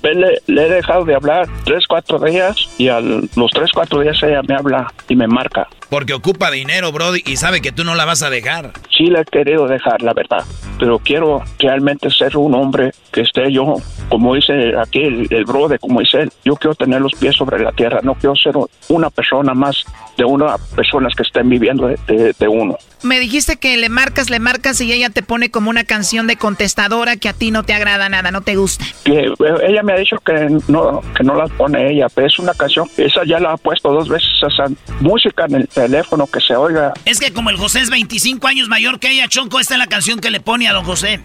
[0.47, 4.43] le he dejado de hablar tres, cuatro días y a los tres, cuatro días ella
[4.43, 5.69] me habla y me marca.
[5.93, 8.71] Porque ocupa dinero, Brody, y sabe que tú no la vas a dejar.
[8.97, 10.43] Sí la he querido dejar, la verdad.
[10.79, 13.77] Pero quiero realmente ser un hombre que esté yo,
[14.09, 16.33] como dice aquí el, el Brody, como dice él.
[16.47, 18.01] Yo quiero tener los pies sobre la tierra.
[18.03, 18.55] No quiero ser
[18.89, 19.85] una persona más
[20.17, 22.79] de una personas que estén viviendo de, uno.
[23.03, 26.37] Me dijiste que le marcas, le marcas y ella te pone como una canción de
[26.37, 28.85] contestadora que a ti no te agrada nada, no te gusta.
[29.05, 29.35] Que eh,
[29.67, 32.89] ella me ha dicho que no, que no la pone ella, pero es una canción,
[32.97, 34.67] esa ya la ha puesto dos veces, esa
[35.01, 36.93] música en el teléfono que se oiga.
[37.05, 39.89] Es que como el José es 25 años mayor que ella, Chonco, esta es la
[39.89, 41.21] canción que le pone a don José.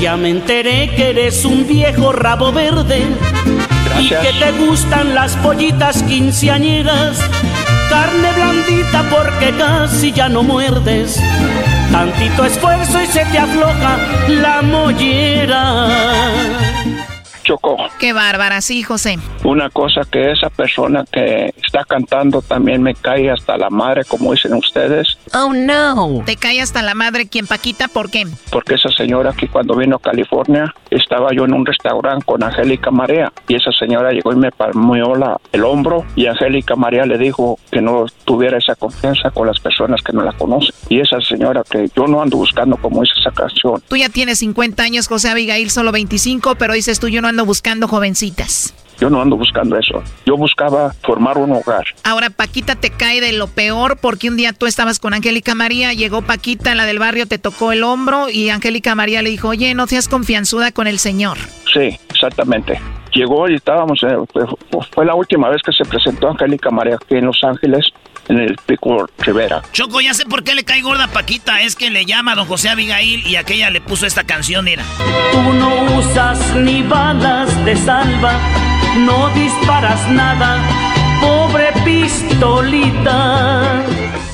[0.00, 3.04] Ya me enteré que eres un viejo rabo verde.
[4.00, 7.18] Y que te gustan las pollitas quinceañeras
[7.90, 11.20] carne blandita porque casi ya no muerdes.
[11.90, 15.88] Tantito esfuerzo y se te afloja la mollera.
[17.50, 19.18] Choco, Qué bárbara, sí, José.
[19.42, 24.30] Una cosa que esa persona que está cantando también me cae hasta la madre, como
[24.30, 25.18] dicen ustedes.
[25.34, 26.22] Oh, no.
[26.24, 27.88] ¿Te cae hasta la madre quién, Paquita?
[27.88, 28.24] ¿Por qué?
[28.52, 32.92] Porque esa señora que cuando vino a California estaba yo en un restaurante con Angélica
[32.92, 37.18] María y esa señora llegó y me palmeó la, el hombro y Angélica María le
[37.18, 40.72] dijo que no tuviera esa confianza con las personas que no la conocen.
[40.88, 43.82] Y esa señora que yo no ando buscando como dice esa canción.
[43.88, 47.39] Tú ya tienes 50 años, José Abigail, solo 25, pero dices tú yo no ando
[47.44, 48.74] buscando jovencitas.
[49.00, 50.02] Yo no ando buscando eso.
[50.26, 51.86] Yo buscaba formar un hogar.
[52.04, 55.94] Ahora Paquita te cae de lo peor porque un día tú estabas con Angélica María,
[55.94, 59.72] llegó Paquita, la del barrio, te tocó el hombro y Angélica María le dijo, oye,
[59.74, 61.38] no seas confianzuda con el Señor.
[61.72, 62.78] Sí, exactamente.
[63.14, 64.16] Llegó y estábamos, eh,
[64.92, 67.86] fue la última vez que se presentó Angélica María aquí en Los Ángeles
[68.30, 69.62] en el Pico Rivera.
[69.72, 71.62] Choco, ya sé por qué le cae gorda Paquita.
[71.62, 74.84] Es que le llama a don José Abigail y aquella le puso esta canción, mira.
[75.32, 78.38] Tú no usas ni balas de salva,
[78.98, 80.58] no disparas nada,
[81.20, 83.82] pobre pistolita.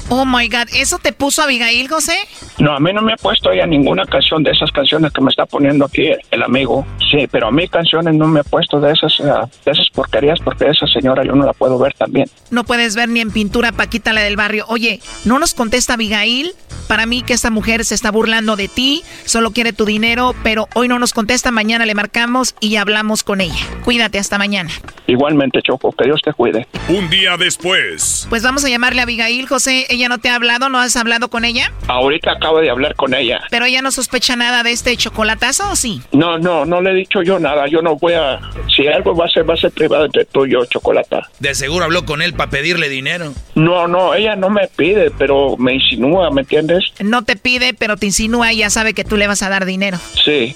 [0.09, 2.17] Oh my God, ¿eso te puso Abigail, José?
[2.59, 5.31] No, a mí no me ha puesto ella ninguna canción de esas canciones que me
[5.31, 6.87] está poniendo aquí el amigo.
[7.11, 9.25] Sí, pero a mí canciones no me ha puesto de esas, eh,
[9.65, 12.29] de esas porquerías porque esa señora yo no la puedo ver también.
[12.51, 14.65] No puedes ver ni en pintura Paquita la del barrio.
[14.69, 16.53] Oye, ¿no nos contesta Abigail?
[16.87, 20.69] Para mí que esta mujer se está burlando de ti, solo quiere tu dinero, pero
[20.75, 23.59] hoy no nos contesta, mañana le marcamos y hablamos con ella.
[23.85, 24.71] Cuídate hasta mañana.
[25.09, 26.69] Igualmente, Choco, que Dios te cuide.
[26.89, 28.27] Un día después.
[28.29, 29.87] Pues vamos a llamarle a Abigail, José.
[29.97, 30.69] ¿Ella no te ha hablado?
[30.69, 31.73] ¿No has hablado con ella?
[31.89, 33.41] Ahorita acabo de hablar con ella.
[33.51, 36.03] ¿Pero ella no sospecha nada de este chocolatazo o sí?
[36.13, 37.67] No, no, no le he dicho yo nada.
[37.67, 38.39] Yo no voy a...
[38.77, 41.31] Si algo va a ser, va a ser privado entre tú y yo, chocolata.
[41.39, 43.33] De seguro habló con él para pedirle dinero.
[43.55, 46.85] No, no, ella no me pide, pero me insinúa, ¿me entiendes?
[47.01, 49.65] No te pide, pero te insinúa y ya sabe que tú le vas a dar
[49.65, 49.97] dinero.
[50.23, 50.55] Sí.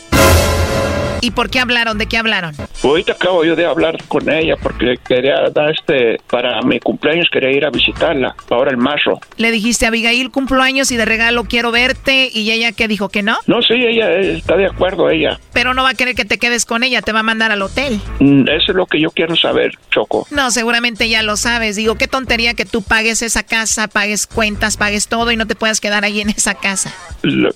[1.21, 1.99] ¿Y por qué hablaron?
[1.99, 2.55] ¿De qué hablaron?
[2.83, 7.51] Ahorita acabo yo de hablar con ella porque quería dar este, para mi cumpleaños quería
[7.51, 9.21] ir a visitarla, ahora el marzo.
[9.37, 13.11] Le dijiste a Abigail, cumplo años y de regalo quiero verte y ella que dijo
[13.11, 13.37] que no.
[13.47, 15.39] No, sí, ella está de acuerdo, ella.
[15.53, 17.61] Pero no va a querer que te quedes con ella, te va a mandar al
[17.61, 18.01] hotel.
[18.19, 20.27] Mm, eso es lo que yo quiero saber, Choco.
[20.31, 21.77] No, seguramente ya lo sabes.
[21.77, 25.55] Digo, qué tontería que tú pagues esa casa, pagues cuentas, pagues todo y no te
[25.55, 26.95] puedas quedar ahí en esa casa.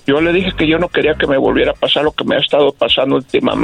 [0.05, 2.35] Yo le dije que yo no quería que me volviera a pasar lo que me
[2.35, 3.54] ha estado pasando últimamente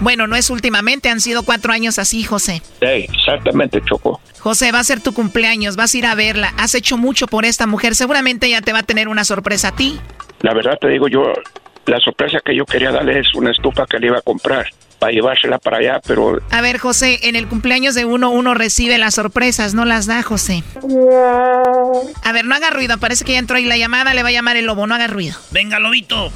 [0.00, 2.62] bueno, no es últimamente, han sido cuatro años así, José.
[2.80, 4.20] Sí, exactamente, Choco.
[4.38, 6.54] José, va a ser tu cumpleaños, vas a ir a verla.
[6.58, 9.76] Has hecho mucho por esta mujer, seguramente ella te va a tener una sorpresa a
[9.76, 9.98] ti.
[10.40, 11.32] La verdad te digo yo,
[11.86, 14.66] la sorpresa que yo quería darle es una estufa que le iba a comprar
[14.98, 16.40] para llevársela para allá, pero...
[16.50, 20.22] A ver, José, en el cumpleaños de uno, uno recibe las sorpresas, no las da,
[20.22, 20.64] José.
[22.24, 24.32] A ver, no haga ruido, parece que ya entró ahí la llamada, le va a
[24.32, 25.36] llamar el lobo, no haga ruido.
[25.50, 26.32] Venga, lobito.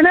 [0.00, 0.10] Bueno.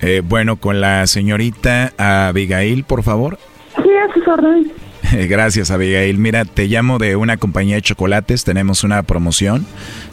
[0.00, 3.38] Eh, bueno, con la señorita Abigail, por favor.
[3.76, 4.68] Sí, a sus órdenes.
[5.28, 6.16] Gracias, Abigail.
[6.16, 8.44] Mira, te llamo de una compañía de chocolates.
[8.44, 9.66] Tenemos una promoción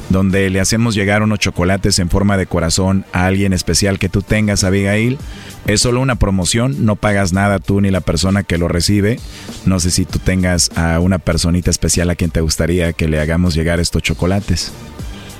[0.09, 4.21] donde le hacemos llegar unos chocolates en forma de corazón a alguien especial que tú
[4.21, 5.17] tengas, Abigail.
[5.65, 9.17] Es solo una promoción, no pagas nada tú ni la persona que lo recibe.
[9.65, 13.21] No sé si tú tengas a una personita especial a quien te gustaría que le
[13.21, 14.73] hagamos llegar estos chocolates.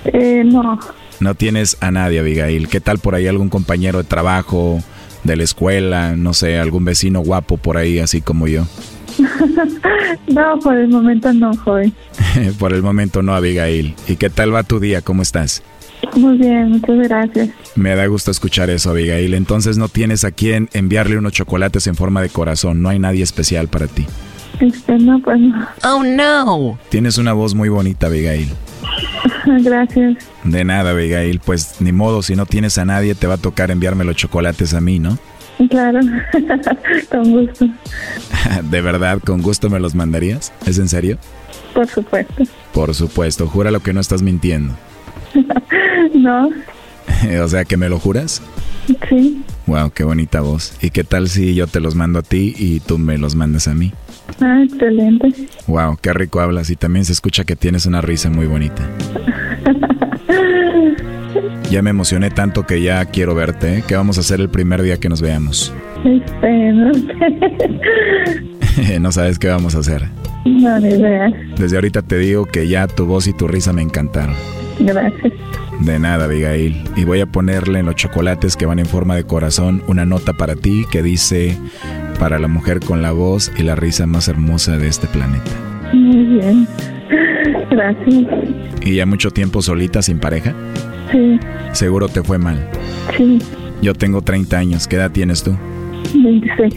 [0.06, 0.80] Eh, no.
[1.20, 2.68] No tienes a nadie, Abigail.
[2.68, 4.82] ¿Qué tal por ahí algún compañero de trabajo,
[5.24, 8.66] de la escuela, no sé, algún vecino guapo por ahí, así como yo?
[10.28, 11.94] no, por el momento no, joven.
[12.60, 13.96] por el momento no, Abigail.
[14.08, 15.02] ¿Y qué tal va tu día?
[15.02, 15.64] ¿Cómo estás?
[16.16, 17.50] Muy bien, muchas gracias.
[17.76, 19.34] Me da gusto escuchar eso, Abigail.
[19.34, 22.82] Entonces no tienes a quién enviarle unos chocolates en forma de corazón.
[22.82, 24.06] No hay nadie especial para ti.
[24.60, 25.68] Este, no, pues no.
[25.84, 26.80] Oh, no.
[26.90, 28.50] Tienes una voz muy bonita, Abigail.
[29.64, 30.18] Gracias.
[30.44, 31.40] De nada, Abigail.
[31.44, 34.74] Pues ni modo, si no tienes a nadie, te va a tocar enviarme los chocolates
[34.74, 35.18] a mí, ¿no?
[35.70, 36.02] Claro,
[37.10, 37.68] con gusto.
[38.64, 40.52] ¿De verdad, con gusto me los mandarías?
[40.66, 41.18] ¿Es en serio?
[41.74, 42.44] Por supuesto.
[42.74, 44.74] Por supuesto, lo que no estás mintiendo.
[46.14, 46.50] no.
[47.42, 48.42] o sea, ¿que me lo juras?
[49.10, 49.44] Sí.
[49.66, 50.78] Wow, qué bonita voz.
[50.82, 53.68] ¿Y qué tal si yo te los mando a ti y tú me los mandas
[53.68, 53.94] a mí?
[54.42, 55.34] Ah, excelente.
[55.68, 58.88] Wow, qué rico hablas y también se escucha que tienes una risa muy bonita.
[61.70, 63.78] ya me emocioné tanto que ya quiero verte.
[63.78, 63.84] ¿eh?
[63.88, 65.74] ¿Qué vamos a hacer el primer día que nos veamos?
[66.04, 66.92] Este, no
[69.00, 70.08] no sabes qué vamos a hacer.
[70.46, 71.32] No, ni idea.
[71.58, 74.36] Desde ahorita te digo que ya tu voz y tu risa me encantaron.
[74.80, 75.34] Gracias.
[75.80, 76.84] De nada, Abigail.
[76.96, 80.34] Y voy a ponerle en los chocolates que van en forma de corazón una nota
[80.34, 81.58] para ti que dice
[82.16, 85.52] para la mujer con la voz y la risa más hermosa de este planeta.
[85.94, 86.68] Muy bien.
[87.70, 88.26] Gracias.
[88.82, 90.54] ¿Y ya mucho tiempo solita sin pareja?
[91.12, 91.40] Sí.
[91.74, 92.70] Seguro te fue mal.
[93.18, 93.40] Sí.
[93.82, 94.88] Yo tengo 30 años.
[94.88, 95.56] ¿Qué edad tienes tú?
[96.14, 96.74] 26.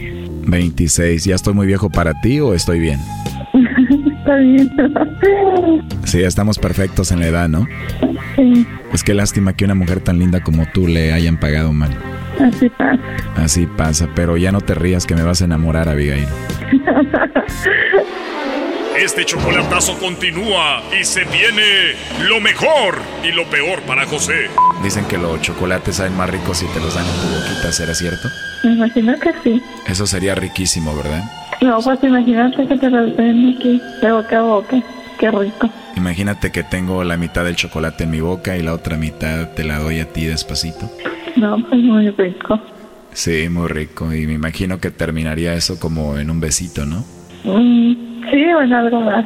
[0.47, 1.25] 26.
[1.25, 2.99] ¿Ya estoy muy viejo para ti o estoy bien?
[4.19, 4.69] Está bien.
[6.03, 7.67] Sí, estamos perfectos en la edad, ¿no?
[8.35, 8.65] Sí.
[8.89, 11.91] Pues qué lástima que una mujer tan linda como tú le hayan pagado mal.
[12.39, 12.99] Así pasa.
[13.35, 16.27] Así pasa, pero ya no te rías que me vas a enamorar, Abigail.
[19.01, 21.95] Este chocolatazo continúa y se viene
[22.27, 24.49] lo mejor y lo peor para José.
[24.83, 27.93] Dicen que los chocolates saben más ricos si te los dan en tu boquita, ¿será
[27.93, 28.27] cierto?
[28.61, 29.61] Me imagino que sí.
[29.87, 31.23] Eso sería riquísimo, ¿verdad?
[31.61, 34.83] No, pues imagínate que te los den aquí, de boca a boca.
[35.17, 35.69] Qué rico.
[35.95, 39.63] Imagínate que tengo la mitad del chocolate en mi boca y la otra mitad te
[39.63, 40.91] la doy a ti despacito.
[41.35, 42.59] No, pues muy rico.
[43.13, 44.13] Sí, muy rico.
[44.13, 47.03] Y me imagino que terminaría eso como en un besito, ¿no?
[47.43, 49.25] Mm, Sí, o en algo más.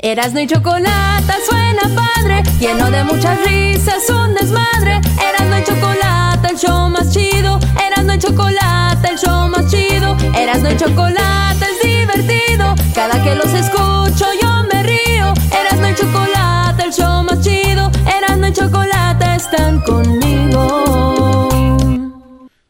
[0.00, 5.00] Erasno y chocolate suena padre, lleno de muchas risas, un desmadre.
[5.20, 7.58] Erasno y chocolate, el show más chido.
[7.84, 10.16] Erasno y chocolate, el show más chido.
[10.36, 12.76] Erasno y chocolate es divertido.
[12.94, 15.34] Cada que los escucho yo me río.
[15.50, 17.90] Erasno y chocolate, el show más chido.
[18.06, 21.48] Erasno y chocolate están conmigo.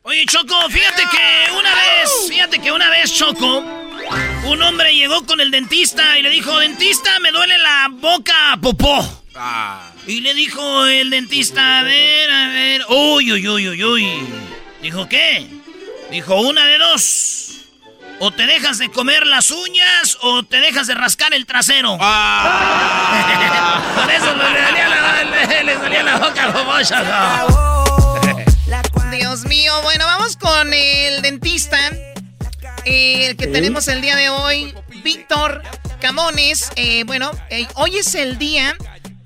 [0.03, 3.63] Oye, Choco, fíjate que una vez, fíjate que una vez, Choco,
[4.45, 9.23] un hombre llegó con el dentista y le dijo, dentista, me duele la boca popó.
[10.07, 14.09] Y le dijo el dentista, a ver, a ver, uy, uy, uy, uy, uy.
[14.83, 15.47] Dijo, ¿qué?
[16.11, 17.45] Dijo, una de dos.
[18.21, 21.97] O te dejas de comer las uñas o te dejas de rascar el trasero.
[21.99, 22.05] Por
[24.11, 26.53] eso le salía la, le- le salía la boca.
[29.13, 31.79] Dios mío, bueno, vamos con el dentista.
[32.89, 35.63] Eh, el que tenemos el día de hoy, Víctor
[36.01, 36.71] Camones.
[36.77, 38.75] Eh, bueno, eh, hoy es el día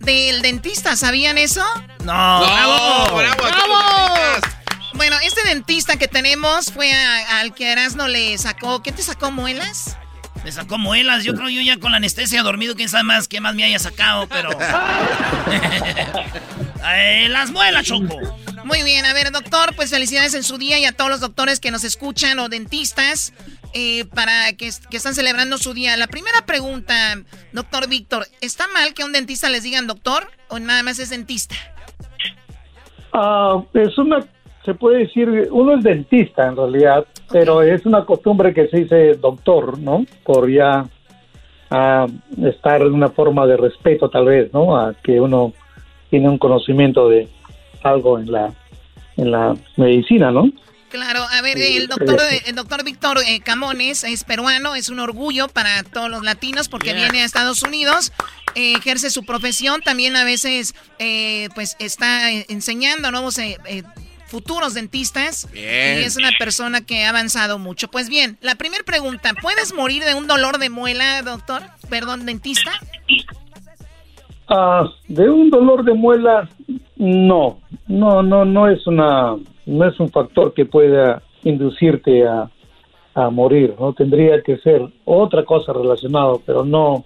[0.00, 1.64] del dentista, ¿sabían eso?
[2.04, 3.44] No, bravo, bravo,
[4.94, 8.82] Bueno, este dentista que tenemos fue a- al que Erasmo le sacó.
[8.82, 9.96] ¿Qué te sacó, muelas?
[10.44, 11.22] Me sacó muelas.
[11.22, 13.78] Yo creo yo ya con la anestesia dormido, quién sabe más qué más me haya
[13.78, 14.50] sacado, pero.
[16.94, 18.18] Eh, las muelas, Choco.
[18.64, 21.58] Muy bien, a ver, doctor, pues felicidades en su día y a todos los doctores
[21.58, 23.32] que nos escuchan o dentistas
[23.74, 25.96] eh, para que, que están celebrando su día.
[25.96, 26.94] La primera pregunta,
[27.52, 31.10] doctor Víctor, ¿está mal que a un dentista les digan doctor o nada más es
[31.10, 31.56] dentista?
[33.12, 34.20] Ah, es una,
[34.64, 39.14] se puede decir, uno es dentista en realidad, pero es una costumbre que se dice
[39.14, 40.04] doctor, ¿no?
[40.24, 40.86] Por ya
[41.70, 42.06] ah,
[42.44, 44.76] estar en una forma de respeto tal vez, ¿no?
[44.76, 45.52] A que uno
[46.10, 47.28] tiene un conocimiento de
[47.84, 48.52] algo en la,
[49.16, 50.50] en la medicina, ¿no?
[50.92, 55.48] Claro, a ver, el doctor, el doctor Víctor eh, Camones es peruano, es un orgullo
[55.48, 58.12] para todos los latinos porque viene a Estados Unidos,
[58.54, 63.56] eh, ejerce su profesión, también a veces eh, pues está eh, enseñando a nuevos eh,
[63.64, 63.84] eh,
[64.26, 66.00] futuros dentistas Bien.
[66.00, 67.88] y es una persona que ha avanzado mucho.
[67.88, 71.62] Pues bien, la primera pregunta, ¿puedes morir de un dolor de muela, doctor?
[71.88, 72.70] Perdón, dentista.
[74.48, 76.50] Ah, de un dolor de muela,
[76.96, 77.61] no,
[77.92, 79.36] no, no, no es una,
[79.66, 82.50] no es un factor que pueda inducirte a,
[83.14, 87.04] a morir, no tendría que ser otra cosa relacionada, pero no,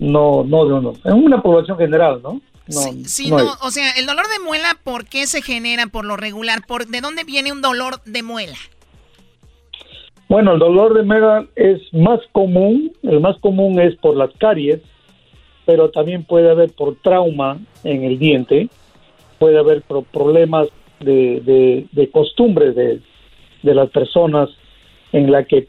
[0.00, 2.40] no, no de uno, en una población general, ¿no?
[2.66, 6.16] No, Sí, no o sea, el dolor de muela, ¿por qué se genera por lo
[6.16, 6.62] regular?
[6.66, 8.56] ¿Por, ¿De dónde viene un dolor de muela?
[10.28, 14.80] Bueno, el dolor de muela es más común, el más común es por las caries,
[15.66, 18.70] pero también puede haber por trauma en el diente,
[19.44, 20.68] puede haber problemas
[21.00, 23.00] de, de, de costumbres de,
[23.62, 24.48] de las personas
[25.12, 25.68] en la que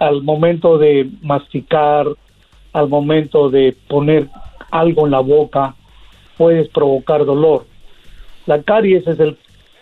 [0.00, 2.08] al momento de masticar,
[2.72, 4.26] al momento de poner
[4.72, 5.76] algo en la boca,
[6.36, 7.64] puedes provocar dolor.
[8.46, 9.36] La caries es el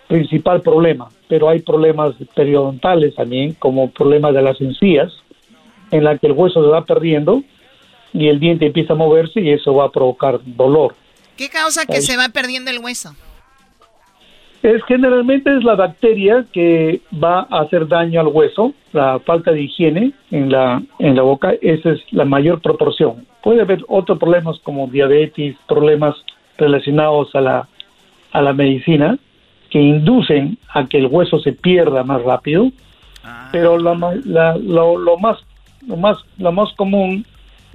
[0.07, 5.11] principal problema, pero hay problemas periodontales también, como problemas de las encías,
[5.93, 7.43] en la que el hueso se va perdiendo
[8.13, 10.95] y el diente empieza a moverse y eso va a provocar dolor.
[11.37, 13.15] ¿Qué causa que se va perdiendo el hueso?
[14.63, 19.61] Es generalmente es la bacteria que va a hacer daño al hueso, la falta de
[19.63, 23.27] higiene en la en la boca, esa es la mayor proporción.
[23.43, 26.17] Puede haber otros problemas como diabetes, problemas
[26.57, 27.69] relacionados a la
[28.33, 29.19] a la medicina
[29.69, 32.71] que inducen a que el hueso se pierda más rápido,
[33.53, 35.39] pero la, la, lo, lo, más
[35.87, 37.27] lo más lo más común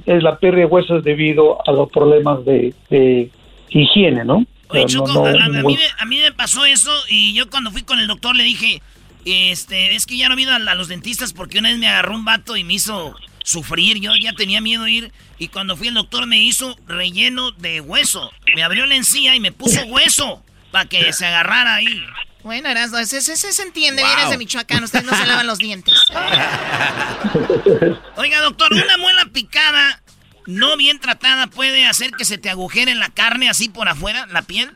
[0.08, 3.30] es la pérdida de huesos debido a los problemas de, de
[3.70, 4.46] higiene, ¿no?
[4.70, 8.44] Oye, Choco, a, mí me, pasó eso y yo cuando fui con el doctor le
[8.44, 8.84] dije,
[9.26, 12.14] este, es que ya no he ido a, los dentistas porque una vez me agarró
[12.14, 15.88] un vato y me hizo sufrir, yo ya tenía miedo de ir y cuando fui
[15.88, 20.44] el doctor me hizo relleno de hueso, me abrió la encía y me puso hueso
[20.72, 22.04] para que se agarrara ahí.
[22.44, 25.96] Bueno, Erasmo, ese, se entiende, vienes de Michoacán, ustedes no se lavan los dientes.
[28.16, 30.04] Oiga, doctor, una muela picada
[30.50, 34.42] no bien tratada puede hacer que se te agujere la carne así por afuera, la
[34.42, 34.72] piel?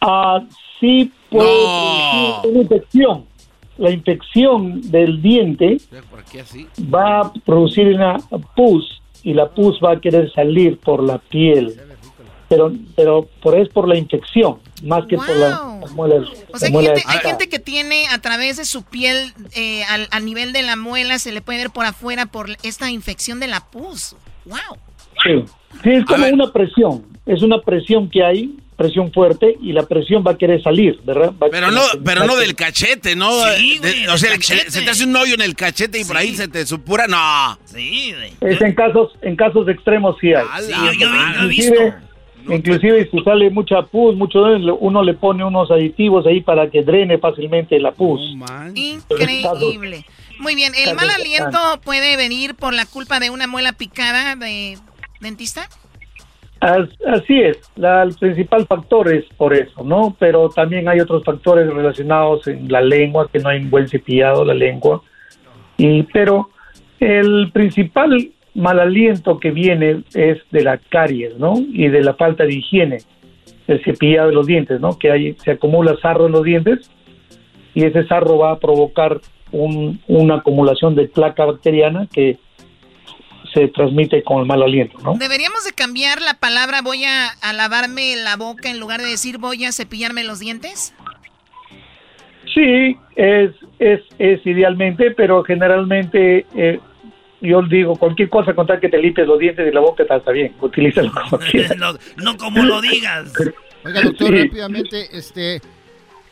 [0.00, 0.42] Ah,
[0.78, 3.24] sí puede una infección.
[3.78, 5.78] La infección del diente
[6.94, 8.18] va a producir una
[8.54, 11.74] pus y la pus va a querer salir por la piel.
[12.48, 16.24] Pero, pero por es por la infección, más que por la, muela.
[16.52, 20.52] O sea, hay, gente, que tiene a través de su piel, eh, al, a nivel
[20.52, 24.16] de la muela, se le puede ver por afuera por esta infección de la pus.
[24.44, 24.78] ¡Wow!
[25.22, 27.04] Sí, es como una presión.
[27.26, 31.34] Es una presión que hay, presión fuerte, y la presión va a querer salir, ¿verdad?
[31.50, 33.28] pero no, pero no del cachete, ¿no?
[33.30, 36.64] o sea, se te hace un hoyo en el cachete y por ahí se te
[36.64, 37.58] supura, no.
[37.66, 40.46] Sí, Es en casos, en casos extremos sí hay.
[40.62, 41.08] Sí, yo,
[41.42, 41.74] he visto.
[42.48, 44.42] Inclusive si sale mucha pus, mucho
[44.80, 48.20] uno le pone unos aditivos ahí para que drene fácilmente la pus.
[48.74, 50.04] Increíble.
[50.38, 54.78] Muy bien, ¿el mal aliento puede venir por la culpa de una muela picada de
[55.20, 55.68] dentista?
[56.60, 60.14] Así es, el principal factor es por eso, ¿no?
[60.18, 64.44] Pero también hay otros factores relacionados en la lengua, que no hay un buen cepillado
[64.44, 65.02] la lengua.
[65.78, 66.50] Y, pero
[66.98, 68.30] el principal
[68.60, 71.54] mal aliento que viene es de la caries, ¿no?
[71.58, 72.98] Y de la falta de higiene,
[73.66, 74.98] el cepillado de los dientes, ¿no?
[74.98, 76.90] Que hay, se acumula sarro en los dientes
[77.74, 79.20] y ese sarro va a provocar
[79.52, 82.38] una acumulación de placa bacteriana que
[83.52, 85.14] se transmite con el mal aliento, ¿no?
[85.14, 89.64] Deberíamos de cambiar la palabra voy a, lavarme la boca en lugar de decir voy
[89.64, 90.94] a cepillarme los dientes.
[92.54, 96.80] Sí, es, es, es idealmente, pero generalmente eh,
[97.40, 100.30] yo digo cualquier cosa con tal que te limpies los dientes y la boca está
[100.32, 101.76] bien, utilízalo como quieras.
[101.76, 103.32] no, como lo digas.
[103.84, 105.60] Oiga, doctor, rápidamente, este,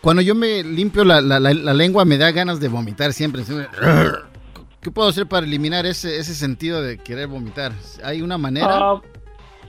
[0.00, 3.42] cuando yo me limpio la, la, la, lengua me da ganas de vomitar siempre.
[4.80, 7.72] ¿Qué puedo hacer para eliminar ese, ese sentido de querer vomitar?
[8.04, 8.68] ¿Hay una manera?
[8.70, 9.00] Ah,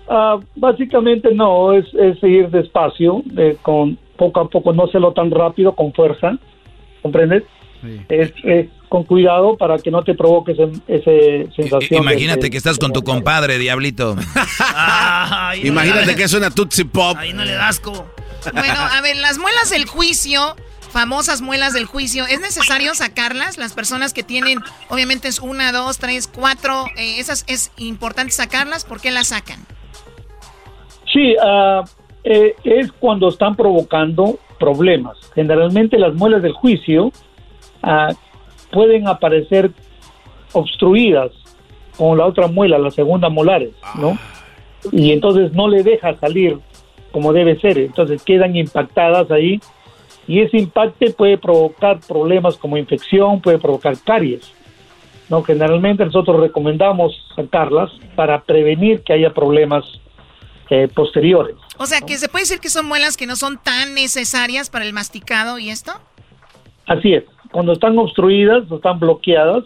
[0.07, 3.23] ah, básicamente no, es, es seguir despacio,
[3.61, 6.37] con poco a poco, no hacerlo tan rápido, con fuerza,
[7.01, 7.43] ¿comprendes?
[8.09, 8.31] Es,
[8.89, 10.57] con cuidado para que no te provoques
[10.87, 11.11] esa
[11.55, 12.01] sensación.
[12.01, 14.15] Imagínate que estás con tu compadre, Diablito.
[15.63, 17.15] Imagínate que es una Tootsie Pop.
[17.17, 17.91] Ahí no le dasco.
[18.53, 20.55] Bueno, a ver, las muelas del juicio,
[20.91, 23.57] famosas muelas del juicio, ¿es necesario sacarlas?
[23.57, 24.59] Las personas que tienen,
[24.89, 29.59] obviamente es una, dos, tres, cuatro, eh, esas es importante sacarlas, ¿por qué las sacan?
[31.11, 31.83] Sí, uh,
[32.23, 35.17] eh, es cuando están provocando problemas.
[35.33, 37.11] Generalmente las muelas del juicio
[37.83, 38.13] uh,
[38.71, 39.71] pueden aparecer
[40.53, 41.31] obstruidas
[41.97, 44.17] con la otra muela, la segunda molares, ¿no?
[44.91, 46.57] Y entonces no le deja salir
[47.11, 47.77] como debe ser.
[47.77, 49.59] Entonces quedan impactadas ahí
[50.27, 54.53] y ese impacto puede provocar problemas como infección, puede provocar caries.
[55.27, 59.83] No, generalmente nosotros recomendamos sacarlas para prevenir que haya problemas
[60.69, 61.55] eh, posteriores.
[61.77, 64.85] O sea, que se puede decir que son muelas que no son tan necesarias para
[64.85, 65.93] el masticado y esto.
[66.85, 67.23] Así es.
[67.51, 69.63] Cuando están obstruidas o están bloqueadas,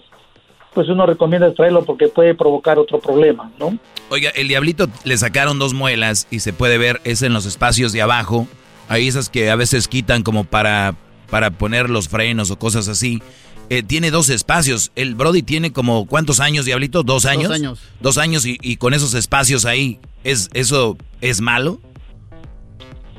[0.74, 3.78] pues uno recomienda extraerlo porque puede provocar otro problema, ¿no?
[4.10, 7.94] Oiga, el diablito le sacaron dos muelas y se puede ver, es en los espacios
[7.94, 8.48] de abajo.
[8.90, 10.96] Hay esas que a veces quitan como para,
[11.30, 13.22] para poner los frenos o cosas así.
[13.70, 14.92] Eh, tiene dos espacios.
[14.96, 17.04] El Brody tiene como, ¿cuántos años, diablito?
[17.04, 17.50] ¿Dos años?
[17.50, 17.80] Dos años.
[18.02, 21.80] Dos años y, con esos espacios ahí, ¿es, ¿eso es malo?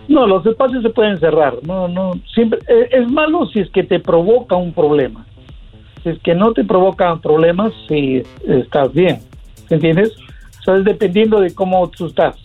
[0.09, 1.55] No, los espacios se pueden cerrar.
[1.62, 5.24] No, no, siempre, eh, es malo si es que te provoca un problema
[6.05, 9.20] es que no te provocan problemas si estás bien.
[9.70, 10.10] ¿Entiendes?
[10.60, 12.36] O sea, es dependiendo de cómo tú estás.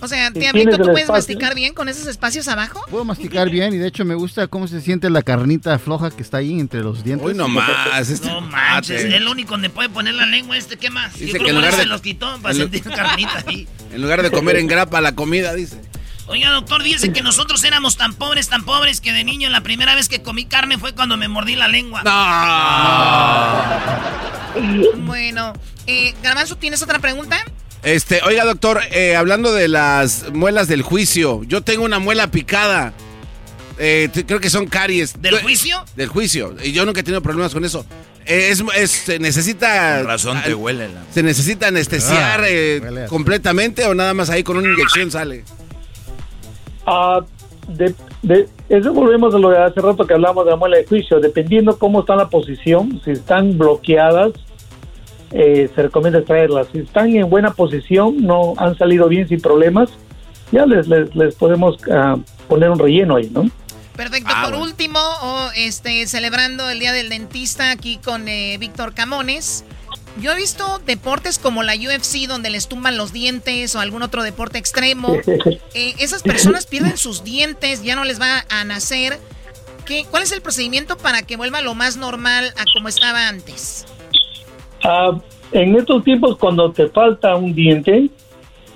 [0.00, 2.84] O sea, tía Víctor, ¿tú puedes masticar bien con esos espacios abajo?
[2.88, 6.22] Puedo masticar bien y de hecho me gusta cómo se siente la carnita floja que
[6.22, 7.26] está ahí entre los dientes.
[7.26, 7.68] Uy, no más.
[8.08, 11.18] Este no manches, es el único donde puede poner la lengua este, ¿qué más?
[11.18, 13.66] Dice que en lugar de, se los quitó para sentir carnita ahí.
[13.92, 15.80] En lugar de comer en grapa la comida, dice.
[16.28, 19.94] Oiga, doctor, dice que nosotros éramos tan pobres, tan pobres que de niño la primera
[19.94, 22.02] vez que comí carne fue cuando me mordí la lengua.
[24.54, 25.06] No.
[25.06, 25.54] Bueno,
[25.86, 27.42] eh, Garbanzo, ¿tienes otra pregunta?
[27.82, 32.92] Este, oiga, doctor, eh, hablando de las muelas del juicio, yo tengo una muela picada.
[33.78, 35.14] Eh, creo que son caries.
[35.22, 35.84] ¿Del juicio?
[35.96, 36.56] Del juicio.
[36.62, 37.86] Y yo nunca he tenido problemas con eso.
[38.26, 40.02] Eh, es, es, se necesita.
[40.02, 40.88] razón te huele.
[41.14, 45.44] ¿Se necesita anestesiar ah, completamente o nada más ahí con una inyección sale?
[46.90, 47.20] Ah,
[47.68, 50.86] de, de, eso volvemos a lo de hace rato que hablamos de la muela de
[50.86, 51.20] juicio.
[51.20, 54.32] Dependiendo cómo está la posición, si están bloqueadas
[55.32, 56.68] eh, se recomienda extraerlas.
[56.72, 59.90] Si están en buena posición, no han salido bien sin problemas,
[60.52, 62.16] ya les, les, podemos ah,
[62.48, 63.50] poner un relleno ahí, ¿no?
[63.94, 64.30] Perfecto.
[64.34, 64.98] Ah, Por último,
[65.56, 69.64] este, celebrando el Día del Dentista aquí con eh, Víctor Camones.
[70.20, 74.22] Yo he visto deportes como la UFC donde les tumban los dientes o algún otro
[74.22, 75.16] deporte extremo.
[75.74, 79.18] Eh, esas personas pierden sus dientes, ya no les va a nacer.
[79.84, 83.86] ¿Qué, ¿Cuál es el procedimiento para que vuelva lo más normal a como estaba antes?
[84.82, 85.12] Ah,
[85.52, 88.08] en estos tiempos, cuando te falta un diente,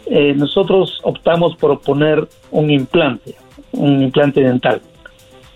[0.06, 3.34] eh, nosotros optamos por poner un implante,
[3.72, 4.80] un implante dental,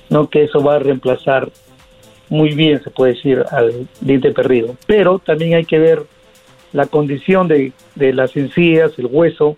[0.09, 1.51] no que eso va a reemplazar
[2.29, 4.77] muy bien, se puede decir, al diente perdido.
[4.87, 6.03] Pero también hay que ver
[6.73, 9.57] la condición de, de las encías, el hueso.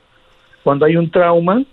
[0.63, 1.65] Cuando hay un trauma,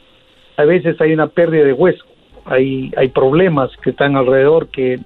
[0.57, 2.05] a veces hay una pérdida de hueso,
[2.45, 4.99] hay, hay problemas que están alrededor que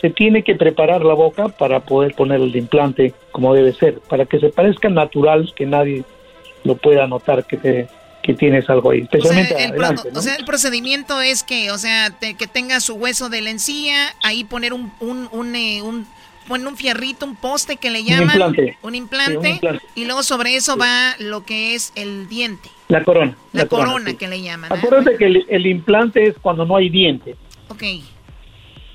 [0.00, 4.26] se tiene que preparar la boca para poder poner el implante como debe ser, para
[4.26, 6.02] que se parezca natural, que nadie
[6.64, 7.86] lo pueda notar que
[8.22, 9.54] que tienes algo ahí, especialmente
[10.14, 14.14] o sea, el, procedimiento es que, o sea, que tenga su hueso de la encía,
[14.22, 16.06] ahí poner un, un, un, eh, un
[16.48, 19.60] un fierrito, un poste que le llaman, un implante,
[19.94, 22.68] y luego sobre eso va lo que es el diente.
[22.88, 23.34] La corona.
[23.52, 24.70] La, corona, que le llaman.
[24.70, 24.74] ¿eh?
[24.76, 27.36] Acuérdate que el, el, implante es cuando no hay diente.
[27.68, 27.84] Ok.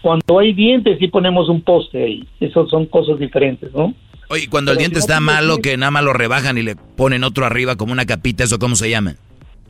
[0.02, 2.28] Cuando hay dientes sí ponemos un poste ahí.
[2.40, 3.96] Esos son cosas diferentes, ¿no?
[4.30, 7.46] Oye, cuando el diente está malo, que nada más lo rebajan y le ponen otro
[7.46, 9.16] arriba como una capita, ¿eso cómo se llama?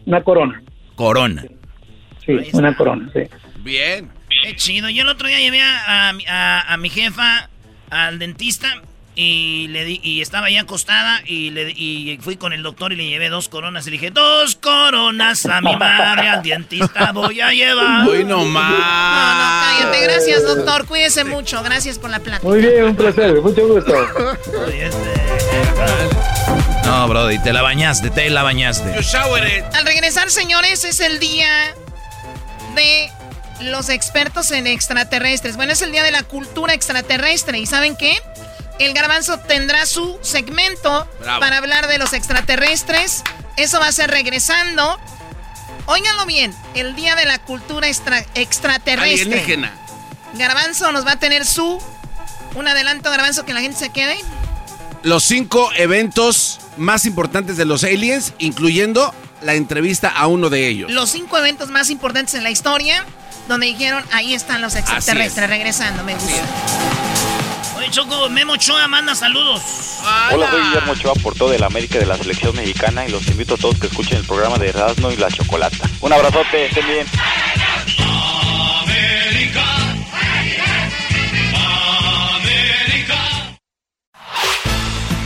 [0.06, 0.64] Una corona.
[0.96, 1.46] Corona.
[2.26, 3.22] Sí, una corona, sí.
[3.60, 4.10] Bien.
[4.44, 4.90] Qué chido.
[4.90, 7.50] Yo el otro día llevé a, a mi jefa
[7.90, 8.82] al dentista
[9.20, 12.96] y le di, y estaba ahí acostada y, le, y fui con el doctor y
[12.96, 17.42] le llevé dos coronas y le dije, dos coronas a mi madre, al dentista voy
[17.42, 18.08] a llevar.
[18.08, 18.70] Uy, no más.
[18.70, 20.04] No, no, cállate.
[20.04, 20.86] Gracias, doctor.
[20.86, 21.64] Cuídese mucho.
[21.64, 22.48] Gracias por la plática.
[22.48, 23.42] Muy bien, un placer.
[23.42, 23.92] Mucho gusto.
[26.86, 28.94] No, Brody, te la bañaste, te la bañaste.
[29.74, 31.50] Al regresar, señores, es el día
[32.76, 33.10] de
[33.62, 35.56] los expertos en extraterrestres.
[35.56, 37.58] Bueno, es el día de la cultura extraterrestre.
[37.58, 38.16] ¿Y saben qué?
[38.80, 41.08] El garbanzo tendrá su segmento
[41.40, 43.24] para hablar de los extraterrestres.
[43.56, 45.00] Eso va a ser regresando.
[45.88, 49.72] Óiganlo bien, el día de la cultura extraterrestre.
[50.34, 51.82] Garbanzo nos va a tener su...
[52.56, 54.18] Un adelanto, Garbanzo, que la gente se quede.
[55.04, 60.92] Los cinco eventos más importantes de los aliens, incluyendo la entrevista a uno de ellos.
[60.92, 63.06] Los cinco eventos más importantes en la historia,
[63.48, 67.07] donde dijeron, ahí están los extraterrestres, regresando, me gusta.
[67.88, 69.62] Oye, Choco, Memo Ochoa manda saludos.
[70.34, 73.54] Hola, soy Guillermo Ochoa, por todo el América de la selección mexicana y los invito
[73.54, 75.90] a todos que escuchen el programa de Erasmo y la Chocolata.
[76.02, 77.08] Un abrazote, estén bien.
[78.84, 79.64] América.
[82.36, 83.58] América.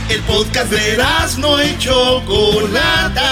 [0.08, 3.30] El podcast de Erasmo y Chocolata.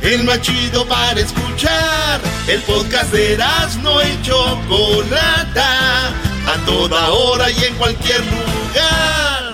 [0.00, 2.22] El más chido para escuchar.
[2.46, 9.52] El podcast de Erasmo y Chocolata a toda hora y en cualquier lugar.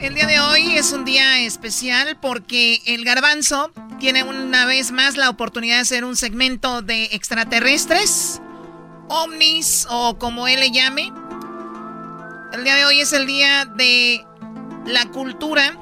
[0.00, 5.16] El día de hoy es un día especial porque el garbanzo tiene una vez más
[5.16, 8.40] la oportunidad de hacer un segmento de extraterrestres,
[9.08, 11.12] ovnis o como él le llame.
[12.52, 14.24] El día de hoy es el día de
[14.86, 15.76] la cultura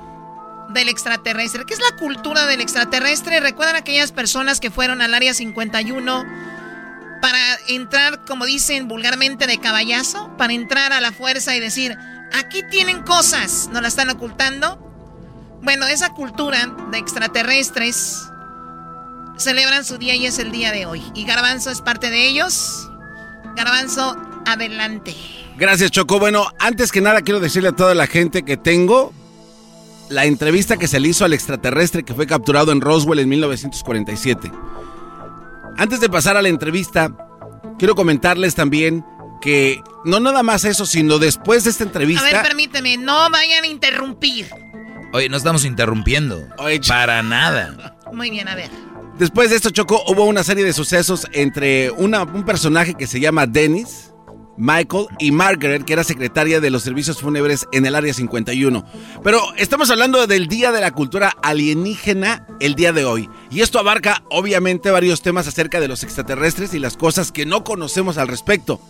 [0.77, 1.65] del extraterrestre.
[1.66, 3.40] ¿Qué es la cultura del extraterrestre?
[3.40, 6.24] ¿Recuerdan aquellas personas que fueron al área 51
[7.20, 7.39] para
[7.69, 10.36] entrar, como dicen vulgarmente, de caballazo?
[10.36, 11.97] Para entrar a la fuerza y decir,
[12.32, 14.78] aquí tienen cosas, ¿no la están ocultando?
[15.62, 18.23] Bueno, esa cultura de extraterrestres
[19.39, 21.03] celebran su día y es el día de hoy.
[21.15, 22.89] Y Garbanzo es parte de ellos.
[23.57, 24.16] Garbanzo,
[24.47, 25.16] adelante.
[25.57, 26.19] Gracias, Choco.
[26.19, 29.12] Bueno, antes que nada quiero decirle a toda la gente que tengo
[30.09, 34.51] la entrevista que se le hizo al extraterrestre que fue capturado en Roswell en 1947.
[35.77, 37.11] Antes de pasar a la entrevista,
[37.78, 39.05] quiero comentarles también
[39.41, 42.27] que no nada más eso, sino después de esta entrevista...
[42.27, 44.49] A ver, permíteme, no vayan a interrumpir.
[45.12, 46.43] Oye, no estamos interrumpiendo.
[46.89, 47.97] para nada.
[48.12, 48.70] Muy bien, a ver.
[49.19, 53.19] Después de esto, Choco, hubo una serie de sucesos entre una, un personaje que se
[53.19, 54.12] llama Dennis,
[54.57, 58.85] Michael y Margaret, que era secretaria de los servicios fúnebres en el Área 51.
[59.23, 63.28] Pero estamos hablando del Día de la Cultura Alienígena el día de hoy.
[63.51, 67.65] Y esto abarca obviamente varios temas acerca de los extraterrestres y las cosas que no
[67.65, 68.81] conocemos al respecto.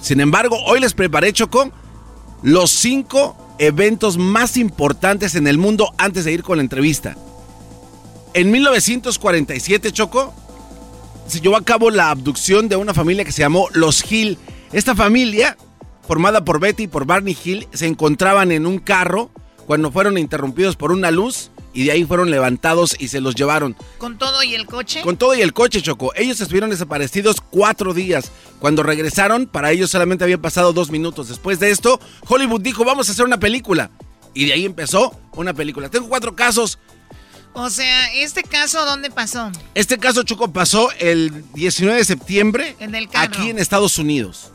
[0.00, 1.70] Sin embargo, hoy les preparé, Choco,
[2.42, 7.16] los cinco eventos más importantes en el mundo antes de ir con la entrevista.
[8.34, 10.34] En 1947, Choco,
[11.26, 14.38] se llevó a cabo la abducción de una familia que se llamó Los Hill.
[14.72, 15.56] Esta familia,
[16.06, 19.30] formada por Betty y por Barney Hill, se encontraban en un carro
[19.66, 23.76] cuando fueron interrumpidos por una luz y de ahí fueron levantados y se los llevaron.
[23.98, 25.02] ¿Con todo y el coche?
[25.02, 26.12] Con todo y el coche, Choco.
[26.16, 28.30] Ellos estuvieron desaparecidos cuatro días.
[28.60, 31.28] Cuando regresaron, para ellos solamente habían pasado dos minutos.
[31.28, 33.90] Después de esto, Hollywood dijo, vamos a hacer una película.
[34.34, 35.90] Y de ahí empezó una película.
[35.90, 36.78] Tengo cuatro casos.
[37.54, 39.50] O sea, ¿este caso dónde pasó?
[39.74, 42.76] Este caso, Choco, pasó el 19 de septiembre.
[42.80, 44.50] En el Aquí en Estados Unidos.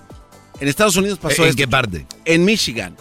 [0.60, 1.58] En Estados Unidos pasó ¿En esto.
[1.58, 2.06] qué parte?
[2.26, 2.96] En Michigan.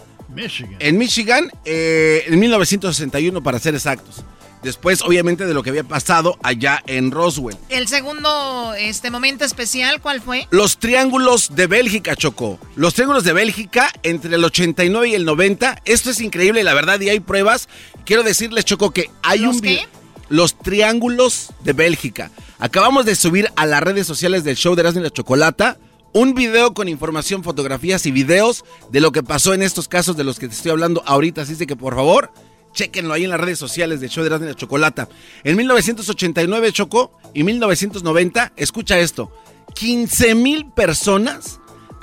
[0.80, 4.22] En Michigan, eh, en 1961 para ser exactos.
[4.62, 7.56] Después, obviamente, de lo que había pasado allá en Roswell.
[7.68, 10.48] El segundo este momento especial, ¿cuál fue?
[10.50, 12.58] Los triángulos de Bélgica, Chocó.
[12.74, 15.82] Los triángulos de Bélgica entre el 89 y el 90.
[15.84, 17.68] Esto es increíble, la verdad, y hay pruebas.
[18.04, 19.60] Quiero decirles, Choco, que hay ¿Los un...
[19.62, 19.86] qué?
[20.28, 22.30] Los triángulos de Bélgica.
[22.58, 25.78] Acabamos de subir a las redes sociales del show de Erasmo y la Chocolata
[26.16, 30.24] un video con información, fotografías y videos de lo que pasó en estos casos de
[30.24, 31.42] los que te estoy hablando ahorita.
[31.42, 32.32] Así de que, por favor,
[32.72, 35.08] Chequenlo ahí en las redes sociales del show de la Chocolata.
[35.44, 39.32] En 1989 chocó y 1990, escucha esto,
[39.74, 41.58] 15 mil personas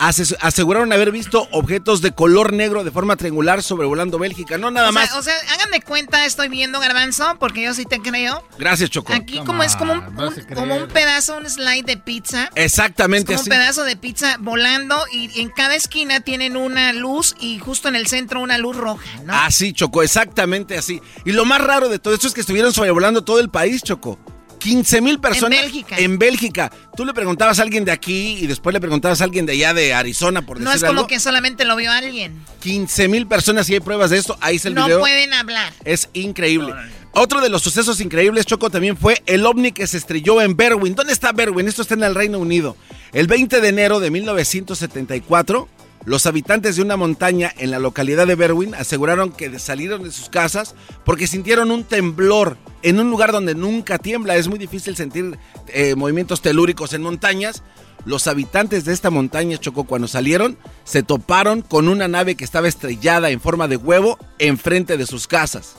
[0.08, 4.58] aseguraron haber visto objetos de color negro de forma triangular sobrevolando Bélgica.
[4.58, 5.14] No nada o sea, más.
[5.16, 8.44] o sea, hagan de cuenta, estoy viendo Garbanzo, porque yo sí te creo.
[8.58, 9.14] Gracias, Choco.
[9.14, 12.50] Aquí como es como un, un- como un pedazo, un slide de pizza.
[12.56, 13.50] Exactamente Es como así.
[13.52, 17.96] un pedazo de pizza volando y en cada esquina tienen una luz y justo en
[17.96, 19.34] el centro una luz roja, ¿no?
[19.34, 21.02] Así, Choco, exactamente así.
[21.26, 24.20] Y lo más raro de todo esto es que estuvieron sobrevolando todo el país, Choco.
[24.64, 25.60] 15 mil personas.
[25.60, 25.98] En Bélgica.
[26.00, 26.72] En Bélgica.
[26.96, 29.74] Tú le preguntabas a alguien de aquí y después le preguntabas a alguien de allá
[29.74, 31.08] de Arizona, por no decir es como algo.
[31.08, 32.42] que solamente lo vio alguien.
[32.62, 34.38] 15 mil personas y hay pruebas de esto.
[34.42, 35.00] Ahí está el No video.
[35.00, 35.74] pueden hablar.
[35.84, 36.74] Es increíble.
[37.16, 40.96] Otro de los sucesos increíbles, Choco, también fue el ovni que se estrelló en Berwyn.
[40.96, 41.68] ¿Dónde está Berwyn?
[41.68, 42.76] Esto está en el Reino Unido.
[43.12, 45.68] El 20 de enero de 1974,
[46.06, 50.28] los habitantes de una montaña en la localidad de Berwyn aseguraron que salieron de sus
[50.28, 50.76] casas
[51.06, 54.36] porque sintieron un temblor en un lugar donde nunca tiembla.
[54.36, 57.64] Es muy difícil sentir eh, movimientos telúricos en montañas.
[58.06, 62.68] Los habitantes de esta montaña, Choco, cuando salieron, se toparon con una nave que estaba
[62.68, 65.76] estrellada en forma de huevo enfrente de sus casas.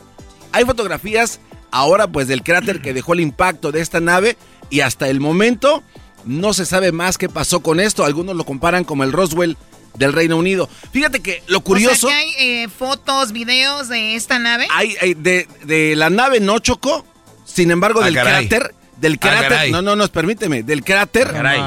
[0.52, 1.38] Hay fotografías
[1.70, 4.38] ahora pues del cráter que dejó el impacto de esta nave
[4.70, 5.82] y hasta el momento
[6.24, 8.06] no se sabe más qué pasó con esto.
[8.06, 9.58] Algunos lo comparan como el Roswell
[9.98, 10.68] del Reino Unido.
[10.92, 12.06] Fíjate que lo curioso...
[12.06, 12.34] O sea, que hay
[12.64, 14.66] eh, fotos, videos de esta nave.
[14.70, 17.06] Hay, hay de, de la nave no chocó,
[17.44, 18.48] sin embargo Ah, del caray.
[18.48, 21.60] cráter, del Ah, cráter, no, no, no, permíteme, del cráter, Caray.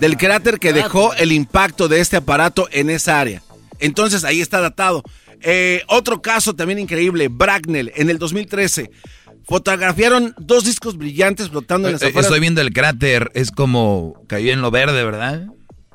[0.00, 3.42] del cráter que dejó el impacto de este aparato en esa área.
[3.80, 5.02] Entonces ahí está datado.
[5.46, 8.90] Eh, otro caso también increíble, Bracknell, en el 2013.
[9.46, 12.26] Fotografiaron dos discos brillantes flotando en las Eh, afueras.
[12.26, 15.46] Estoy viendo el cráter, es como cayó en lo verde, ¿verdad?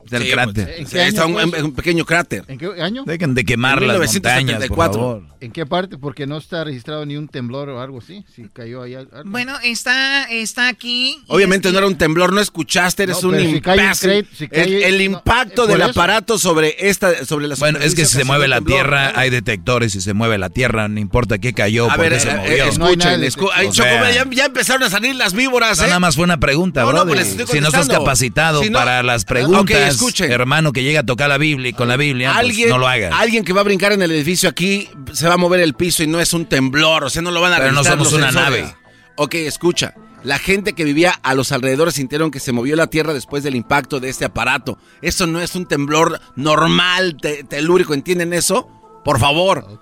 [0.10, 0.66] Del Sí, cráter.
[0.66, 2.44] pues, ¿En qué Está año un- pequeño cráter.
[2.48, 3.04] ¿En qué año?
[3.06, 5.24] Dejen de quemar las montañas, por favor.
[5.42, 5.98] ¿En qué parte?
[5.98, 8.26] Porque no está registrado ni un temblor o algo así.
[8.36, 9.12] Si cayó ahí algo.
[9.26, 11.18] Bueno, está, está aquí.
[11.28, 15.82] Obviamente no era un temblor, no escuchaste, eres No, un si el, impacto eh, del
[15.82, 15.90] eso.
[15.92, 18.78] aparato sobre esta, sobre la Bueno, es que si se mueve la temblor.
[18.80, 19.94] tierra, hay detectores.
[19.94, 22.36] Si se mueve la tierra, no importa qué cayó, A por ver, qué se eh,
[22.36, 22.52] movió.
[22.66, 25.84] eh, escuchen, escu- ay, ya, ya empezaron a salir las víboras, ¿eh?
[25.84, 29.98] nada más fue una pregunta, pues estoy si no estás capacitado para las Ok, preguntas,
[30.08, 30.32] escuchen.
[30.32, 32.88] hermano, que llega a tocar la Biblia y con la Biblia, pues, alguien, no lo
[32.88, 33.14] hagas.
[33.14, 36.04] alguien que va a brincar en el edificio aquí se va a mover el piso
[36.04, 38.32] y no es un temblor, o sea, no lo van a Pero no somos una
[38.32, 38.62] sensores.
[38.64, 38.76] nave.
[39.16, 39.94] Ok, escucha.
[40.24, 43.56] La gente que vivía a los alrededores sintieron que se movió la tierra después del
[43.56, 44.78] impacto de este aparato.
[45.02, 48.68] Eso no es un temblor normal, te- telúrico, ¿entienden eso?
[49.06, 49.82] Por favor.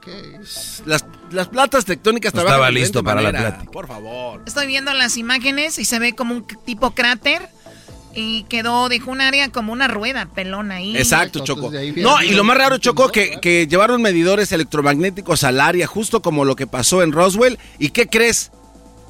[0.86, 3.72] Las, las platas tectónicas No trabajan estaba listo para la plática.
[3.72, 4.44] Por favor.
[4.46, 7.50] Estoy viendo las imágenes y se ve como un tipo cráter
[8.20, 10.98] y quedó, dejó un área como una rueda pelona ahí.
[10.98, 11.72] Exacto, Choco.
[11.98, 16.44] No, y lo más raro, Choco, que, que llevaron medidores electromagnéticos al área, justo como
[16.44, 17.60] lo que pasó en Roswell.
[17.78, 18.52] ¿Y qué crees?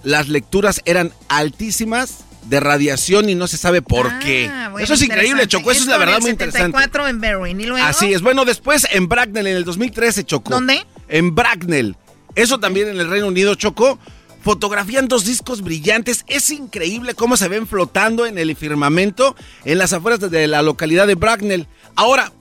[0.04, 4.50] Las lecturas eran altísimas de radiación y no se sabe por qué.
[4.52, 5.48] Ah, bueno, Eso es increíble.
[5.48, 5.72] Choco.
[5.72, 6.78] Eso es la verdad el muy interesante.
[6.78, 7.62] 74 en Berwyn.
[7.62, 7.88] ¿Y luego?
[7.88, 8.22] Así es.
[8.22, 10.52] Bueno, después en Bracknell, en el 2013, Choco.
[10.52, 10.86] ¿Dónde?
[11.08, 11.96] En Bracknell.
[12.36, 14.00] Eso también en el Reino Unido, Choco.
[14.48, 16.24] Fotografían dos discos brillantes.
[16.26, 21.06] Es increíble cómo se ven flotando en el firmamento en las afueras de la localidad
[21.06, 21.68] de Bracknell.
[21.98, 22.32] Ahora,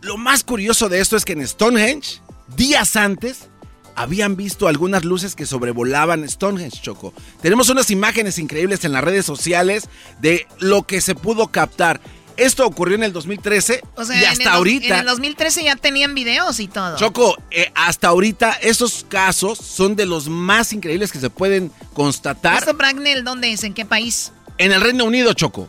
[0.00, 2.22] lo más curioso de esto es que en Stonehenge,
[2.56, 3.50] días antes,
[3.94, 7.12] habían visto algunas luces que sobrevolaban Stonehenge, Choco.
[7.42, 9.90] Tenemos unas imágenes increíbles en las redes sociales
[10.22, 12.00] de lo que se pudo captar.
[12.40, 14.94] Esto ocurrió en el 2013 O sea, y en hasta el dos- ahorita.
[14.94, 16.96] En el 2013 ya tenían videos y todo.
[16.96, 22.58] Choco, eh, hasta ahorita esos casos son de los más increíbles que se pueden constatar
[22.58, 23.62] ¿Esto Bracknell dónde es?
[23.64, 24.32] ¿En qué país?
[24.58, 25.68] en el Reino Unido, Choco.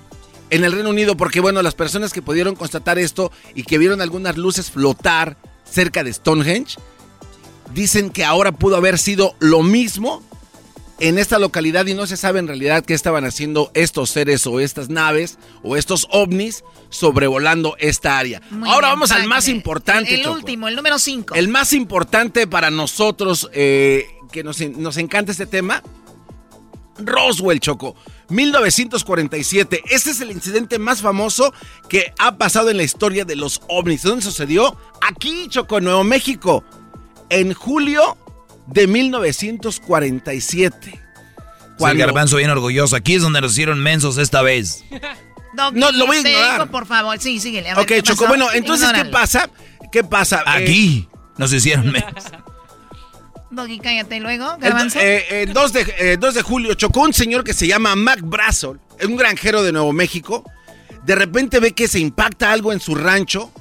[0.50, 4.02] En el Reino Unido, porque bueno, las personas que pudieron constatar esto y que vieron
[4.02, 6.76] algunas luces flotar cerca de Stonehenge,
[7.74, 10.22] dicen que ahora pudo haber sido lo mismo
[11.02, 14.60] en esta localidad y no se sabe en realidad qué estaban haciendo estos seres o
[14.60, 18.40] estas naves o estos ovnis sobrevolando esta área.
[18.52, 20.36] Muy ahora bien, vamos al más importante, El Choco.
[20.36, 21.34] último, el número 5.
[21.34, 25.82] El más importante para nosotros, eh, que nos, nos encanta este tema,
[27.00, 27.96] Roswell, Choco.
[28.30, 29.82] 1947.
[29.90, 31.52] Este es el incidente más famoso
[31.90, 34.04] que ha pasado en la historia de los ovnis.
[34.04, 34.78] ¿Dónde sucedió?
[35.02, 36.64] Aquí, Choco, en Nuevo México.
[37.30, 38.18] En julio
[38.74, 41.00] de 1947.
[41.80, 42.96] El garbanzo bien orgulloso.
[42.96, 44.84] Aquí es donde nos hicieron mensos esta vez.
[45.54, 46.54] No, lo voy a te ignorar.
[46.62, 47.20] digo, por favor.
[47.20, 47.72] Sí, síguele.
[47.72, 48.30] A ver, Ok, ¿qué Choco, pasó?
[48.30, 49.50] bueno, entonces, ¿qué pasa?
[49.92, 50.44] ¿Qué pasa?
[50.46, 52.32] Aquí nos hicieron mensos.
[53.52, 54.16] Doggy, cállate.
[54.16, 54.98] ¿Y luego, El, Garbanzo?
[55.02, 58.22] eh, el 2, de, eh, 2 de julio chocó un señor que se llama Mac
[58.24, 60.50] Brassel, un granjero de Nuevo México.
[61.04, 63.52] De repente ve que se impacta algo en su rancho,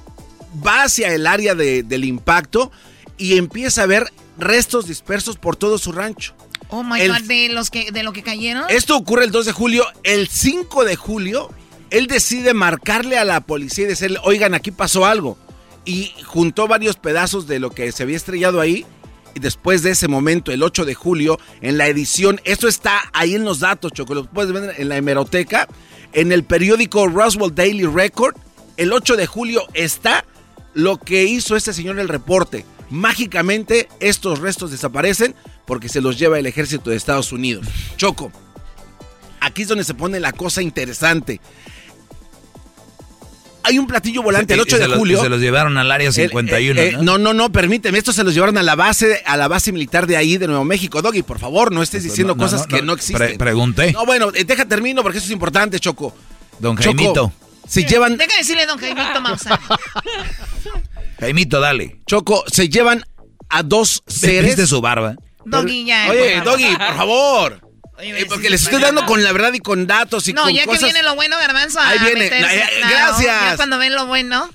[0.65, 2.71] va hacia el área de- del impacto
[3.17, 6.33] y empieza a ver restos dispersos por todo su rancho.
[6.69, 8.63] oh my el- God, de, los que, de lo que cayeron.
[8.69, 9.85] Esto ocurre el 2 de julio.
[10.03, 11.49] El 5 de julio,
[11.89, 15.37] él decide marcarle a la policía y decirle, oigan, aquí pasó algo.
[15.85, 18.85] Y juntó varios pedazos de lo que se había estrellado ahí.
[19.33, 23.33] Y después de ese momento, el 8 de julio, en la edición, esto está ahí
[23.33, 25.67] en los datos, Choco, lo puedes ver en la hemeroteca,
[26.11, 28.35] en el periódico Roswell Daily Record,
[28.75, 30.25] el 8 de julio está
[30.73, 32.65] lo que hizo este señor el reporte.
[32.91, 35.33] Mágicamente, estos restos desaparecen
[35.65, 37.65] porque se los lleva el ejército de Estados Unidos.
[37.97, 38.31] Choco,
[39.39, 41.39] aquí es donde se pone la cosa interesante.
[43.63, 45.19] Hay un platillo volante el Y 8 se de los- julio.
[45.19, 47.03] y se los llevaron al área El- 51, eh, eh, ¿no?
[47.03, 47.97] no, no, no, permíteme.
[47.97, 50.65] Estos se los llevaron a la base, a la base militar de ahí, de Nuevo
[50.65, 51.01] México.
[51.01, 53.17] Doggy, por favor, no estés diciendo Pues no, cosas no, que no, existen.
[53.27, 53.91] pre- pregunté.
[53.93, 56.13] No, bueno, eh, deja termino porque eso es importante, Choco.
[56.59, 57.31] Don Choco, Jaimito.
[57.67, 59.59] Se llevan, Deja de decirle don Jaimito Maussan.
[61.21, 62.01] Jaimito, dale.
[62.07, 63.05] Choco, se llevan
[63.49, 64.47] a dos seres.
[64.57, 65.15] ¿Viste su barba?
[65.45, 66.07] Doggy, ya.
[66.09, 66.59] Oye, por favor.
[66.59, 67.61] Doggy, por favor.
[67.99, 70.65] Eh, porque les estoy dando con la verdad y con datos y No, con ya
[70.65, 70.79] cosas.
[70.79, 71.79] que viene lo bueno, Garbanzo.
[71.79, 72.19] Ahí viene.
[72.21, 72.55] meterse.
[72.57, 73.25] Eh, gracias.
[73.51, 74.49] Ya cuando ven lo bueno.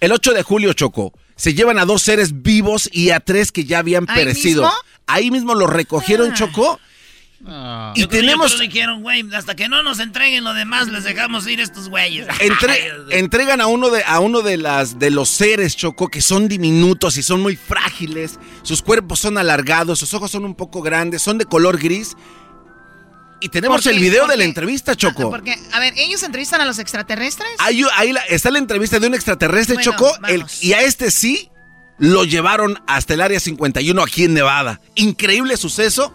[0.00, 3.64] El 8 de julio, Choco, se llevan a dos seres vivos y a tres que
[3.64, 4.62] ya habían ¿Ahí perecido.
[4.62, 4.76] mismo?
[5.06, 6.34] Ahí mismo los recogieron, Ah.
[6.34, 6.80] Choco.
[7.40, 10.88] Y Yo creo que tenemos- ellos dijeron, güey, hasta que no nos entreguen lo demás,
[10.88, 12.26] les dejamos ir estos güeyes.
[12.40, 16.48] Entre- entregan a uno de a uno de las de los seres Choco que son
[16.48, 18.38] diminutos y son muy frágiles.
[18.62, 22.16] Sus cuerpos son alargados, sus ojos son un poco grandes, son de color gris.
[23.40, 25.30] Y tenemos ¿Por el video ¿Por de la entrevista, Choco.
[25.30, 27.48] Porque, a ver, ¿ellos entrevistan a los extraterrestres?
[27.58, 30.12] Ahí, ahí la- está la entrevista de un extraterrestre, Bueno, Choco.
[30.26, 31.48] el- y a este sí
[31.98, 34.80] lo llevaron hasta el área 51 aquí en Nevada.
[34.96, 36.12] Increíble suceso.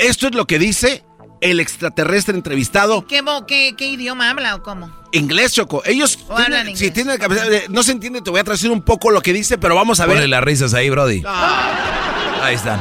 [0.00, 1.04] Esto es lo que dice
[1.40, 3.06] el extraterrestre entrevistado.
[3.06, 4.90] ¿Qué, bo- qué, qué idioma habla o cómo?
[5.12, 5.82] Inglés, Choco.
[5.84, 6.78] Ellos O hablan tienen, inglés.
[6.78, 9.58] si tienen de- no se entiende, te voy a traducir un poco lo que dice,
[9.58, 10.16] pero vamos a ver.
[10.16, 11.22] Ponle las risas ahí, Brody.
[11.26, 12.40] Ah.
[12.42, 12.80] Ahí están.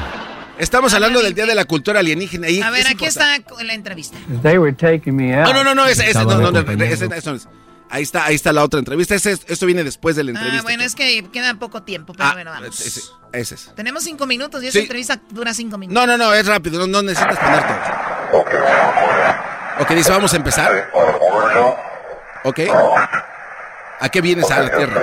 [0.57, 2.49] Estamos hablando del Día de la Cultura Alienígena.
[2.49, 3.49] y A ver, es aquí importante.
[3.53, 4.17] está la entrevista.
[4.43, 5.47] They were taking me out.
[5.47, 7.47] No, no, no, no, ese, ese, no, no, no, ese- ese no es.
[7.91, 9.15] Ahí está, ahí está la otra entrevista.
[9.15, 10.63] Ese es- esto viene después de la Ah, entrevista.
[10.63, 12.79] bueno, es que queda poco tiempo, pero Ah, bueno, vamos.
[12.79, 13.01] ese,
[13.33, 13.73] ese es.
[13.75, 14.79] Tenemos cinco minutos y esa Sí.
[14.83, 15.99] entrevista dura cinco minutos.
[15.99, 18.41] No, no, no, es rápido, no, no necesitas poner todo.
[19.79, 20.91] Ok, dice, vamos a empezar.
[22.43, 22.59] Ok.
[24.01, 25.01] ¿A qué vienes a la Tierra?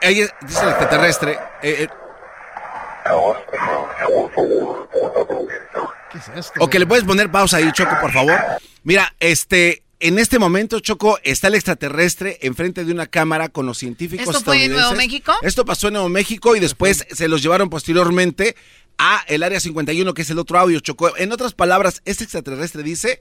[0.00, 1.32] Ella dice el extraterrestre.
[1.62, 1.88] eh, eh,
[6.10, 6.52] ¿Qué es esto?
[6.60, 8.38] Ok, le puedes poner pausa ahí, Choco, por favor.
[8.82, 13.78] Mira, este, en este momento, Choco, está el extraterrestre enfrente de una cámara con los
[13.78, 15.32] científicos ¿Esto fue en Nuevo México?
[15.42, 18.56] Esto pasó en Nuevo México y después se los llevaron posteriormente
[18.98, 21.16] a el área 51, que es el otro audio, Choco.
[21.16, 23.20] En otras palabras, este extraterrestre dice,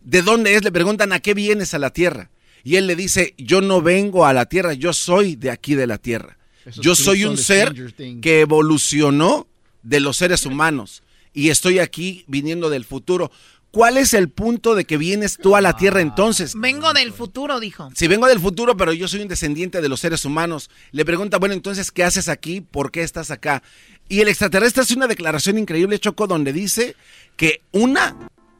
[0.00, 0.64] ¿de dónde es?
[0.64, 2.30] Le preguntan, ¿a qué vienes a la Tierra?
[2.62, 5.86] Y él le dice, yo no vengo a la Tierra, yo soy de aquí de
[5.86, 6.38] la Tierra.
[6.80, 7.74] Yo soy un ser
[8.20, 9.46] que evolucionó
[9.82, 13.30] de los seres humanos y estoy aquí viniendo del futuro.
[13.70, 16.54] ¿Cuál es el punto de que vienes tú a la Tierra entonces?
[16.54, 17.90] Vengo del futuro, dijo.
[17.92, 20.70] Sí, vengo del futuro, pero yo soy un descendiente de los seres humanos.
[20.92, 22.60] Le pregunta, bueno, entonces, ¿qué haces aquí?
[22.60, 23.64] ¿Por qué estás acá?
[24.08, 26.94] Y el extraterrestre hace una declaración increíble, Choco, donde dice
[27.36, 28.16] que una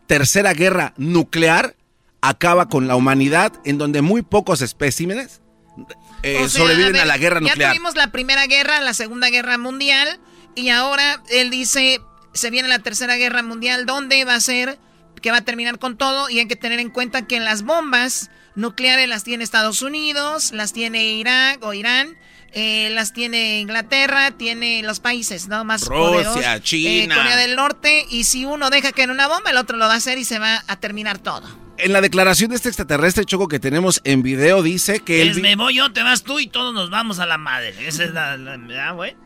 [0.09, 1.77] tercera guerra nuclear
[2.21, 5.43] acaba con la humanidad, en donde muy pocos especímenes
[6.23, 7.59] eh, sobreviven a, la guerra nuclear.
[7.59, 10.21] Ya tuvimos la primera guerra, la segunda guerra mundial,
[10.55, 12.01] y ahora él dice,
[12.33, 14.79] se viene la tercera guerra mundial, ¿dónde va a ser?
[15.25, 18.31] que va a terminar con todo y hay que tener en cuenta que las bombas
[18.57, 22.19] nucleares las tiene Estados Unidos, las tiene Irak o Irán,
[22.53, 28.05] eh, las tiene Inglaterra, tiene los países no más Rusia, eh, China, Corea del Norte
[28.11, 30.27] y si uno deja que en una bomba el otro lo va a hacer y
[30.27, 31.64] se va a terminar todo.
[31.77, 35.57] En la declaración de este extraterrestre choco que tenemos en video dice que él me
[35.57, 37.75] voy yo, te vas tú y todos nos vamos a la madre.
[37.87, 39.17] Esa es la, la, güey.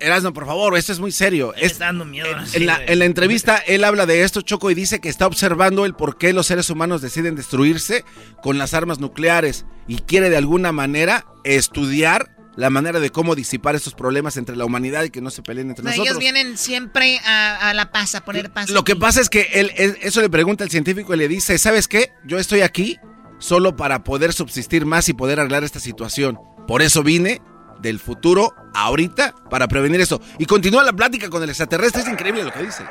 [0.00, 1.54] Erasmo, por favor, esto es muy serio.
[1.54, 2.28] está dando miedo.
[2.52, 5.86] En, la, en, la, entrevista, él habla de esto, Choco, y dice que está observando
[5.86, 8.04] el por qué los seres humanos deciden destruirse
[8.42, 13.76] con las armas nucleares y quiere de alguna manera estudiar la manera de cómo disipar
[13.76, 16.08] estos problemas entre la humanidad y que no se peleen entre nosotros.
[16.08, 18.68] Ellos vienen siempre a, la paz, a poner paz.
[18.70, 21.86] Lo que pasa es que él, eso le pregunta al científico y le dice, ¿sabes
[21.86, 22.12] qué?
[22.24, 22.98] Yo estoy aquí
[23.38, 26.40] solo para poder subsistir más y poder arreglar esta situación.
[26.66, 27.40] Por eso vine
[27.80, 30.20] del futuro ahorita para prevenir eso.
[30.38, 32.82] Y continúa la plática con el extraterrestre, es increíble lo que dice.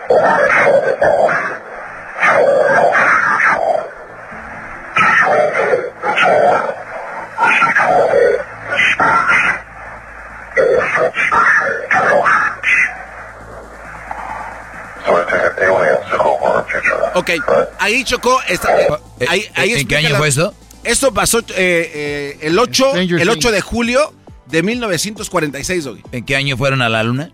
[17.14, 17.32] Ok,
[17.80, 18.40] ahí chocó.
[18.48, 18.88] Esta, eh,
[19.28, 20.54] ahí, ahí ¿En qué año fue esto?
[20.84, 24.14] Esto pasó eh, eh, el 8, el 8 de julio
[24.46, 26.04] de 1946, Doggy.
[26.12, 27.32] ¿En qué año fueron a la luna?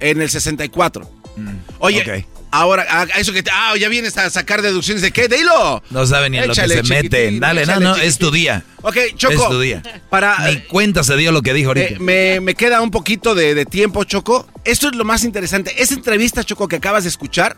[0.00, 1.10] En el 64.
[1.36, 1.50] Mm,
[1.80, 2.26] Oye,
[2.60, 5.82] ahora, a eso que ah, ya vienes a sacar deducciones de qué, dilo.
[5.90, 7.40] No saben ni en lo que se meten.
[7.40, 8.64] Dale, no, no, es tu día.
[8.82, 9.34] Ok, Choco.
[9.34, 9.82] Es tu día.
[10.10, 11.98] Para, ni cuenta se dio lo que dijo ahorita.
[11.98, 14.48] me, me, queda un poquito de, de tiempo, Choco.
[14.64, 15.82] Esto es lo más interesante.
[15.82, 17.56] Esa entrevista, Choco, que acabas de escuchar,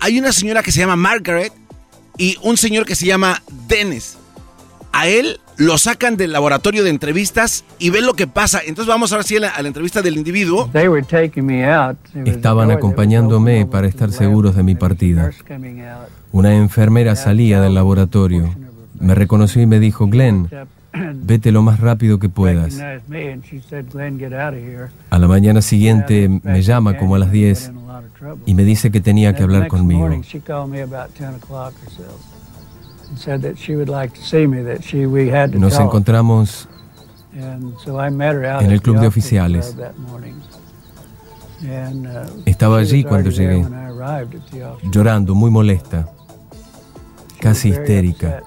[0.00, 1.52] hay una señora que se llama Margaret
[2.18, 4.16] y un señor que se llama Dennis.
[4.94, 8.60] A él lo sacan del laboratorio de entrevistas y ven lo que pasa.
[8.60, 10.70] Entonces vamos ahora sí a la, entrevista del individuo.
[12.24, 15.32] Estaban acompañándome para estar seguros de mi partida.
[16.30, 18.54] Una enfermera salía del laboratorio.
[19.00, 20.48] Me reconoció y me dijo, Glenn,
[20.92, 22.78] vete lo más rápido que puedas.
[25.10, 27.72] A la mañana siguiente me llama como a las 10
[28.46, 30.08] y me dice que tenía que hablar conmigo.
[35.58, 36.68] Nos encontramos
[37.32, 39.76] en el club de oficiales.
[41.62, 43.64] Uh, Estaba allí cuando llegué,
[44.90, 46.08] llorando, muy molesta,
[47.40, 48.42] casi histérica.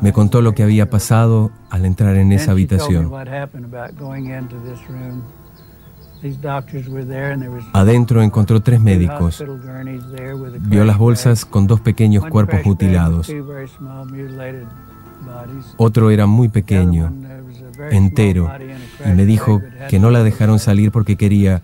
[0.00, 3.12] Me contó lo que había pasado al entrar en esa habitación.
[7.72, 9.42] Adentro encontró tres médicos.
[10.60, 13.32] Vio las bolsas con dos pequeños cuerpos mutilados.
[15.76, 17.12] Otro era muy pequeño,
[17.90, 18.50] entero,
[19.04, 21.62] y me dijo que no la dejaron salir porque quería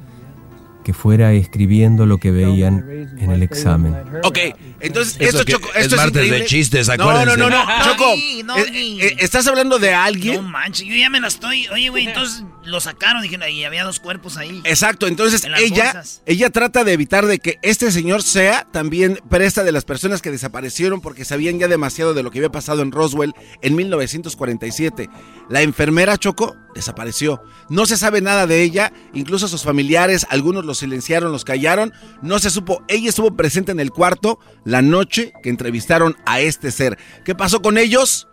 [0.86, 2.84] que fuera escribiendo lo que veían
[3.18, 3.92] en el examen.
[4.22, 4.38] Ok,
[4.78, 7.36] entonces esto, Choco, esto es, martes de chistes, acuérdense.
[7.36, 10.36] No, no, no, no, Choco, eh, eh, ¿estás hablando de alguien?
[10.36, 13.84] No manches, yo ya me la estoy, oye, güey, entonces lo sacaron, dijeron, y había
[13.84, 14.60] dos cuerpos ahí.
[14.64, 19.72] Exacto, entonces ella, ella trata de evitar de que este señor sea también presta de
[19.72, 23.34] las personas que desaparecieron porque sabían ya demasiado de lo que había pasado en Roswell
[23.62, 25.08] en 1947.
[25.48, 27.42] La enfermera Choco desapareció.
[27.68, 32.38] No se sabe nada de ella, incluso sus familiares, algunos los silenciaron, los callaron, no
[32.38, 32.82] se supo.
[32.88, 36.98] Ella estuvo presente en el cuarto la noche que entrevistaron a este ser.
[37.24, 38.28] ¿Qué pasó con ellos?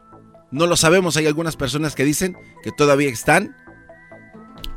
[0.51, 1.17] No lo sabemos.
[1.17, 3.55] Hay algunas personas que dicen que todavía están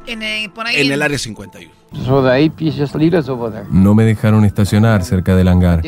[0.07, 1.70] en, el, área 51.
[3.70, 5.83] No me dejaron estacionar cerca del hangar.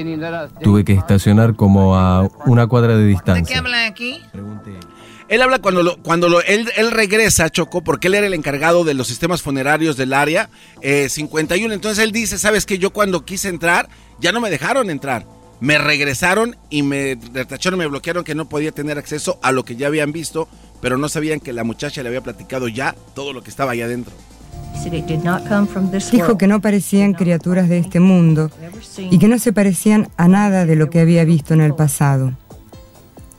[0.63, 3.43] Tuve que estacionar como a una cuadra de distancia.
[3.43, 4.21] ¿De qué habla aquí?
[5.29, 8.85] Él habla cuando, lo, cuando lo, él, él, regresa, Choco, porque él era el encargado
[8.85, 10.49] de los sistemas funerarios del área
[10.83, 11.71] 51.
[11.71, 12.79] Eh, Entonces él dice, ¿sabes qué?
[12.79, 13.91] Yo cuando quise entrar,
[14.21, 15.27] ya no me dejaron entrar.
[15.61, 19.77] Me regresaron y me retacharon, me bloquearon que no podía tener acceso a lo que
[19.77, 20.49] ya habían visto,
[20.81, 23.87] pero no sabían que la muchacha le había platicado ya todo lo que estaba allá
[23.87, 24.13] adentro.
[26.13, 28.51] Dijo que no parecían criaturas de este mundo
[28.99, 32.33] y que no se parecían a nada de lo que había visto en el pasado.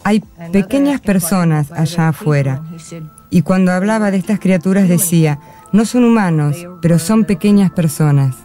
[0.03, 2.63] Hay pequeñas personas allá afuera.
[3.29, 5.39] Y cuando hablaba de estas criaturas decía,
[5.71, 8.35] no son humanos, pero son pequeñas personas.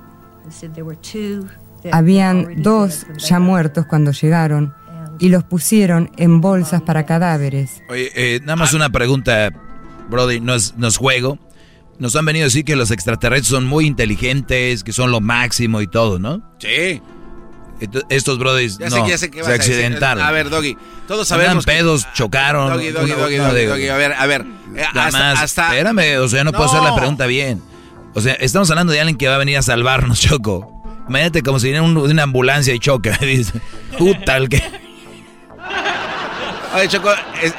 [1.93, 4.75] Habían dos ya muertos cuando llegaron
[5.19, 7.83] y los pusieron en bolsas para cadáveres.
[7.89, 9.51] Oye, eh, nada más una pregunta,
[10.09, 11.39] Brody, no es, no es juego.
[11.99, 15.81] Nos han venido a decir que los extraterrestres son muy inteligentes, que son lo máximo
[15.81, 16.43] y todo, ¿no?
[16.59, 17.01] Sí.
[18.09, 20.25] Estos brothers no, se accidentaron.
[20.25, 22.73] A, ver, Doggy, todos sabemos Andan pedos, chocaron.
[22.73, 23.37] Doggy, Doggy, Doggy,
[23.67, 24.47] Doggy, a ver, a ver.
[24.77, 27.63] Eh, hasta, Espérame, o sea, no, puedo hacer la pregunta bien.
[28.15, 30.74] O sea, estamos hablando de alguien que va a venir a salvarnos, Choco.
[31.09, 33.17] Imagínate como si viniera una ambulancia y choca.
[33.21, 33.61] Dice,
[33.99, 34.63] puta, el que...
[36.75, 37.11] Oye, Choco,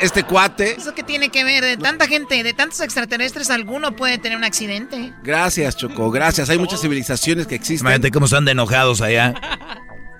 [0.01, 0.75] este cuate...
[0.75, 1.63] ¿Eso qué tiene que ver?
[1.63, 5.13] De tanta gente, de tantos extraterrestres, alguno puede tener un accidente.
[5.23, 6.49] Gracias, Choco, gracias.
[6.49, 7.87] Hay muchas civilizaciones que existen.
[7.87, 9.33] Imagínate cómo están de enojados allá.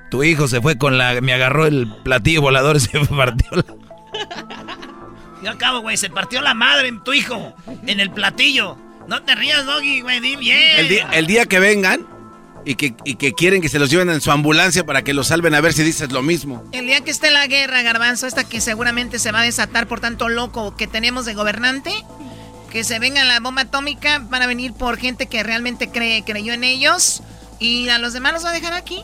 [0.10, 1.20] Tu hijo se fue con la...
[1.20, 3.66] Me agarró el platillo volador y se partió la...
[5.44, 7.54] Yo acabo, güey, se partió la madre en tu hijo,
[7.86, 8.78] en el platillo.
[9.08, 11.06] No te rías, Doggy, güey, di bien.
[11.12, 12.08] El día, que vengan
[12.66, 15.28] y que, y que, quieren que se los lleven en su ambulancia para que los
[15.28, 16.64] salven a ver si dices lo mismo.
[16.72, 20.00] El día que esté la guerra, Garbanzo, esta que seguramente se va a desatar por
[20.00, 21.92] tanto loco que tenemos de gobernante,
[22.72, 26.54] que se venga la bomba atómica, van a venir por gente que realmente cree, creyó
[26.54, 27.22] en ellos
[27.60, 29.04] y a los demás los va a dejar aquí.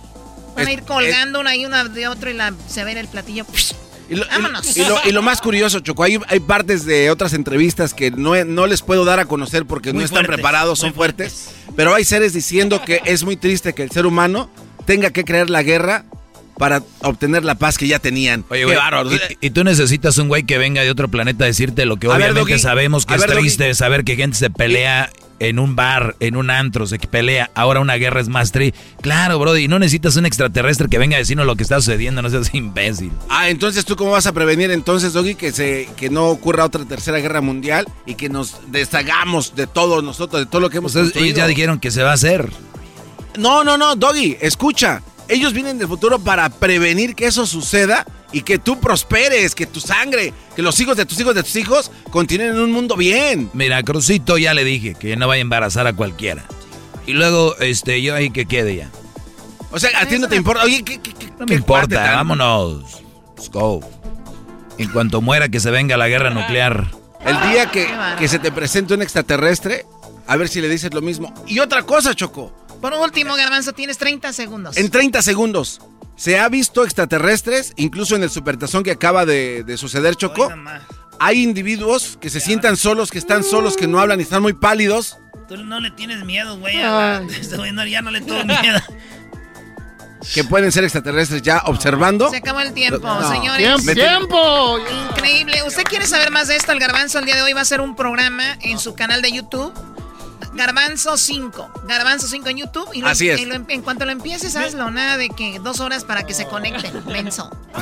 [0.55, 3.07] Van a ir colgando una y una de otro y la, se ve en el
[3.07, 3.45] platillo.
[4.11, 4.75] Y lo, Vámonos.
[4.75, 8.81] Y lo, más curioso, Choco, hay, hay partes de otras entrevistas que no, no les
[8.81, 11.51] puedo dar a conocer porque no están preparados, son fuertes.
[11.77, 14.49] Pero hay seres diciendo que es muy triste que el ser humano
[14.85, 16.03] tenga que creer la guerra
[16.61, 18.45] para obtener la paz que ya tenían.
[18.49, 18.77] Oye, güey,
[19.41, 22.59] y, tú necesitas un güey que venga de otro planeta a decirte lo que obviamente
[22.59, 25.09] sabemos que es triste, saber que gente se pelea
[25.39, 28.75] en un bar, en un antro, se pelea, ahora una guerra es más tri.
[29.01, 32.29] Claro, Brody, no necesitas un extraterrestre que venga a decirnos lo que está sucediendo, no
[32.29, 33.11] seas imbécil.
[33.27, 36.85] Ah, entonces tú cómo vas a prevenir entonces, Doggy, que se que no ocurra otra
[36.85, 40.95] tercera guerra mundial y que nos deshagamos de todo nosotros, de todo lo que hemos
[40.95, 42.51] Entonces, Ellos ya dijeron que se va a hacer.
[43.39, 45.01] No, no, no, Doggy, escucha.
[45.32, 49.80] Ellos vienen del futuro para prevenir que eso suceda y que tú prosperes, que tu
[49.80, 53.49] sangre, que los hijos de tus hijos de tus hijos continúen en un mundo bien.
[53.53, 56.44] Mira, Crucito ya le dije que no vaya a embarazar a cualquiera.
[57.08, 58.90] Y luego, este, yo ahí que quede ya.
[59.72, 60.66] O sea, a ti no te importa.
[60.66, 63.02] Oye, ¿qué, qué, no me importa, vámonos.
[63.38, 63.80] Let's go.
[64.78, 66.91] En cuanto muera, que se venga la guerra nuclear.
[67.26, 67.88] El día que,
[68.20, 69.86] que se te presente un extraterrestre,
[70.28, 71.34] a ver si le dices lo mismo.
[71.48, 72.52] Y otra cosa, Choco.
[72.82, 74.78] Por último, Garbanzo, tienes 30 segundos.
[74.78, 75.82] En 30 segundos.
[76.16, 80.52] Se ha visto extraterrestres, incluso en el supertazón que acaba de, suceder, Choco.
[81.20, 84.53] Hay individuos que se sientan solos, que están solos, que no hablan y están muy
[84.53, 85.18] pálidos.
[85.48, 86.76] Tú no le tienes miedo, güey.
[87.56, 88.80] Güey ya no le tengo miedo.
[90.34, 92.30] que pueden ser extraterrestres ya observando.
[92.30, 93.86] Se acabó el tiempo, señores.
[93.94, 94.78] ¡Tiempo!
[95.10, 95.64] Increíble.
[95.64, 96.72] ¿Usted quiere saber más de esto?
[96.72, 99.32] El Garbanzo el día de hoy va a hacer un programa en su canal de
[99.32, 99.74] YouTube
[100.53, 101.72] Garbanzo 5.
[101.86, 102.90] Garbanzo 5 en YouTube.
[102.94, 103.41] Y Así es.
[103.41, 104.91] en cuanto lo empieces, hazlo.
[104.91, 107.03] Nada de que dos horas para que se conecten.
[107.07, 107.49] Menso.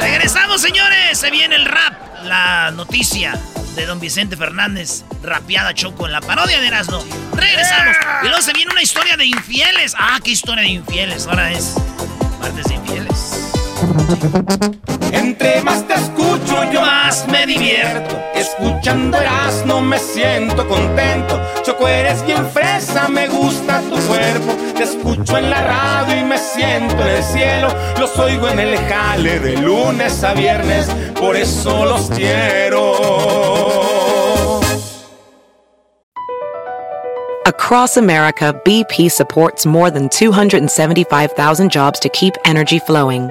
[0.00, 1.18] Regresamos, señores.
[1.18, 1.94] Se viene el rap.
[2.24, 3.38] La noticia
[3.74, 5.04] de don Vicente Fernández.
[5.22, 7.04] Rapeada Choco en la parodia de Erasmo.
[7.34, 7.96] Regresamos.
[8.22, 9.94] Y luego se viene una historia de infieles.
[9.98, 11.26] Ah, qué historia de infieles.
[11.26, 11.74] Ahora es
[12.40, 13.45] martes de infieles.
[15.12, 18.16] Entre más te escucho yo más me divierto.
[18.34, 19.18] Escuchando
[19.66, 21.40] no me siento contento.
[21.62, 24.54] Choco eres bien fresa, me gusta tu cuerpo.
[24.74, 27.68] Te escucho en la radio y me siento en el cielo.
[27.98, 30.88] Los oigo en el jale de lunes a viernes
[31.18, 32.94] Por eso los quiero.
[37.46, 43.30] Across America, BP supports more than 275,000 jobs to keep energy flowing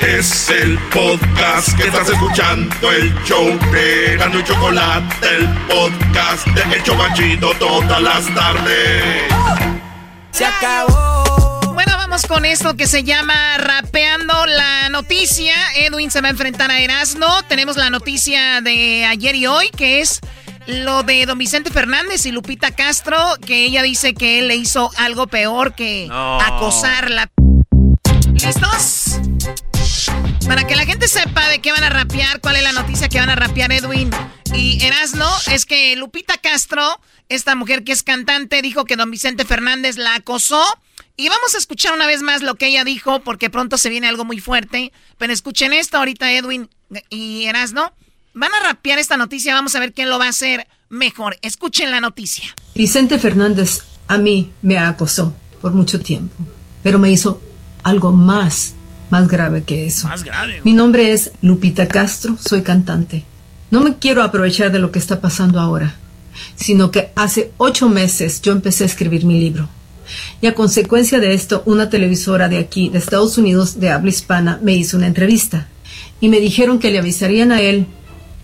[0.00, 6.76] Es el podcast que estás escuchando, el show de Gano y Chocolate, el podcast de
[6.76, 9.24] El Chocachito todas las tardes.
[10.30, 15.54] Se acabó Bueno, vamos con esto que se llama Rapeando la Noticia.
[15.74, 17.42] Edwin se va a enfrentar a Erasno.
[17.48, 20.20] Tenemos la noticia de ayer y hoy, que es
[20.66, 24.92] lo de don Vicente Fernández y Lupita Castro, que ella dice que él le hizo
[24.96, 27.28] algo peor que acosarla.
[28.48, 29.20] ¿Listos?
[30.46, 33.20] Para que la gente sepa de qué van a rapear, cuál es la noticia que
[33.20, 34.10] van a rapear Edwin
[34.54, 36.98] y Erasno, es que Lupita Castro,
[37.28, 40.64] esta mujer que es cantante, dijo que don Vicente Fernández la acosó.
[41.14, 44.08] Y vamos a escuchar una vez más lo que ella dijo, porque pronto se viene
[44.08, 44.92] algo muy fuerte.
[45.18, 46.70] Pero escuchen esto ahorita, Edwin
[47.10, 47.92] y Erasno.
[48.32, 51.36] Van a rapear esta noticia, vamos a ver quién lo va a hacer mejor.
[51.42, 52.54] Escuchen la noticia.
[52.74, 56.34] Vicente Fernández a mí me acosó por mucho tiempo,
[56.82, 57.42] pero me hizo
[57.88, 58.74] algo más,
[59.10, 60.08] más grave que eso.
[60.08, 60.60] Más grave.
[60.64, 63.24] Mi nombre es Lupita Castro, soy cantante.
[63.70, 65.96] No me quiero aprovechar de lo que está pasando ahora,
[66.56, 69.68] sino que hace ocho meses yo empecé a escribir mi libro.
[70.40, 74.58] Y a consecuencia de esto, una televisora de aquí, de Estados Unidos, de habla hispana,
[74.62, 75.68] me hizo una entrevista.
[76.20, 77.86] Y me dijeron que le avisarían a él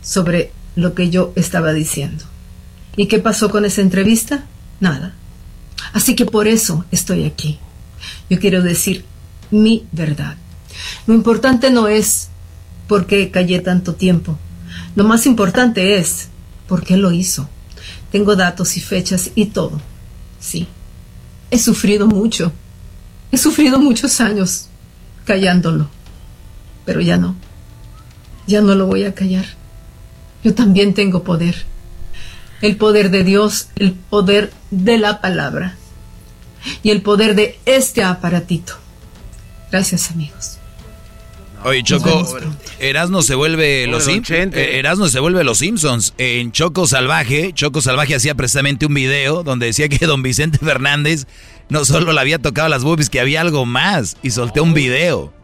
[0.03, 2.25] sobre lo que yo estaba diciendo.
[2.97, 4.45] ¿Y qué pasó con esa entrevista?
[4.81, 5.15] Nada.
[5.93, 7.59] Así que por eso estoy aquí.
[8.29, 9.05] Yo quiero decir
[9.51, 10.37] mi verdad.
[11.07, 12.29] Lo importante no es
[12.89, 14.39] por qué callé tanto tiempo.
[14.97, 16.29] Lo más importante es
[16.69, 17.49] por qué lo hizo.
[18.11, 19.81] Tengo datos y fechas y todo.
[20.41, 20.69] Sí.
[21.51, 22.53] He sufrido mucho.
[23.31, 24.69] He sufrido muchos años
[25.25, 25.89] callándolo.
[26.85, 27.35] Pero ya no.
[28.47, 29.47] Ya no lo voy a callar
[30.45, 31.57] yo también tengo poder.
[32.61, 35.77] El poder de Dios, el poder de la palabra
[36.83, 38.75] y el poder de este aparatito.
[39.75, 40.59] Gracias amigos.
[41.65, 42.39] Oye, Choco,
[42.79, 44.55] Erasno se vuelve los Simpsons.
[44.55, 46.15] Eh, Erasno se vuelve los Simpsons.
[46.17, 51.27] En Choco Salvaje, Choco Salvaje hacía precisamente un video donde decía que don Vicente Fernández
[51.71, 54.17] no solo le había tocado las boobies, que había algo más.
[54.23, 55.35] Y solté un video.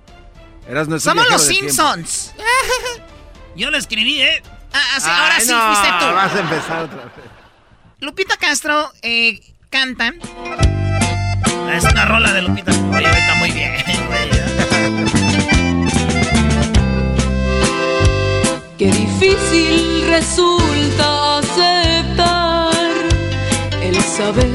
[1.01, 2.33] Somos los Simpsons.
[3.57, 4.45] Yo lo escribí, ¿eh?
[4.73, 6.15] Ah, ahora sí fuiste tú.
[6.15, 7.15] Vas a empezar otra vez.
[7.99, 9.41] Lupita Castro eh,
[9.71, 10.15] canta.
[11.75, 12.73] Es una rola de Lupita.
[12.93, 13.73] Oye, está muy bien,
[18.79, 22.73] Qué difícil resulta aceptar
[23.83, 24.49] el saber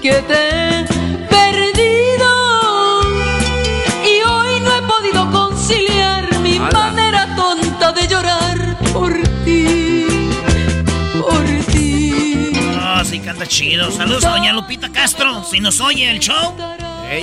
[0.00, 0.65] que te
[13.48, 13.90] Chido.
[13.90, 15.44] Saludos a doña Lupita Castro.
[15.44, 16.56] Si nos oye el show,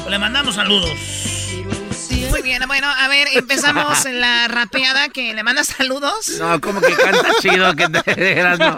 [0.10, 0.90] le mandamos saludos.
[2.30, 6.38] Muy bien, bueno, a ver, empezamos la rapeada que le manda saludos.
[6.40, 8.76] No, como que canta chido, que te eras, no.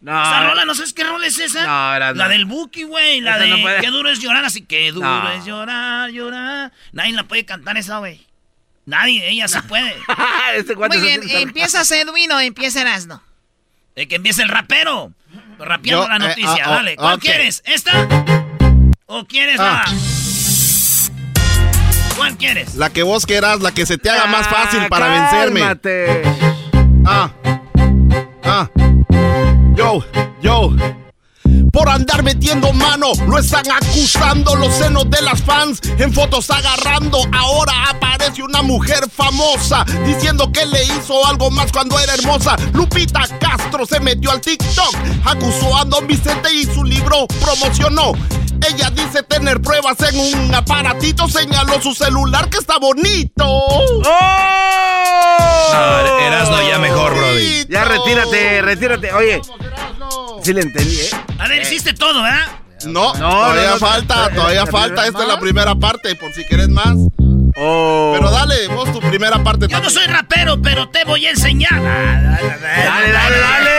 [0.00, 0.22] No.
[0.22, 1.66] Esa rola, ¿no sabes qué rola es esa?
[1.66, 2.30] No, era La no.
[2.30, 3.20] del Buki, güey.
[3.20, 3.80] La Esa de no puede.
[3.80, 5.30] Qué duro es llorar, así que duro No.
[5.32, 6.72] es llorar, llorar.
[6.92, 8.24] Nadie la puede cantar esa, güey.
[8.86, 9.94] Nadie, ella sí puede.
[10.54, 13.22] Este Muy bien, ¿empiezas Edwin o empieza Erasno?
[13.96, 15.12] De que empiece el rapero.
[15.58, 16.96] Rapeando Yo, la eh, noticia, ah, oh, dale.
[16.96, 17.62] ¿Cuál quieres?
[17.66, 18.06] ¿Esta?
[19.06, 19.84] ¿O quieres Ah.
[19.86, 19.94] la...?
[22.16, 22.74] ¿Cuál quieres?
[22.74, 25.60] La que vos quieras, la que se te haga más Ah, fácil para vencerme.
[25.60, 26.22] cálmate.
[27.06, 27.30] Ah.
[28.44, 28.68] Ah.
[29.76, 30.04] Yo,
[30.42, 30.70] yo.
[31.72, 37.20] Por andar metiendo mano, lo están acusando los senos de las fans en fotos agarrando.
[37.32, 42.56] Ahora aparece una mujer famosa diciendo que le hizo algo más cuando era hermosa.
[42.72, 48.12] Lupita Castro se metió al TikTok, acusó a Don Vicente y su libro promocionó.
[48.66, 53.44] Ella dice tener pruebas en un aparatito, señaló su celular que está bonito.
[55.72, 57.66] No, Erasno ya mejor, Brody.
[57.68, 59.12] Ya retírate, retírate.
[59.12, 59.40] Oye,
[60.42, 61.10] sí le entendí, ¿eh?
[61.38, 62.46] A ver, hiciste todo, ¿verdad?
[62.86, 65.06] No, No, todavía no, no, falta, no, todavía ¿la falta.
[65.06, 66.94] Esta es la primera parte, por si quieres más.
[67.60, 68.12] Oh.
[68.16, 71.72] Pero dale, vos tu primera parte Yo no soy rapero, pero te voy a enseñar.
[71.82, 73.70] Dale, dale, dale.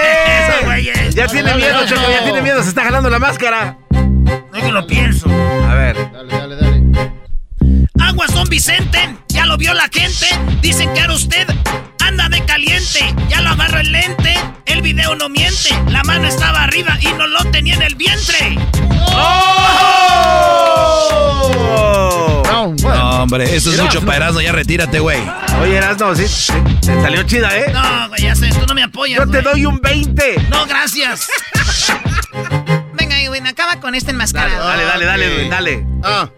[0.50, 1.16] Eso, güeyes.
[1.16, 2.14] Ya tiene Dale, miedo, dale, Choco, dale.
[2.16, 3.78] ya tiene miedo, se está jalando la máscara.
[3.92, 5.30] No que lo pienso.
[5.30, 5.96] A ver.
[6.12, 6.79] Dale, dale, dale.
[8.02, 9.16] Aguas, don Vicente.
[9.30, 10.28] Ya lo vio la gente.
[10.62, 11.48] Dicen que ahora usted
[12.00, 13.14] anda de caliente.
[13.30, 14.36] Ya lo agarro el lente.
[14.66, 15.70] El video no miente.
[15.88, 18.58] La mano estaba arriba y no lo tenía en el vientre.
[19.12, 19.66] Oh.
[22.82, 24.42] No, hombre, eso es mucho para Erasno.
[24.42, 25.22] Ya retírate, güey.
[25.62, 27.72] Oye, Erasno, sí, sí, te salió chida, ¿eh?
[27.72, 29.18] No, güey, ya sé, tú no me apoyas.
[29.20, 29.44] Yo te güey.
[29.44, 30.48] doy un 20.
[30.50, 31.28] No, gracias.
[32.94, 34.66] Venga, Edwin, acaba con este enmascarado.
[34.68, 35.86] Dale, dale, dale, dale.
[36.04, 36.30] Ah.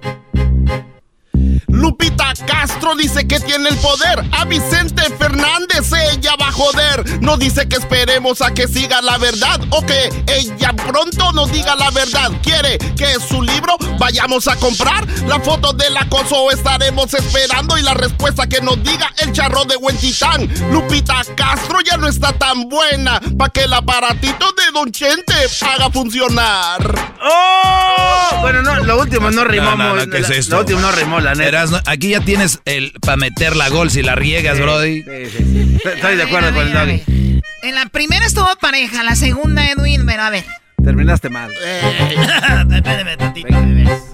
[1.72, 4.24] Lupita Castro dice que tiene el poder.
[4.34, 7.22] A Vicente Fernández ella va a joder.
[7.22, 11.76] No dice que esperemos a que siga la verdad o que ella pronto nos diga
[11.76, 12.32] la verdad.
[12.44, 15.08] Quiere que su libro vayamos a comprar.
[15.28, 19.78] La foto del acoso estaremos esperando y la respuesta que nos diga el charro de
[19.78, 20.50] Huentitán.
[20.72, 25.90] Lupita Castro ya no está tan buena para que el aparatito de Don Chente haga
[25.90, 27.16] funcionar.
[27.24, 28.42] ¡Oh!
[28.42, 29.76] Bueno, no, lo último no rimó.
[29.76, 30.56] No, no, ¿qué es esto?
[30.56, 31.61] Lo último no rimó, la neta.
[31.62, 35.04] Erasno, aquí ya tienes el para meter la gol si la riegas, Brody.
[35.04, 35.78] Sí, sí, sí.
[35.86, 37.40] Estoy de acuerdo con el doggy.
[37.62, 40.44] En la primera estuvo pareja, la segunda Edwin, pero a ver.
[40.84, 41.52] Terminaste mal.
[42.74, 43.56] Espérame tantito.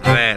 [0.04, 0.36] A ver.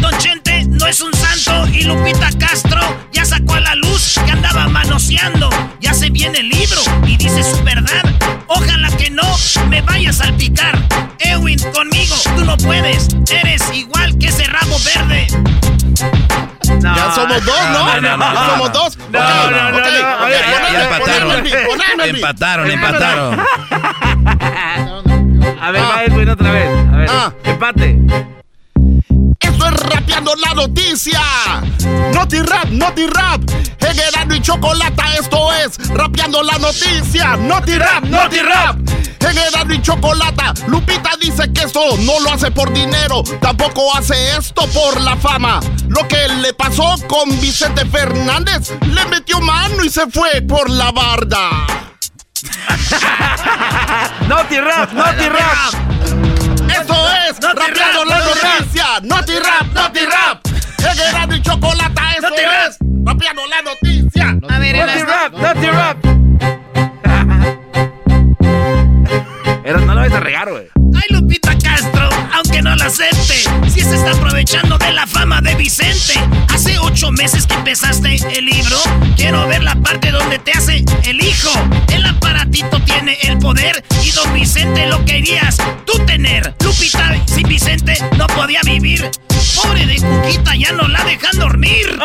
[0.00, 2.80] Don Chente no es un santo y Lupita Castro
[3.12, 5.50] ya sacó a la luz que andaba manoseando.
[5.80, 8.04] Ya se viene el libro y dice su verdad.
[8.46, 9.24] Ojalá que no
[9.68, 10.78] me vaya a salpicar.
[11.20, 13.08] Ewin, conmigo tú no puedes.
[13.30, 15.26] Eres igual que ese rabo verde.
[16.82, 16.96] No.
[16.96, 17.88] Ya somos dos, ¿no?
[18.50, 18.98] Somos dos.
[19.10, 19.78] No, no, no,
[22.04, 22.70] empataron.
[22.70, 23.40] Empataron, empataron.
[25.60, 26.68] A ver, va Edwin otra vez.
[26.92, 27.32] A ver, Ah.
[27.44, 28.37] empate.
[29.40, 31.20] Esto es rapeando la noticia.
[32.12, 33.42] Noti rap, noti rap.
[33.80, 37.36] En Erasmo y Chocolata, esto es rapeando la noticia.
[37.36, 38.76] Noti rap, noti rap.
[39.20, 44.36] En Erasmo y Chocolata, Lupita dice que esto no lo hace por dinero, tampoco hace
[44.36, 45.60] esto por la fama.
[45.88, 50.92] Lo que le pasó con Vicente Fernández, le metió mano y se fue por la
[50.92, 51.66] barda.
[54.28, 56.27] Noti rap, noti rap.
[56.80, 56.94] Esto
[57.28, 58.86] es rapeando rap, la noticia.
[59.02, 60.46] Noti rap, noti rap.
[60.78, 64.38] En Erasmo y Chocolata, esto es rapeando la noticia.
[64.48, 65.96] A ver, Noti rap, noti rap.
[69.64, 70.68] Eras, no lo vas a regar, güey.
[70.94, 71.47] Ay, Lupita
[72.90, 76.14] si se está aprovechando de la fama de Vicente.
[76.48, 78.78] Hace ocho meses que empezaste el libro,
[79.14, 81.50] quiero ver la parte donde te hace el hijo.
[81.92, 86.54] El aparatito tiene el poder y don Vicente lo querías tú tener.
[86.64, 89.10] Lupita sin Vicente no podía vivir.
[89.54, 91.98] Pobre de Cuquita, ya no la dejan dormir.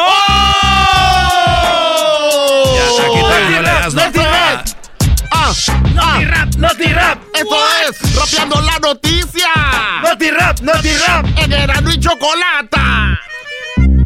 [2.75, 4.82] Ya, aquí está, no le das, no.
[5.43, 5.97] Noti rap.
[5.99, 7.21] Ah, Noti rap, noti rap.
[7.33, 7.55] esto
[7.89, 9.49] es rapeando la noticia.
[10.01, 11.25] Noti rap, noti rap.
[11.37, 13.19] En Erasmo y Chocolata.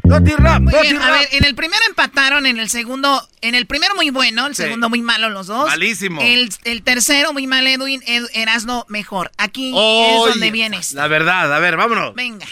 [0.03, 1.19] Noti rap, Muy noti bien, a rap.
[1.19, 4.63] ver, en el primero empataron, en el segundo, en el primero muy bueno, el Sí.
[4.63, 5.67] segundo muy malo los dos.
[5.67, 6.21] Malísimo.
[6.23, 9.31] El, el tercero muy mal Edwin, Ed- Erasno mejor.
[9.37, 10.93] Aquí es donde vienes.
[10.93, 12.15] La verdad, a ver, vámonos.
[12.15, 12.47] Venga.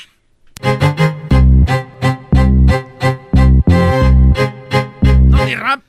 [5.30, 5.82] Noti rap.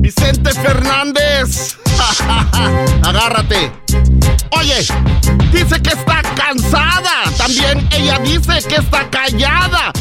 [0.00, 1.76] Vicente Fernández.
[3.04, 3.72] Agárrate.
[4.50, 4.78] Oye,
[5.52, 7.24] dice que está cansada.
[7.36, 9.92] También ella dice que está callada.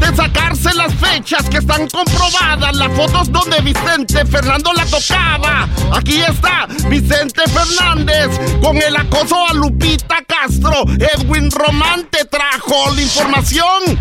[0.00, 2.74] De sacarse las fechas que están comprobadas.
[2.76, 5.68] Las fotos donde Vicente Fernando la tocaba.
[5.92, 8.28] Aquí está Vicente Fernández
[8.62, 10.84] con el acoso a Lupita Castro.
[10.98, 14.00] Edwin Román te trajo la información.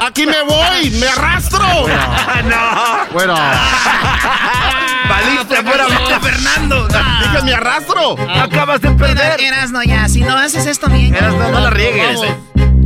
[0.00, 1.62] Aquí me voy, me arrastro.
[2.44, 3.12] no.
[3.12, 3.34] Bueno.
[5.12, 5.86] Valiste fuera.
[5.86, 6.88] Vicente Fernando.
[6.88, 8.16] Dije, me arrastro.
[8.30, 9.40] Acabas de perder.
[9.40, 11.14] Erasno ya, si no haces esto bien.
[11.14, 12.18] Eras, no, no la riegues.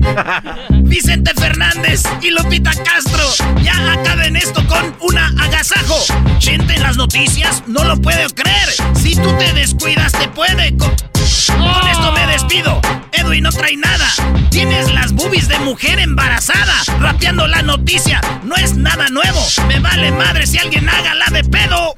[0.71, 3.25] Vicente Fernández y Lupita Castro
[3.63, 5.99] ya acaben esto con una agasajo.
[6.41, 8.71] Gente en las noticias, no lo puedo creer.
[8.95, 10.77] Si tú te descuidas, te puede.
[10.77, 12.81] Con, con esto me despido.
[13.13, 14.09] Edwin no trae nada.
[14.51, 16.75] Tienes las boobies de mujer embarazada.
[16.99, 19.41] Rapeando la noticia, no es nada nuevo.
[19.69, 21.95] Me vale madre si alguien haga la de pedo.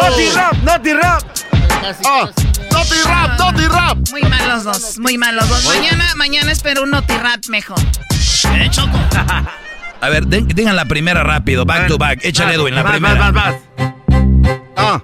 [0.00, 1.22] Noti rap, noti rap.
[2.06, 2.28] Ah,
[2.72, 3.98] Noti rap, noti rap.
[4.10, 5.64] Muy mal los dos, muy mal los dos.
[5.66, 7.78] Mañana, mañana espero un notirap mejor.
[8.54, 8.98] Eh, Choco.
[10.00, 12.20] A ver, den- digan la primera rápido, back to back.
[12.24, 13.30] Échale, Edwin, la primera.
[13.30, 13.92] Vas, vas, vas.
[14.76, 15.00] Ah.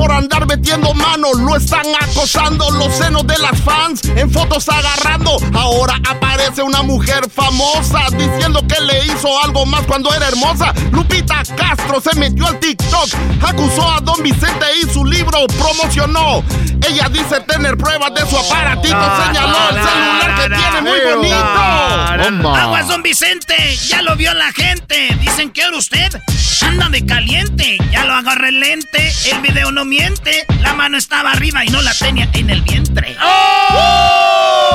[0.00, 5.36] Por andar metiendo manos, lo están acosando los senos de las fans en fotos agarrando.
[5.52, 10.72] Ahora aparece una mujer famosa diciendo que le hizo algo más cuando era hermosa.
[10.90, 13.10] Lupita Castro se metió al TikTok,
[13.46, 16.42] acusó a Don Vicente y su libro promocionó.
[16.88, 20.80] Ella dice tener pruebas de su aparatito, No, señaló el celular no, que no, tiene
[20.80, 22.30] muy no, bonito.
[22.42, 25.14] no, Aguas, don Vicente, ya lo vio la gente.
[25.20, 26.18] Dicen que ahora usted
[26.62, 27.78] anda de caliente.
[27.90, 30.46] Ya lo agarré lente, el video no miente.
[30.60, 33.16] La mano estaba arriba y no la tenía en el vientre.
[33.18, 34.70] Ah,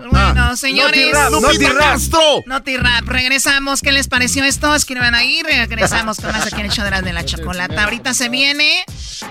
[0.00, 1.12] Bueno, Bueno, señores.
[1.30, 1.40] No
[2.46, 3.06] No rap.
[3.06, 3.80] Regresamos.
[3.80, 4.74] ¿Qué les pareció esto?
[4.74, 5.40] Escriban ahí.
[5.42, 7.84] Regresamos con más aquí en el show de la chocolata.
[7.84, 8.84] Ahorita se viene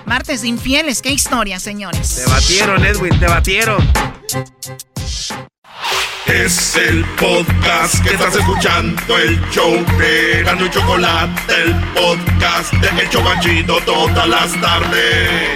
[0.06, 1.02] martes de infieles.
[1.02, 2.24] ¿Qué historia, señores?
[2.24, 3.86] Te batieron, Edwin, te batieron.
[6.28, 13.04] Es el podcast que estás escuchando, el show de Gano y Chocolate, el podcast de
[13.04, 15.52] Hecho Banchito todas las tardes.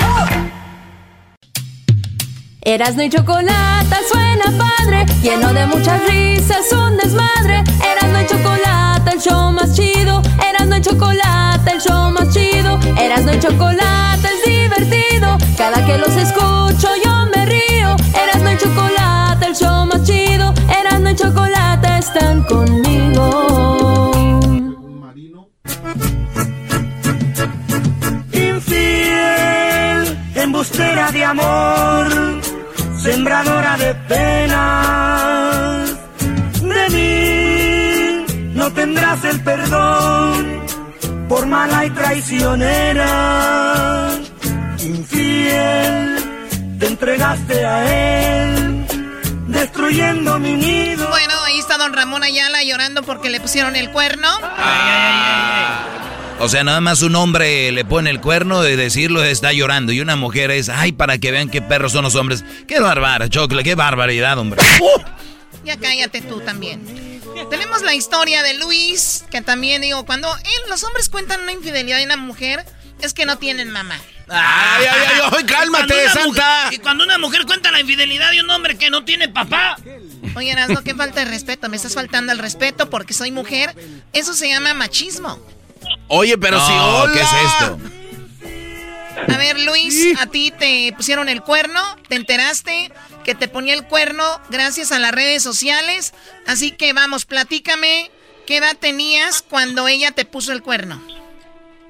[2.68, 7.64] Erasno y chocolate suena padre, lleno de muchas risas, un desmadre.
[7.80, 10.22] Erasno y chocolate, el show más chido.
[10.50, 12.80] Erasno y chocolate, el show más chido.
[13.00, 15.38] Erasno y chocolate es divertido.
[15.56, 17.96] Cada que los escucho yo me río.
[18.20, 20.15] Erasno y chocolate, el show más chido.
[30.66, 32.42] Embustera de amor
[32.98, 35.90] sembradora de penas.
[36.62, 40.66] De mí no tendrás el perdón
[41.30, 43.10] por mala y traicionera.
[44.80, 46.16] Infiel,
[46.80, 48.88] te entregaste a él,
[49.48, 51.08] destruyendo mi nido.
[51.10, 54.30] Bueno, ahí está don Ramón Ayala llorando porque le pusieron el cuerno.
[56.40, 60.02] O sea, nada más un hombre le pone el cuerno de decirlo está llorando y
[60.02, 62.44] una mujer es, ay, para que vean qué perros son los hombres.
[62.68, 64.62] Qué bárbara, Chocle, qué barbaridad, hombre.
[65.64, 67.22] Ya cállate tú también.
[67.50, 70.28] Tenemos la historia de Luis, que también digo, cuando
[70.70, 72.66] los hombres cuentan una infidelidad de una mujer,
[73.02, 74.00] es que no tienen mamá.
[74.28, 76.70] Ay, ay, ay, cálmate, Santa.
[76.72, 79.78] y cuando una mujer cuenta la infidelidad de un hombre que no tiene papá.
[80.36, 81.70] Oye, Nazno, qué falta de respeto.
[81.70, 83.76] Me estás faltando el respeto porque soy mujer.
[84.14, 85.40] Eso se llama machismo.
[86.08, 87.14] Oye, pero si hola.
[87.14, 87.80] ¿qué es esto?
[89.34, 92.92] A ver, Luis, a ti te pusieron el cuerno, te enteraste
[93.24, 96.14] que te ponía el cuerno gracias a las redes sociales.
[96.48, 98.12] Así que vamos, platícame,
[98.46, 101.02] ¿qué edad tenías cuando ella te puso el cuerno?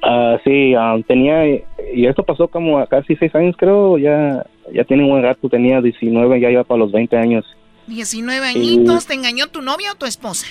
[0.04, 4.84] Uh, sí, um, tenía, y esto pasó como a casi seis años creo, ya, ya
[4.84, 7.46] tiene un buen gato, tenía 19, ya iba para los 20 años.
[7.88, 10.46] 19 añitos, ¿te engañó tu novia o tu esposa?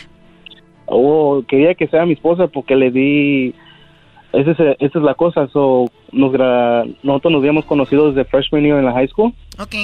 [0.87, 3.55] Oh, quería que sea mi esposa porque le di...
[4.33, 5.49] Esa es, esa es la cosa.
[5.49, 6.33] So, nos
[7.03, 9.33] nosotros nos habíamos conocido desde freshman year en la high school.
[9.59, 9.75] Ok.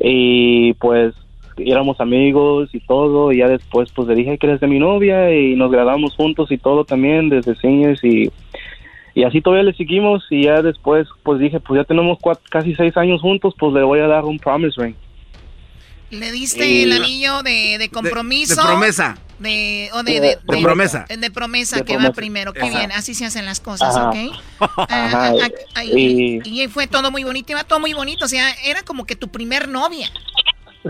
[0.00, 1.14] Y pues
[1.56, 3.32] éramos amigos y todo.
[3.32, 6.52] Y ya después pues le dije que eres de mi novia y nos graduamos juntos
[6.52, 8.30] y todo también desde seniors y...
[9.14, 12.18] Y así todavía le seguimos y ya después pues dije, pues ya tenemos
[12.50, 14.94] casi seis años juntos, pues le voy a dar un promise ring.
[16.10, 18.60] ¿Le diste el anillo de, compromiso?
[18.62, 19.18] De, promesa.
[19.38, 21.06] De, o de, de, promesa.
[21.08, 22.52] De promesa que va primero.
[22.52, 24.16] Qué bien, así se hacen las cosas, ¿ok?
[24.88, 25.32] Ajá.
[25.84, 28.24] y, y, fue todo muy bonito, iba todo muy bonito.
[28.24, 30.08] O sea, era como que tu primer novia.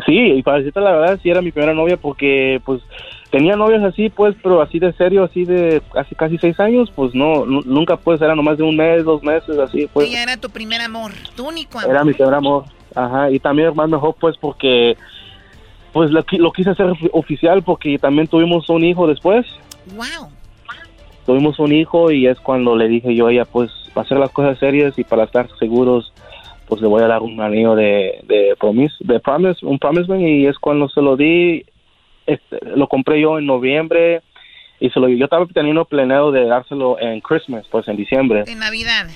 [0.07, 2.83] Sí, y para decirte la verdad, sí era mi primera novia porque, pues,
[3.31, 7.15] tenía novias así, pues, pero así de serio, así de casi casi seis años, pues
[7.15, 10.09] no, nunca pues, era nomás de un mes, dos meses, así, pues.
[10.09, 11.91] Ella era tu primer amor, tu único amor.
[11.91, 12.65] Era mi primer amor.
[12.95, 14.97] Ajá, y también más mejor pues porque
[15.93, 19.47] pues lo, lo, quise hacer oficial porque también tuvimos un hijo después.
[19.95, 20.31] Wow.
[21.27, 24.31] Tuvimos un hijo y es cuando le dije yo a ella pues para hacer las
[24.31, 26.13] cosas serias y para estar seguros
[26.69, 30.27] pues le voy a dar un anillo de, de promise, de promise, un promise ring
[30.27, 31.65] y es cuando se lo di,
[32.27, 34.23] este, lo compré yo en noviembre
[34.79, 38.45] y se lo yo estaba teniendo planeado de dárselo en Christmas, pues en diciembre.
[38.47, 39.07] En Navidad.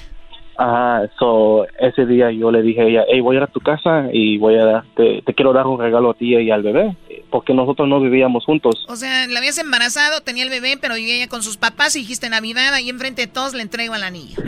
[0.56, 3.60] Ajá, so, ese día yo le dije a ella, hey, voy a ir a tu
[3.60, 6.94] casa y voy a te, quiero dar un regalo a ti y al bebé,
[7.30, 8.84] porque nosotros no vivíamos juntos.
[8.88, 12.00] O sea, la habías embarazado, tenía el bebé, pero vivía ella con sus papás y
[12.00, 14.42] dijiste Navidad, ahí enfrente de todos le entrego al anillo.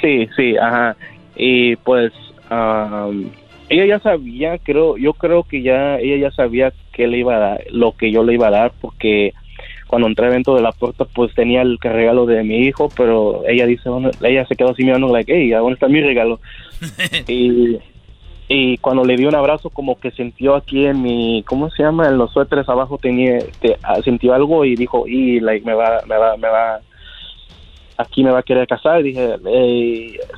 [0.00, 0.96] Sí, sí, ajá.
[1.36, 2.12] Y pues,
[3.68, 7.38] ella ya sabía, creo, yo creo que ya, ella ya sabía que le iba a
[7.38, 9.32] dar, lo que yo le iba a dar, porque
[9.90, 13.66] cuando entré dentro de la puerta pues tenía el regalo de mi hijo, pero ella
[13.66, 13.90] dice,
[14.22, 16.38] ella se quedó así mirando, like, hey, ¿dónde está mi regalo?
[17.26, 17.76] y,
[18.46, 22.06] y cuando le di un abrazo como que sintió aquí en mi, ¿cómo se llama?
[22.06, 26.02] En los suéteres abajo tenía, te, ah, sintió algo y dijo, y like, me va,
[26.06, 26.78] me va, me va,
[27.96, 29.02] aquí me va a querer casar.
[29.02, 29.38] Dije,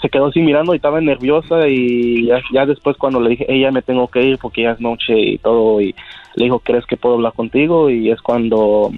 [0.00, 3.70] se quedó así mirando y estaba nerviosa y ya, ya después cuando le dije, ella
[3.70, 5.94] me tengo que ir porque ya es noche y todo y
[6.36, 7.90] le dijo, ¿crees que puedo hablar contigo?
[7.90, 8.90] Y es cuando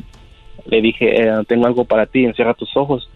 [0.66, 3.08] le dije, eh, tengo algo para ti, encierra tus ojos.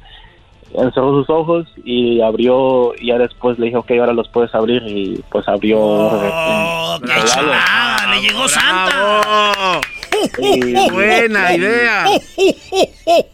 [0.75, 4.83] Encerró sus ojos y abrió, y ya después le dije, ok, ahora los puedes abrir,
[4.87, 5.79] y pues abrió.
[5.81, 9.81] Oh, ¡Qué ¡Le llegó Santa!
[10.93, 12.05] buena idea.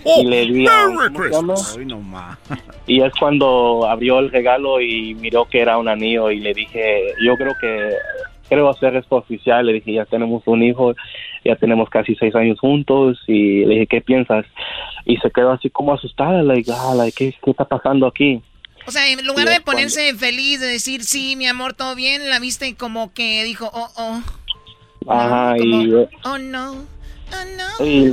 [0.05, 0.67] Y le di
[2.87, 7.15] Y es cuando abrió el regalo y miró que era un anillo y le dije,
[7.21, 7.91] yo creo que
[8.49, 9.67] creo hacer esto oficial.
[9.67, 10.95] Le dije, ya tenemos un hijo,
[11.45, 13.19] ya tenemos casi seis años juntos.
[13.27, 14.47] Y le dije, ¿qué piensas?
[15.05, 18.43] Y se quedó así como asustada, like, ah, like, ¿qué, ¿qué está pasando aquí?
[18.87, 22.39] O sea, en lugar de ponerse feliz, de decir, sí, mi amor, todo bien, la
[22.39, 24.21] viste como que dijo, oh, oh.
[25.11, 25.93] Ajá, y...
[26.25, 26.95] Oh, no.
[27.81, 28.13] Y, sí,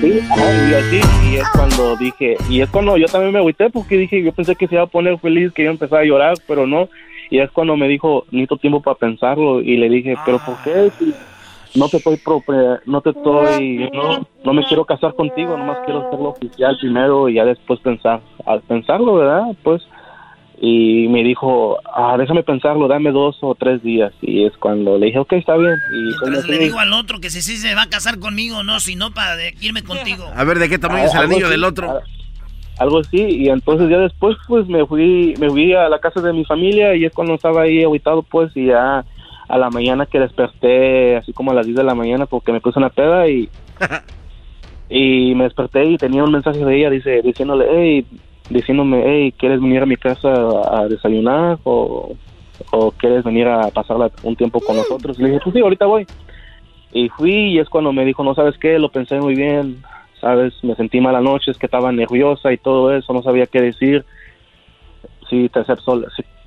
[0.00, 1.00] y así,
[1.30, 4.54] y es cuando dije, y es cuando yo también me agüité porque dije, yo pensé
[4.54, 6.88] que se iba a poner feliz, que iba a empezar a llorar, pero no.
[7.30, 10.90] Y es cuando me dijo, necesito tiempo para pensarlo, y le dije, pero ¿por qué?
[11.74, 12.20] No te estoy,
[12.86, 17.34] no te estoy, no, no me quiero casar contigo, nomás quiero hacerlo oficial primero y
[17.34, 19.44] ya después pensar, al pensarlo, ¿verdad?
[19.62, 19.82] Pues
[20.64, 24.12] y me dijo, ah, déjame pensarlo, dame dos o tres días.
[24.20, 25.74] Y es cuando le dije, ok, está bien.
[25.92, 28.78] Y, entonces le digo al otro que si sí se va a casar conmigo no,
[28.78, 30.24] si no para irme contigo.
[30.36, 32.00] A ver, ¿de qué tamaño es el anillo del otro?
[32.78, 36.32] Algo así, y entonces ya después pues me fui, me fui a la casa de
[36.32, 39.04] mi familia y es cuando estaba ahí aguitado pues y ya
[39.48, 42.60] a la mañana que desperté, así como a las 10 de la mañana porque me
[42.60, 43.48] puse una peda y...
[44.88, 48.06] y me desperté y tenía un mensaje de ella dice diciéndole hey
[48.52, 52.14] diciéndome, hey, ¿quieres venir a mi casa a desayunar o,
[52.70, 55.18] o quieres venir a pasar un tiempo con nosotros?
[55.18, 56.06] Y le dije, pues sí, ahorita voy.
[56.92, 59.82] Y fui y es cuando me dijo, no sabes qué, lo pensé muy bien,
[60.20, 63.60] sabes, me sentí mala noche, es que estaba nerviosa y todo eso, no sabía qué
[63.60, 64.04] decir.
[65.30, 66.02] Sí, te acepto,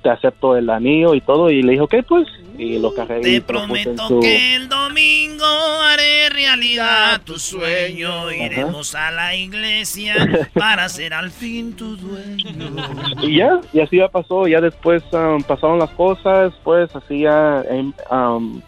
[0.06, 1.50] te acepto el anillo y todo.
[1.50, 2.28] Y le dije, ok, pues.
[2.56, 3.20] Y lo cargué.
[3.20, 5.44] Te prometo que el domingo
[5.82, 8.30] haré realidad tu sueño.
[8.30, 10.14] Iremos a la iglesia
[10.54, 12.76] para ser al fin tu dueño.
[13.20, 14.46] Y ya, y así ya pasó.
[14.46, 17.62] Ya después um, pasaron las cosas, pues así ya.
[17.68, 18.62] Em, um,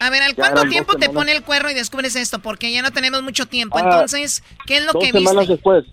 [0.00, 2.40] a ver, ¿al cuánto tiempo te pone el cuerno y descubres esto?
[2.40, 3.76] Porque ya no tenemos mucho tiempo.
[3.78, 5.20] Ah, Entonces, ¿qué es lo que viste?
[5.20, 5.84] Dos semanas después.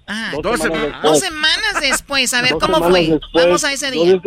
[0.41, 2.33] dos, semanas dos, semanas después.
[2.33, 3.19] A ver, ¿cómo fue?
[3.33, 4.19] Vamos a ese día.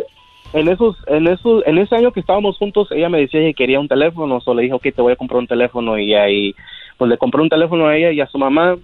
[0.52, 3.80] En esos, en esos, en ese año que estábamos juntos, ella me decía que quería
[3.80, 6.54] un teléfono, solo le dije, ok, te voy a comprar un teléfono y ahí,
[6.98, 8.76] pues le compré un teléfono a ella y a su mamá,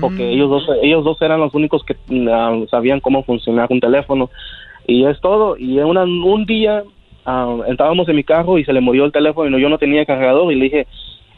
[0.00, 0.30] porque mm.
[0.30, 1.96] ellos dos, ellos dos eran los únicos que
[2.30, 4.30] ah, sabían cómo funcionar un teléfono
[4.86, 5.56] y es todo.
[5.56, 6.82] Y en un día
[7.26, 10.04] uh, estábamos en mi carro y se le murió el teléfono y yo no tenía
[10.06, 10.86] cargador y le dije,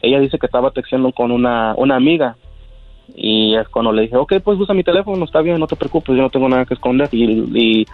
[0.02, 2.36] ella dice que estaba texteando con una, una amiga
[3.16, 6.14] y es cuando le dije, ok, pues usa mi teléfono, está bien, no te preocupes,
[6.14, 7.86] yo no tengo nada que esconder y,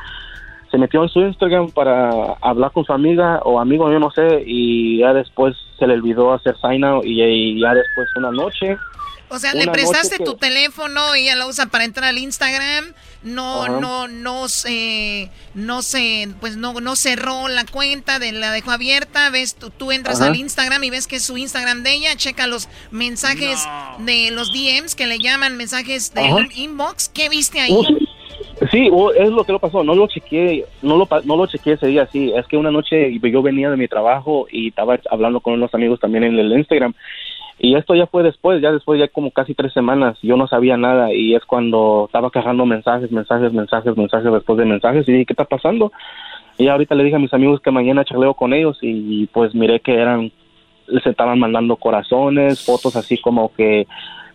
[0.74, 2.10] se metió en su Instagram para
[2.40, 6.32] hablar con su amiga o amigo, yo no sé, y ya después se le olvidó
[6.32, 8.76] hacer sign out y ya después una noche
[9.34, 12.92] o sea, le prestaste tu teléfono y ella lo usa para entrar al Instagram.
[13.22, 18.70] No, no, no se, no se, pues no, no cerró la cuenta, de la dejó
[18.70, 19.30] abierta.
[19.30, 22.16] Ves, tú, tú entras al Instagram y ves que es su Instagram de ella.
[22.16, 23.58] Checa los mensajes
[23.98, 27.08] de los DMs que le llaman mensajes de inbox.
[27.08, 27.74] ¿Qué viste ahí?
[28.70, 29.84] Sí, es lo que lo pasó.
[29.84, 32.06] No lo chequeé, no lo, no lo chequeé ese día.
[32.06, 35.74] Sí, es que una noche yo venía de mi trabajo y estaba hablando con unos
[35.74, 36.94] amigos también en el Instagram
[37.58, 40.76] y esto ya fue después, ya después, ya como casi tres semanas, yo no sabía
[40.76, 45.26] nada y es cuando estaba cargando mensajes, mensajes, mensajes, mensajes después de mensajes y dije,
[45.26, 45.92] ¿qué está pasando?
[46.58, 49.80] Y ahorita le dije a mis amigos que mañana charleo con ellos y pues miré
[49.80, 50.32] que eran,
[51.02, 53.86] se estaban mandando corazones, fotos así como que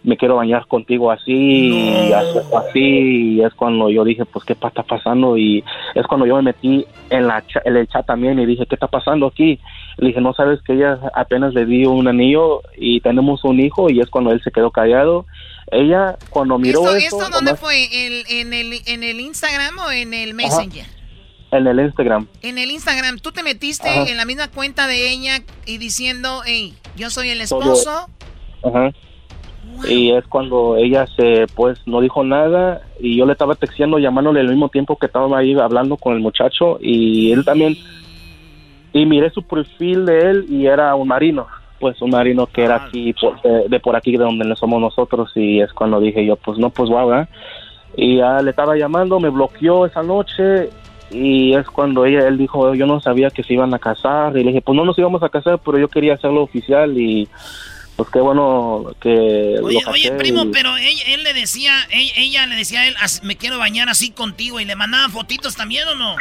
[0.04, 4.70] me quiero bañar contigo así, y así, y es cuando yo dije, pues, ¿qué está
[4.70, 5.38] pasando?
[5.38, 5.64] Y
[5.96, 8.88] es cuando yo me metí en, la, en el chat también y dije, ¿qué está
[8.88, 9.60] pasando aquí?
[9.98, 13.90] Le dije, no sabes que ella apenas le dio un anillo y tenemos un hijo
[13.90, 15.26] y es cuando él se quedó callado.
[15.72, 17.90] Ella, cuando miró ¿Esto, ¿esto dónde fue?
[17.92, 20.86] ¿En, el, ¿En el Instagram o en el Messenger?
[21.52, 22.28] En el Instagram.
[22.42, 26.76] En el Instagram, tú te metiste en la misma cuenta de ella y diciendo, hey,
[26.96, 28.08] yo soy el esposo.
[28.64, 28.92] Ajá.
[29.88, 34.41] Y es cuando ella se, pues, no dijo nada y yo le estaba texteando, llamándole
[34.41, 37.76] al mismo tiempo que estaba ahí hablando con el muchacho y él también.
[38.91, 41.47] Y miré su perfil de él y era un marino,
[41.80, 43.14] pues un marino que era aquí,
[43.69, 46.89] de, por aquí de donde somos nosotros y es cuando dije yo, pues no, pues
[46.89, 47.26] guau,
[47.95, 50.69] Y ya le estaba llamando, me bloqueó esa noche
[51.11, 54.43] y es cuando ella, él dijo, yo no sabía que se iban a casar y
[54.43, 57.27] le dije, pues no nos íbamos a casar, pero yo quería hacerlo oficial y
[58.00, 59.60] pues qué bueno que...
[59.62, 63.90] Oye, oye primo, pero él, le decía, ella, le decía a él, me quiero bañar
[63.90, 66.16] así contigo y le mandaba fotitos también o no?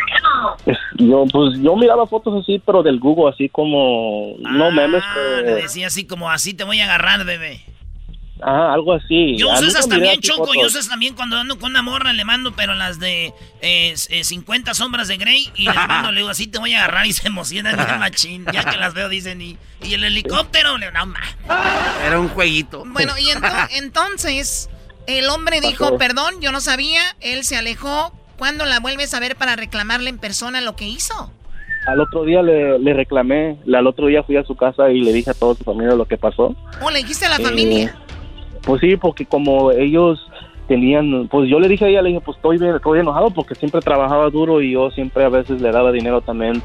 [0.96, 5.04] Yo, pues yo miraba fotos así, pero del Google, así como, no ah, memes.
[5.44, 7.60] Le decía así como, así te voy a agarrar, bebé.
[8.42, 9.36] Ah, algo así.
[9.36, 10.54] Yo uso esas también, Choco.
[10.54, 13.94] Yo uso esas también cuando ando con una morra, le mando, pero las de eh,
[13.96, 15.50] 50 eh, sombras de Grey.
[15.56, 18.46] Y le mando, le digo, así te voy a agarrar y se emocionan bien machín.
[18.52, 21.14] Ya que las veo, dicen, y, y el helicóptero, le no,
[22.06, 22.84] Era un jueguito.
[22.86, 23.28] Bueno, y
[23.76, 24.70] entonces,
[25.06, 27.00] el hombre dijo, perdón, yo no sabía.
[27.20, 28.12] Él se alejó.
[28.36, 31.32] ¿Cuándo la vuelves a ver para reclamarle en persona lo que hizo?
[31.88, 35.10] al otro día le, le reclamé, al otro día fui a su casa y le
[35.10, 36.54] dije a toda su familia lo que pasó.
[36.82, 37.96] ¿O le dijiste a la Eh, familia?
[38.68, 40.20] Pues sí, porque como ellos
[40.66, 43.80] tenían, pues yo le dije a ella, le dije, pues estoy, estoy enojado porque siempre
[43.80, 46.62] trabajaba duro y yo siempre a veces le daba dinero también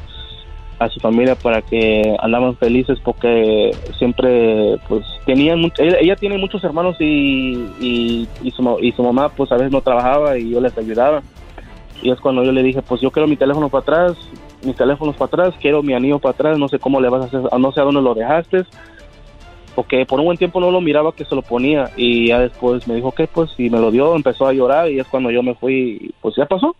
[0.78, 6.62] a su familia para que andaban felices porque siempre pues tenían ella, ella tiene muchos
[6.62, 10.60] hermanos y, y, y su, y su mamá pues a veces no trabajaba y yo
[10.60, 11.22] les ayudaba.
[12.02, 14.18] Y es cuando yo le dije pues yo quiero mi teléfono para atrás
[14.62, 17.26] mis teléfonos para atrás quiero mi anillo para atrás no sé cómo le vas a
[17.26, 18.64] hacer no sé a dónde lo dejaste
[19.74, 22.86] porque por un buen tiempo no lo miraba que se lo ponía y ya después
[22.86, 25.42] me dijo que pues y me lo dio empezó a llorar y es cuando yo
[25.42, 26.76] me fui y, pues ya pasó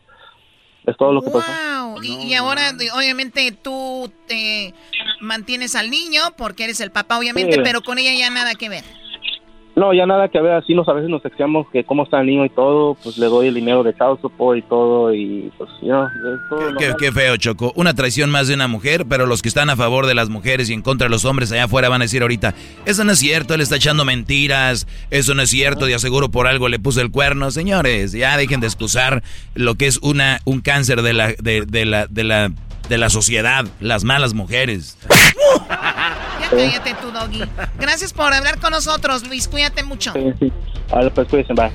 [0.87, 2.03] es todo lo que pasó Wow.
[2.03, 4.75] Y, y ahora, obviamente, tú te
[5.21, 7.61] mantienes al niño porque eres el papá, obviamente, Sí.
[7.63, 8.85] pero con ella ya nada que ver.
[9.77, 12.27] No, ya nada que ver, así nos a veces nos texteamos que cómo está el
[12.27, 15.69] niño y todo, pues le doy el dinero de child support y todo y pues
[15.83, 16.09] ya,
[16.99, 17.73] Qué, feo, Choco.
[17.75, 20.71] Una traición más de una mujer, pero los que están a favor de las mujeres
[20.71, 22.55] y en contra de los hombres allá afuera van a decir ahorita,
[22.87, 26.47] eso no es cierto, él está echando mentiras, eso no es cierto, de aseguro por
[26.47, 27.51] algo le puso el cuerno.
[27.51, 29.25] Señores, ya dejen de excusar
[29.55, 32.53] lo que es una, un cáncer de la, de, de la, de la,
[32.89, 34.97] de la sociedad, las malas mujeres.
[36.41, 37.43] Ya cállate tú, Doggy.
[37.79, 39.49] Gracias por hablar con nosotros, Luis.
[39.49, 40.13] Cuídate mucho.
[40.13, 40.53] Sí, sí.
[40.91, 41.71] Ahora pues cuídense, bye.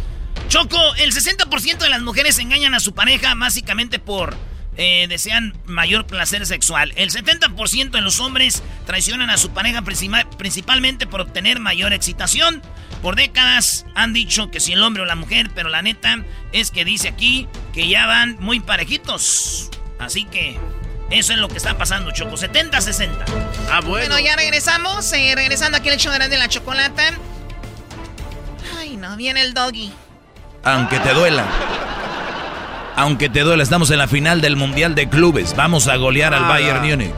[0.47, 4.35] Choco, el 60% de las mujeres engañan a su pareja básicamente por
[4.77, 6.93] eh, desean mayor placer sexual.
[6.95, 12.61] El 70% de los hombres traicionan a su pareja principal- principalmente por obtener mayor excitación.
[13.01, 16.71] Por décadas han dicho que si el hombre o la mujer, pero la neta es
[16.71, 19.69] que dice aquí que ya van muy parejitos.
[19.99, 20.57] Así que
[21.11, 22.35] eso es lo que está pasando, Choco.
[22.37, 23.09] 70-60.
[23.71, 25.11] Ah, Bueno, ya regresamos.
[25.13, 27.03] eh, regresando aquí al hecho grande de la chocolata.
[28.79, 29.91] Ay, no, viene el Doggy.
[30.63, 31.45] Aunque te duela.
[32.95, 35.55] Aunque te duela, estamos en la final del Mundial de Clubes.
[35.55, 36.47] Vamos a golear al Ah.
[36.49, 37.13] Bayern Múnich.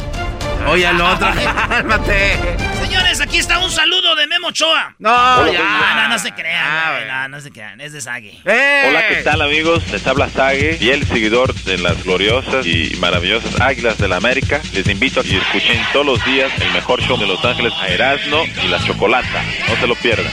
[0.68, 1.28] Oye, al otro,
[1.70, 2.38] cálmate.
[2.82, 4.96] Señores, aquí está un saludo de Memo Ochoa.
[5.00, 6.08] No, Hola, ya.
[6.10, 7.82] No, se crean, güey, no, no se crean.
[7.82, 8.42] Es de Sagi.
[8.46, 9.88] Hola, ¿qué tal amigos?
[9.92, 14.62] Les habla Sage, fiel seguidor de las gloriosas y maravillosas Águilas de la América.
[14.74, 17.88] Les invito a que escuchen todos los días el mejor show de Los Ángeles a
[17.88, 19.44] Erasmo y la Chocolata.
[19.70, 20.32] No se lo pierdan.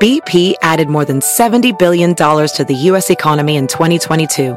[0.00, 3.08] BP added more than $70 billion to the U.S.
[3.08, 4.56] economy in 2022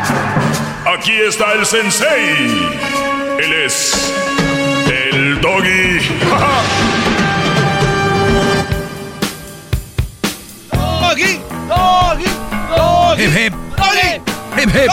[0.93, 2.35] Aquí está el sensei.
[3.39, 4.13] Él es
[4.87, 5.99] el doggy.
[10.73, 11.39] Doggy,
[11.69, 12.25] doggy,
[12.75, 13.23] doggy.
[13.23, 13.53] Hip, hip.
[14.57, 14.91] Hip, hip.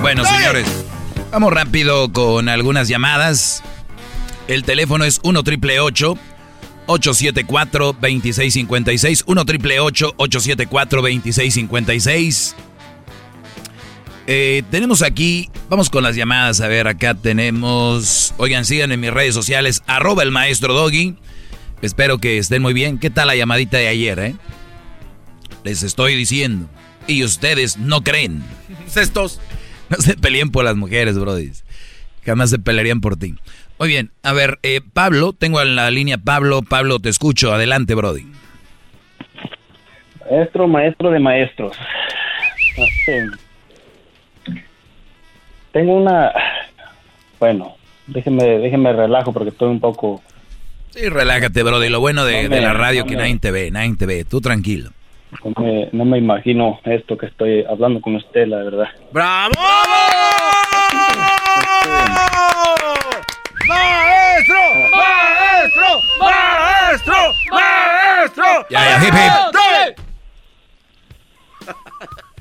[0.00, 0.68] Bueno, señores,
[1.32, 3.64] vamos rápido con algunas llamadas.
[4.46, 12.54] El teléfono es 1 triple 874 2656 1 triple 874 2656
[14.32, 19.12] eh, tenemos aquí, vamos con las llamadas, a ver, acá tenemos, oigan, sigan en mis
[19.12, 21.16] redes sociales, arroba el maestro Doggy,
[21.82, 24.34] espero que estén muy bien, ¿qué tal la llamadita de ayer, eh?
[25.64, 26.68] Les estoy diciendo,
[27.08, 28.44] y ustedes no creen.
[28.86, 29.40] Cestos.
[29.88, 31.50] No se peleen por las mujeres, brody.
[32.24, 33.34] Jamás se pelearían por ti.
[33.80, 36.62] Muy bien, a ver, eh, Pablo, tengo en la línea Pablo.
[36.62, 37.52] Pablo, te escucho.
[37.52, 38.26] Adelante, Brody.
[40.30, 41.76] Maestro, maestro de maestros.
[45.72, 46.32] Tengo una...
[47.38, 47.76] Bueno,
[48.06, 50.20] déjeme, déjeme relajo porque estoy un poco...
[50.90, 51.88] Sí, relájate, Brody.
[51.88, 53.94] Lo bueno de, No me- de la radio no que me- nadie te ve, nadie
[53.96, 54.24] te ve.
[54.24, 54.90] Tú tranquilo.
[55.44, 58.88] No me, no me imagino esto que estoy hablando con usted, la verdad.
[59.12, 59.52] ¡Bravo!
[63.68, 64.56] ¡Maestro!
[64.90, 65.84] ¡Maestro!
[66.18, 67.14] ¡Maestro!
[67.52, 68.44] ¡Maestro!
[68.70, 69.96] Ya, ya, hip, hip.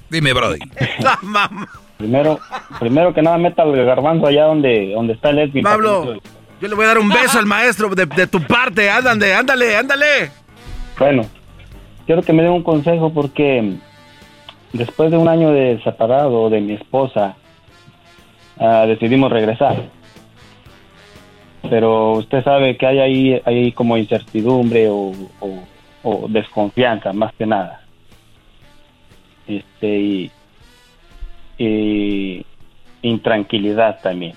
[0.10, 0.60] Dime, Brody.
[2.00, 2.40] Primero,
[2.80, 5.64] primero que nada, meta el garbanzo allá donde, donde está el Edwin.
[5.64, 6.16] Pablo.
[6.62, 8.90] Yo le voy a dar un beso al maestro de, de tu parte.
[8.90, 10.32] Ándale, ándale, ándale.
[10.98, 11.26] Bueno,
[12.06, 13.76] quiero que me den un consejo porque
[14.72, 17.36] después de un año de separado de mi esposa,
[18.58, 19.84] ah, decidimos regresar.
[21.70, 25.12] Pero usted sabe que hay ahí, hay como incertidumbre o,
[25.42, 25.64] o-
[26.04, 27.82] o desconfianza, más que nada.
[29.48, 30.32] Este, y,
[31.60, 32.44] y
[33.04, 34.34] intranquilidad también.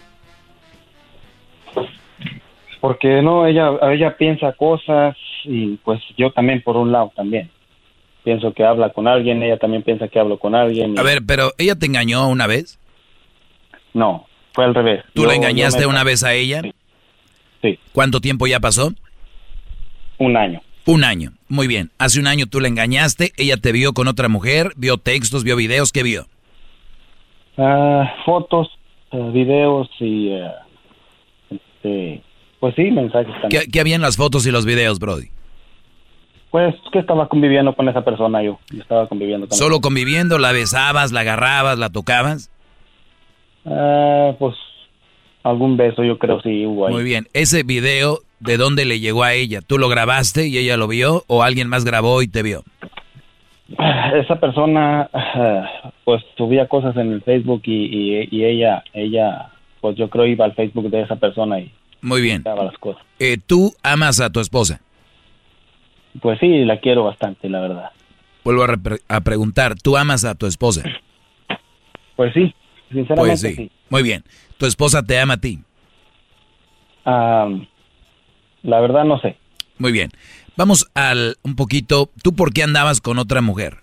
[2.80, 7.48] Porque no, ella, ella piensa cosas y pues yo también por un lado también.
[8.24, 10.94] Pienso que habla con alguien, ella también piensa que hablo con alguien.
[10.94, 12.78] y- A ver, pero ¿ella te engañó una vez?
[13.94, 15.04] No, fue al revés.
[15.14, 16.62] ¿Tú Yo- la engañaste me- una vez a ella?
[17.62, 17.78] Sí.
[17.92, 18.92] ¿Cuánto tiempo ya pasó?
[20.18, 20.60] Un año.
[20.86, 21.32] Un año.
[21.48, 21.90] Muy bien.
[21.98, 25.54] Hace un año tú la engañaste, ella te vio con otra mujer, vio textos, vio
[25.56, 26.26] videos, ¿qué vio?
[27.58, 28.68] Ah, fotos,
[29.10, 30.30] eh, videos y...
[30.30, 30.50] eh,
[31.50, 32.22] este,
[32.60, 33.62] pues sí, mensajes también.
[33.62, 35.28] ¿Qué, qué había en las fotos y los videos, Brody?
[36.50, 38.58] Pues que estaba conviviendo con esa persona yo.
[38.70, 42.50] Yo estaba conviviendo con ¿Solo conviviendo, la besabas, la agarrabas, la tocabas?
[43.64, 44.54] Ah, pues
[45.42, 46.92] algún beso yo creo sí hubo ahí.
[46.92, 47.26] Muy bien.
[47.32, 49.60] Ese video, ¿de dónde le llegó a ella?
[49.60, 52.64] ¿Tú lo grabaste y ella lo vio o alguien más grabó y te vio?
[54.14, 55.09] Esa persona
[56.05, 60.44] pues subía cosas en el Facebook y, y, y ella, ella, pues yo creo iba
[60.44, 61.72] al Facebook de esa persona y
[62.02, 62.43] Muy bien.
[62.44, 63.02] las cosas.
[63.18, 64.80] Eh, ¿Tú amas a tu esposa?
[66.20, 67.90] Pues sí, la quiero bastante, la verdad.
[68.44, 68.76] Vuelvo a,
[69.09, 70.82] a preguntar, ¿tú amas a tu esposa?
[72.16, 72.55] Pues sí,
[72.90, 73.55] sinceramente Pues sí.
[73.55, 73.70] sí.
[73.89, 74.22] Muy bien.
[74.59, 75.60] ¿Tu esposa te ama a ti?
[77.05, 77.48] Ah,
[78.62, 79.36] la verdad no sé.
[79.78, 80.10] Muy bien.
[80.56, 82.10] Vamos al un poquito.
[82.22, 83.78] ¿Tú por qué andabas con otra mujer?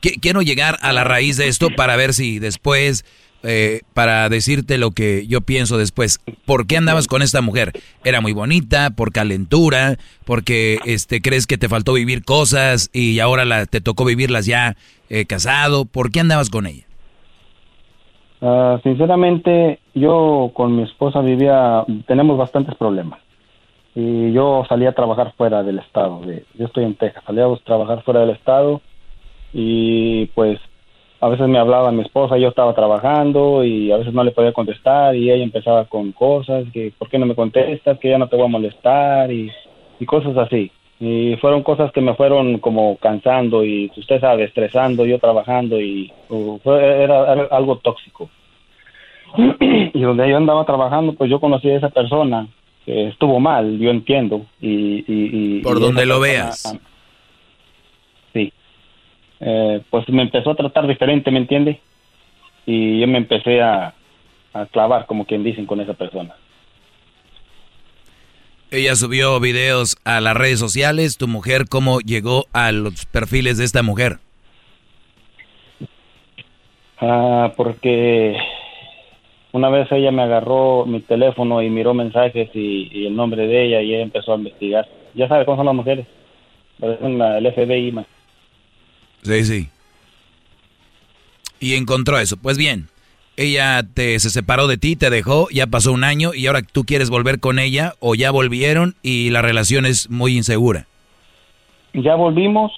[0.00, 3.04] Qui- Quiero llegar a la raíz de esto para ver si después,
[3.44, 6.18] eh, para decirte lo que yo pienso después.
[6.44, 7.72] ¿Por qué andabas con esta mujer?
[8.04, 8.90] ¿Era muy bonita?
[8.90, 9.96] ¿Por calentura?
[10.24, 14.76] ¿Porque este, crees que te faltó vivir cosas y ahora la, te tocó vivirlas ya
[15.08, 15.84] eh, casado?
[15.84, 16.84] ¿Por qué andabas con ella?
[18.44, 23.20] Ah, sinceramente, yo con mi esposa vivía, tenemos bastantes problemas.
[23.94, 26.20] Y yo salía a trabajar fuera del estado.
[26.20, 28.80] de- yo estoy en Texas, salía a trabajar fuera del estado
[29.52, 30.58] y pues
[31.20, 34.52] a veces me hablaba mi esposa, yo estaba trabajando y a veces no le podía
[34.52, 37.98] contestar y ella empezaba con cosas, que ¿por qué no me contestas?
[37.98, 39.50] Que ya no te voy a molestar y,
[40.00, 40.72] y cosas así.
[40.98, 46.12] Y fueron cosas que me fueron como cansando y usted sabe, estresando, yo trabajando y
[46.62, 48.30] fue- era, era algo tóxico.
[49.60, 52.48] y donde yo andaba trabajando, pues yo conocí a esa persona
[52.84, 54.46] que estuvo mal, yo entiendo.
[54.60, 54.68] Y,
[55.06, 56.78] y- y- Por y donde lo persona, veas.
[58.32, 58.52] Sí.
[59.40, 61.80] Eh, pues me empezó a tratar diferente, ¿me entiende?
[62.66, 63.94] Y yo me empecé a,
[64.54, 66.34] a clavar, como quien dicen, con esa persona.
[68.70, 71.18] Ella subió videos a las redes sociales.
[71.18, 74.18] ¿Tu mujer cómo llegó a los perfiles de esta mujer?
[77.00, 78.36] Ah, porque
[79.52, 83.66] una vez ella me agarró mi teléfono y miró mensajes y, y el nombre de
[83.66, 84.88] ella y ella empezó a investigar.
[85.14, 86.06] Ya sabe cómo son las mujeres.
[86.80, 88.06] Parecen la- el FBI más.
[89.22, 89.68] Sí, sí.
[91.60, 92.36] Y encontró eso.
[92.36, 92.88] Pues bien,
[93.36, 96.84] ella te, se separó de ti, te dejó, ya pasó un año y ahora tú
[96.84, 100.86] quieres volver con ella o ya volvieron y la relación es muy insegura.
[101.94, 102.72] Ya volvimos.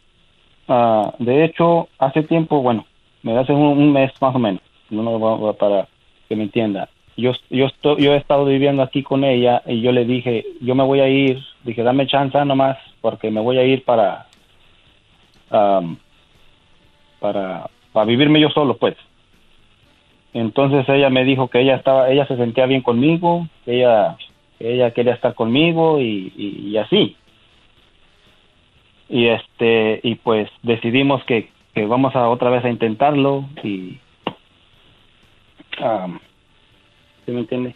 [0.69, 2.85] ah, de hecho, hace tiempo, bueno,
[3.23, 4.61] me hace un, un mes más o menos,
[4.91, 5.89] no, no, para
[6.29, 6.89] que me entienda.
[7.17, 10.75] Yo, yo, estoy, yo he estado viviendo aquí con ella y yo le dije, yo
[10.75, 14.27] me voy a ir, dije, dame chance nomás, porque me voy a ir para,
[15.51, 15.97] am,
[17.21, 18.97] para, para vivirme yo solo, pues.
[20.33, 24.17] Entonces ella me dijo que ella estaba, ella se sentía bien conmigo, que ella,
[24.59, 27.17] ella quería estar conmigo y, y- y así.
[29.09, 33.99] Y este, y pues decidimos que, que vamos a otra vez a intentarlo y,
[35.81, 36.21] am,
[37.25, 37.75] ¿sí me entiende?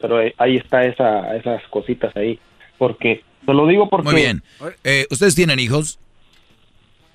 [0.00, 2.38] Pero eh, ahí está esa, esas cositas ahí,
[2.78, 4.10] porque, te lo digo porque...
[4.10, 4.42] Muy bien.
[4.82, 5.98] Eh, ¿Ustedes tienen hijos?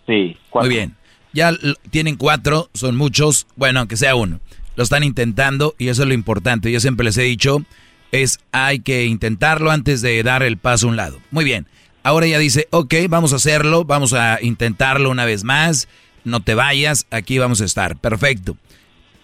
[0.08, 0.38] Sí.
[0.54, 0.96] Muy bien.
[1.34, 1.52] Ya
[1.92, 4.40] tienen cuatro, son muchos, bueno, aunque sea uno.
[4.76, 6.72] Lo están intentando y eso es lo importante.
[6.72, 7.64] Yo siempre les he dicho,
[8.12, 11.20] es hay que intentarlo antes de dar el paso a un lado.
[11.32, 11.68] Muy bien.
[12.02, 15.88] Ahora ella dice, ok, vamos a hacerlo, vamos a intentarlo una vez más,
[16.24, 17.98] no te vayas, aquí vamos a estar.
[17.98, 18.58] Perfecto.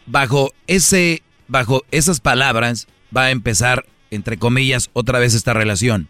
[0.05, 6.07] Bajo ese, bajo esas palabras va a empezar, entre comillas, otra vez esta relación.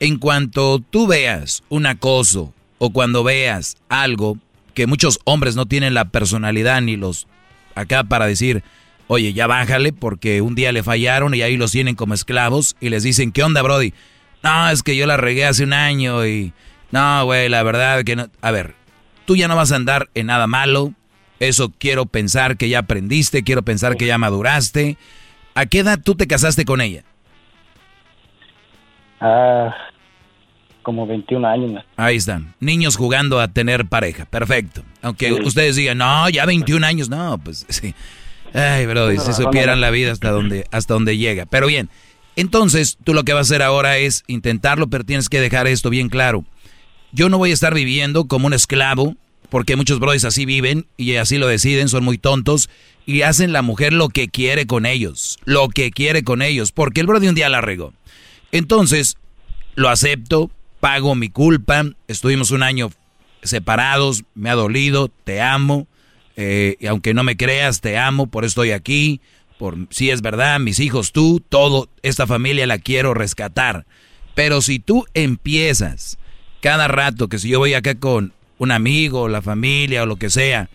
[0.00, 4.38] En cuanto tú veas un acoso o cuando veas algo
[4.74, 7.28] que muchos hombres no tienen la personalidad ni los
[7.74, 8.64] acá para decir,
[9.14, 12.88] Oye, ya bájale porque un día le fallaron y ahí los tienen como esclavos y
[12.88, 13.92] les dicen, ¿qué onda, Brody?
[14.42, 16.54] No, es que yo la regué hace un año y...
[16.92, 18.30] No, güey, la verdad que no...
[18.40, 18.74] A ver,
[19.26, 20.94] tú ya no vas a andar en nada malo.
[21.42, 24.96] Eso quiero pensar que ya aprendiste, quiero pensar que ya maduraste.
[25.54, 27.02] ¿A qué edad tú te casaste con ella?
[29.20, 29.74] Ah,
[30.82, 31.84] como 21 años.
[31.96, 34.84] Ahí están, niños jugando a tener pareja, perfecto.
[35.02, 37.92] Aunque ustedes digan, no, ya 21 años, no, pues sí.
[38.54, 41.46] Ay, bro, si supieran la vida hasta donde, hasta donde llega.
[41.46, 41.90] Pero bien,
[42.36, 45.90] entonces tú lo que vas a hacer ahora es intentarlo, pero tienes que dejar esto
[45.90, 46.44] bien claro.
[47.10, 49.16] Yo no voy a estar viviendo como un esclavo,
[49.52, 52.70] porque muchos brothers así viven y así lo deciden, son muy tontos
[53.04, 57.02] y hacen la mujer lo que quiere con ellos, lo que quiere con ellos, porque
[57.02, 57.92] el brody un día la regó.
[58.50, 59.18] Entonces,
[59.74, 60.50] lo acepto,
[60.80, 62.92] pago mi culpa, estuvimos un año
[63.42, 65.86] separados, me ha dolido, te amo,
[66.36, 69.20] eh, y aunque no me creas, te amo, por eso estoy aquí,
[69.58, 73.84] por si es verdad, mis hijos, tú, todo, esta familia la quiero rescatar.
[74.34, 76.16] Pero si tú empiezas
[76.62, 80.30] cada rato, que si yo voy acá con un amigo, la familia o lo que
[80.30, 80.70] sea,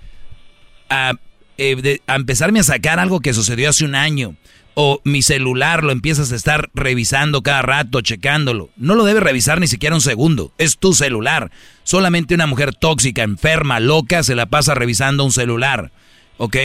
[0.90, 1.14] a,
[1.58, 4.36] eh, a empezarme a sacar algo que sucedió hace un año,
[4.74, 8.70] o mi celular lo empiezas a estar revisando cada rato, checándolo.
[8.76, 10.52] No lo debes revisar ni siquiera un segundo.
[10.60, 11.50] Es tu celular.
[11.84, 15.92] Solamente una mujer tóxica, enferma, loca, se la pasa revisando un celular.
[16.38, 16.58] ¿Ok?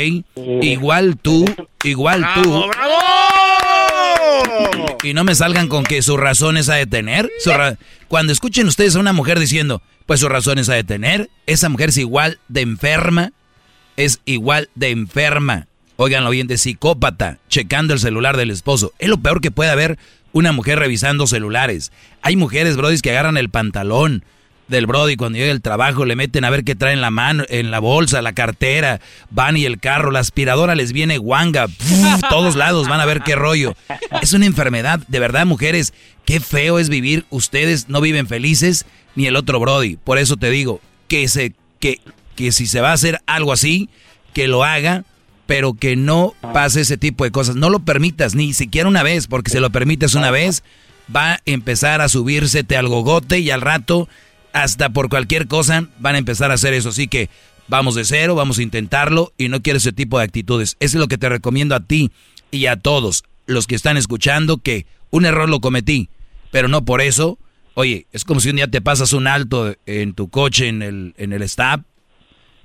[0.61, 1.47] Igual tú,
[1.85, 2.67] igual tú.
[5.03, 7.31] Y no me salgan con que sus razones a detener.
[8.09, 11.99] Cuando escuchen ustedes a una mujer diciendo, pues sus razones a detener, esa mujer es
[11.99, 13.33] igual de enferma,
[13.97, 15.67] es igual de enferma
[16.03, 18.93] óiganlo bien, de psicópata, checando el celular del esposo.
[18.99, 19.99] Es lo peor que puede haber
[20.33, 21.93] una mujer revisando celulares.
[22.23, 24.25] Hay mujeres, Brody, que agarran el pantalón
[24.73, 27.45] del Brody cuando llega el trabajo, le meten a ver qué trae en la mano,
[27.49, 29.01] en la bolsa, la cartera,
[29.31, 31.69] van y el carro, la aspiradora les viene guanga,
[32.31, 33.77] todos lados van a ver qué rollo.
[34.21, 35.95] Es una enfermedad, de verdad, mujeres,
[36.25, 39.97] qué feo es vivir, ustedes no viven felices, ni el otro Brody.
[39.97, 42.01] Por eso te digo, que se, que,
[42.35, 43.89] que si se va a hacer algo así,
[44.33, 45.05] que lo haga
[45.47, 47.57] pero que no pase ese tipo de cosas.
[47.57, 50.63] No lo permitas ni siquiera una vez, porque si lo permites una vez,
[51.15, 54.09] va a empezar a subírsete al gogote y al rato,
[54.53, 56.91] hasta por cualquier cosa, van a empezar a hacer eso.
[56.91, 57.29] Así que
[57.69, 60.77] vamos de cero, vamos a intentarlo y no quiero ese tipo de actitudes.
[60.81, 62.11] Eso es lo que te recomiendo a ti
[62.51, 66.09] y a todos los que están escuchando que un error lo cometí,
[66.51, 67.39] pero no por eso.
[67.75, 71.15] Oye, es como si un día te pasas un alto en tu coche en el,
[71.17, 71.83] en el stop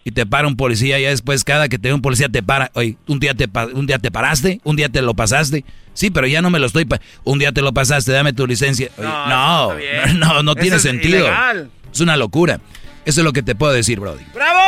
[0.07, 2.71] y te para un policía, ya después cada que te ve un policía te para,
[2.75, 6.27] oye, un día te, un día te paraste, un día te lo pasaste, sí, pero
[6.27, 6.87] ya no me lo estoy,
[7.25, 8.89] un día te lo pasaste, dame tu licencia.
[8.97, 9.73] no,
[10.13, 11.27] no, no, tiene sentido.
[11.91, 12.61] Es una locura.
[13.03, 14.23] Eso es lo que te puedo decir, Brody.
[14.33, 14.61] ¡Bravo!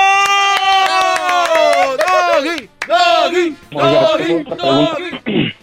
[2.35, 2.69] ¡Doggy!
[2.85, 3.55] ¡Doggy!
[3.71, 4.43] ¡Doggy!
[4.57, 5.53] ¡Doggy!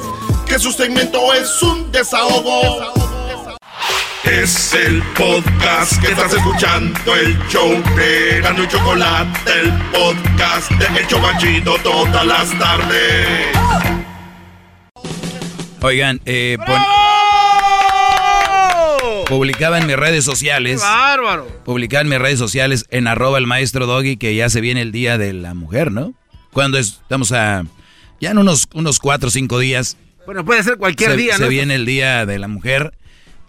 [0.46, 2.90] Que su segmento es un desahogo.
[4.24, 11.00] Es el podcast que estás escuchando, el show de Gano y Chocolate, el podcast de
[11.00, 13.48] El Chocachito todas las tardes.
[15.82, 16.58] Oigan, eh,
[19.28, 20.80] publicaba en mis redes sociales.
[20.80, 21.48] bárbaro!
[21.64, 24.92] Publicaba en mis redes sociales en arroba el maestro Doggy que ya se viene el
[24.92, 26.14] día de la mujer, ¿no?
[26.52, 27.64] Cuando estamos a.
[28.20, 29.96] Ya en unos, unos cuatro o cinco días.
[30.24, 31.46] Bueno, puede ser cualquier día, ¿no?
[31.46, 32.92] Se viene el día de la mujer.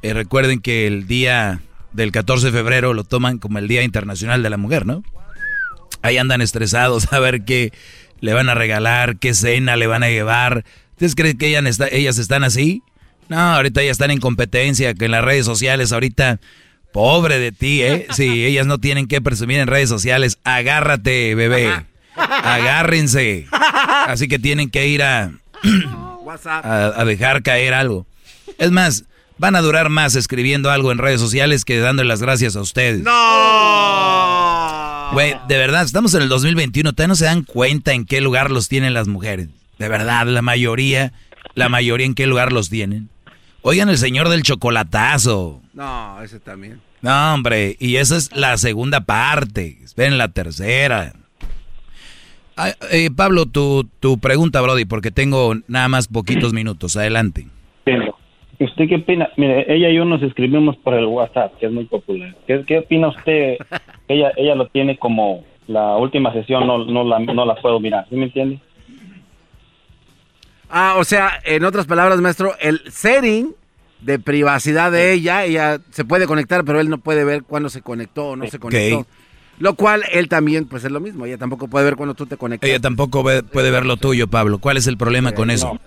[0.02, 1.62] Eh, recuerden que el día
[1.92, 5.04] del 14 de febrero lo toman como el Día Internacional de la Mujer, ¿no?
[6.02, 7.72] Ahí andan estresados a ver qué
[8.22, 10.66] le van a regalar, qué cena le van a llevar.
[10.94, 12.82] ¿Ustedes creen que ellas, ellas están así?
[13.30, 16.40] No, ahorita ya están en competencia, que en las redes sociales ahorita,
[16.92, 18.08] pobre de ti, ¿eh?
[18.16, 20.40] Sí, ellas no tienen que presumir en redes sociales.
[20.44, 21.72] Agárrate, bebé.
[22.16, 23.48] Agárrense.
[24.08, 25.32] Así que tienen que ir a,
[26.64, 28.06] a dejar caer algo.
[28.58, 29.06] Es más,
[29.38, 33.02] van a durar más escribiendo algo en redes sociales que dándole las gracias a ustedes.
[33.04, 33.14] ¡No!
[35.14, 38.50] Güey, de verdad, estamos en el 2021, ustedes no se dan cuenta en qué lugar
[38.52, 39.48] los tienen las mujeres.
[39.78, 41.14] De verdad, la mayoría,
[41.56, 43.10] la mayoría en qué lugar los tienen.
[43.62, 45.62] Oigan el señor del chocolatazo.
[45.74, 46.82] No, ese también.
[47.02, 49.78] No, hombre, y esa es la segunda parte.
[49.84, 51.14] Esperen la tercera.
[52.92, 56.96] Eh, Pablo, tu, tu pregunta, Brody, porque tengo nada más poquitos minutos.
[56.96, 57.48] Adelante.
[58.60, 59.30] ¿Usted qué opina?
[59.36, 62.36] Mire, ella y yo nos escribimos por el WhatsApp, que es muy popular.
[62.48, 63.58] ¿Qué, qué opina usted?
[64.08, 68.06] ella ella lo tiene como la última sesión, no, no, la, no la puedo mirar,
[68.10, 68.60] ¿sí me entiende?
[70.76, 73.54] Ah, o sea, en otras palabras, maestro, el setting
[74.02, 77.82] de privacidad de ella, ella se puede conectar, pero él no puede ver cuándo se
[77.84, 79.06] conectó o no se conectó.
[79.60, 82.38] Lo cual él también, pues es lo mismo, ella tampoco puede ver cuando tú te
[82.38, 82.68] conectas.
[82.68, 84.58] Ella tampoco ve- puede ver lo tuyo, Pablo.
[84.58, 85.80] ¿Cuál es el problema con eso?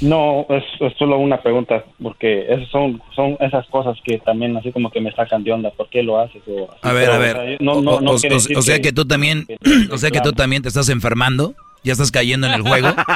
[0.00, 4.56] No, No, es, es solo una pregunta, porque esas son, son esas cosas que también
[4.56, 5.70] así como que me sacan de onda.
[5.70, 6.42] ¿Por qué lo haces?
[6.48, 7.32] O así, A ver, pero, a o ver.
[7.36, 8.18] sea, no, no, O- no o- o-
[8.58, 9.46] o sea que tú también,
[9.92, 11.54] o sea que tú también te estás enfermando,
[11.84, 12.94] ya estás cayendo en el juego.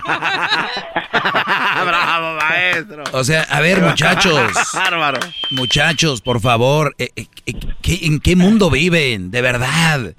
[1.13, 3.05] ¡Bravo, maestro!
[3.13, 4.51] O sea, a ver, muchachos.
[4.75, 5.21] ¡Bárbaro!
[5.51, 9.31] Muchachos, por favor, eh, eh, eh, ¿qué- ¿en qué mundo viven?
[9.31, 10.15] De verdad.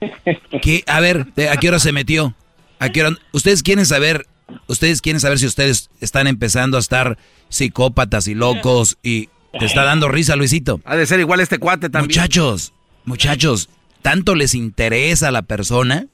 [0.62, 0.84] ¿Qué?
[0.88, 2.36] A ver, ¿de- ¿a qué hora se metió?
[2.80, 3.16] ¿A qué hora?
[3.32, 4.28] Ustedes quieren saber,
[4.68, 7.18] ustedes quieren saber si ustedes están empezando a estar
[7.50, 9.30] psicópatas y locos y
[9.60, 10.80] te está dando risa, Luisito.
[10.86, 12.08] Ha de ser igual este cuate también.
[12.20, 12.74] Muchachos,
[13.06, 13.70] muchachos,
[14.02, 16.06] tanto les interesa a la persona,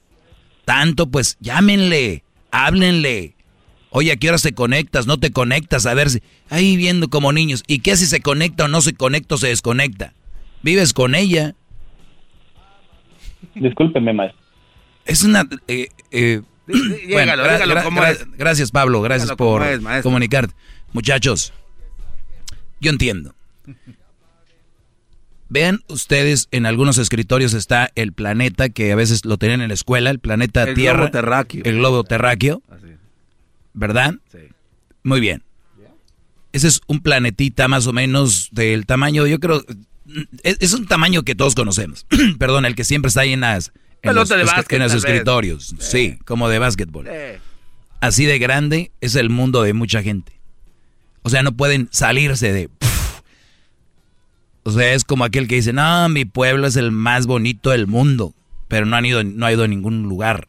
[0.66, 2.23] tanto pues llámenle,
[2.54, 3.36] háblenle.
[3.90, 5.06] Oye, ¿a qué hora se conectas?
[5.06, 6.22] No te conectas, a ver si...
[6.50, 7.64] Ahí viendo como niños.
[7.68, 10.14] ¿Y qué si se conecta o no se conecta o se desconecta?
[10.64, 11.56] Vives con ella.
[13.56, 14.42] Discúlpeme, maestro.
[15.06, 15.48] Es una...
[15.68, 18.32] eh, eh, bueno, dígalo, gra- dígalo gra- como gra- es.
[18.38, 19.02] Gracias, Pablo.
[19.02, 20.54] Gracias Dígalo por es, comunicarte.
[20.94, 21.54] Muchachos,
[22.80, 23.36] yo entiendo.
[25.54, 29.76] Vean ustedes, en algunos escritorios está el planeta que a veces lo tenían en la
[29.76, 30.98] escuela, el planeta El Tierra.
[30.98, 31.62] globo terráqueo.
[31.64, 32.64] El globo terráqueo.
[33.76, 34.16] ¿Verdad?
[34.32, 34.40] Sí.
[35.04, 35.44] Muy bien.
[36.54, 39.64] Ese es un planetita más o menos del tamaño, yo creo,
[40.42, 42.08] es, es un tamaño que todos conocemos.
[42.40, 45.76] Perdón, el que siempre está ahí en las, en los, de básquet, en los escritorios.
[45.78, 47.08] Sí, como de básquetbol.
[48.02, 50.34] Así de grande es el mundo de mucha gente.
[51.22, 52.70] O sea, no pueden salirse de...
[54.64, 57.88] O sea, es como aquel que dice, no, mi pueblo es el más bonito del
[57.88, 58.34] mundo,
[58.68, 60.48] pero no, han ido, no ha ido a ningún lugar.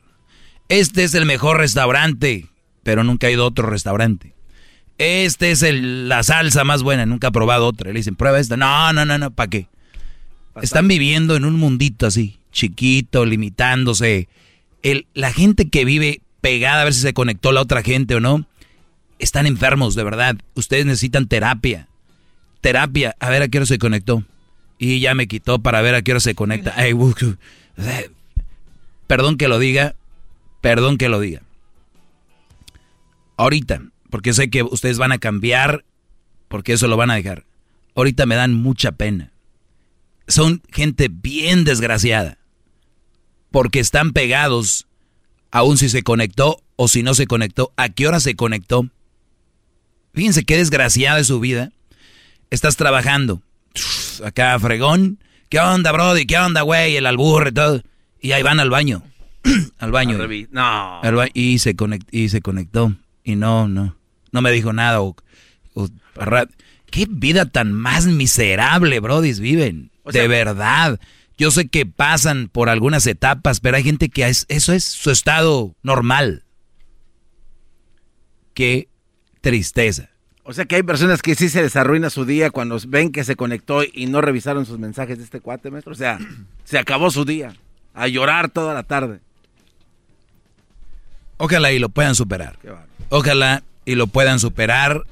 [0.69, 2.47] Este es el mejor restaurante,
[2.83, 4.35] pero nunca ha ido a otro restaurante.
[4.99, 7.91] Este es el- la salsa más buena, nunca ha probado otra.
[7.93, 8.57] Le dicen, prueba esta.
[8.57, 9.67] No, no, no, no, ¿para qué?
[10.63, 14.29] Están viviendo en un mundito así, chiquito, limitándose.
[14.85, 18.21] El, la gente que vive pegada a ver si se conectó la otra gente o
[18.21, 18.47] no,
[19.19, 20.37] están enfermos, de verdad.
[20.55, 21.89] Ustedes necesitan terapia.
[22.65, 24.25] Terapia, a ver a qué hora se conectó.
[24.79, 26.73] Y ya me quitó para ver a qué hora se conecta.
[26.75, 27.37] Ay, uh, uh,
[27.77, 28.11] eh,
[29.07, 29.95] perdón que lo diga,
[30.63, 31.43] perdón que lo diga.
[33.37, 35.85] Ahorita, porque sé que ustedes van a cambiar,
[36.49, 37.45] porque eso lo van a dejar.
[37.95, 39.31] Ahorita me dan mucha pena.
[40.27, 42.39] Son gente bien desgraciada,
[43.51, 44.87] porque están pegados,
[45.51, 48.89] aun si se conectó o si no se conectó, a qué hora se conectó.
[50.15, 51.71] Fíjense qué desgraciada es su vida.
[52.55, 53.43] Estás trabajando,
[54.25, 55.19] acá fregón.
[55.49, 56.25] ¿Qué onda, Brody?
[56.25, 56.95] ¿Qué onda, güey?
[56.97, 57.83] El alburre, todo.
[58.21, 59.03] Y ahí van al baño.
[59.79, 60.17] al baño.
[60.53, 61.01] No.
[61.03, 62.95] Al ba- y, se conect- y se conectó.
[63.25, 63.97] Y no, no.
[64.31, 65.01] No me dijo nada.
[65.03, 65.17] O,
[65.75, 66.49] o- ra-
[66.91, 69.91] ¿Qué vida tan más miserable, brodis, viven?
[70.05, 71.01] de verdad.
[71.37, 75.11] Yo sé que pasan por algunas etapas, pero hay gente que es- eso es su
[75.11, 76.45] estado normal.
[78.55, 78.89] Qué
[79.41, 80.11] tristeza.
[80.45, 83.25] O sea que hay personas que sí se les arruina su día cuando ven que
[83.25, 85.93] se conectó y no revisaron sus mensajes de este cuate, maestro.
[85.93, 86.19] O sea,
[86.65, 87.55] se acabó su día.
[87.95, 89.21] A llorar toda la tarde.
[91.39, 92.59] Ojalá y lo puedan superar.
[93.09, 95.05] Ojalá y lo puedan superar.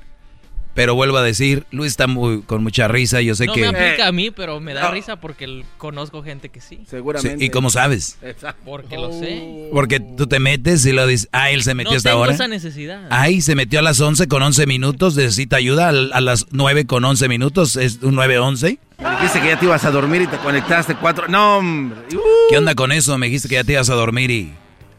[0.74, 3.20] Pero vuelvo a decir, Luis está muy, con mucha risa.
[3.20, 3.60] Yo sé no que.
[3.60, 4.90] me aplica a mí, pero me da No.
[4.92, 6.80] risa porque conozco gente que sí.
[6.88, 7.38] Seguramente.
[7.38, 8.18] Sí, ¿y cómo sabes?
[8.64, 9.68] Porque lo sé.
[9.72, 12.34] Porque tú te metes y lo dices, ah, él se metió No hasta tengo ahora.
[12.34, 13.06] esa necesidad.
[13.10, 17.04] Ay, se metió a las 11 con 11 minutos, necesita ayuda a, las 9 con
[17.04, 18.78] 11 minutos, es un 9-11.
[19.20, 21.28] Dijiste que ya te ibas a dormir y te conectaste cuatro.
[21.28, 21.98] No, hombre.
[22.14, 22.20] Uh.
[22.48, 23.18] ¿Qué onda con eso?
[23.18, 24.52] Me dijiste que ya te ibas a dormir y...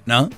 [0.06, 0.30] ¿No?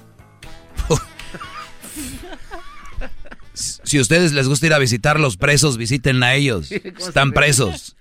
[3.86, 6.72] Si a ustedes les gusta ir a visitar los presos, visiten a ellos.
[6.72, 7.96] Están presos.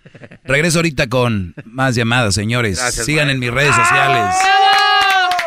[0.45, 2.79] Regreso ahorita con más llamadas, señores.
[2.79, 4.35] Gracias, Sigan en mis redes sociales.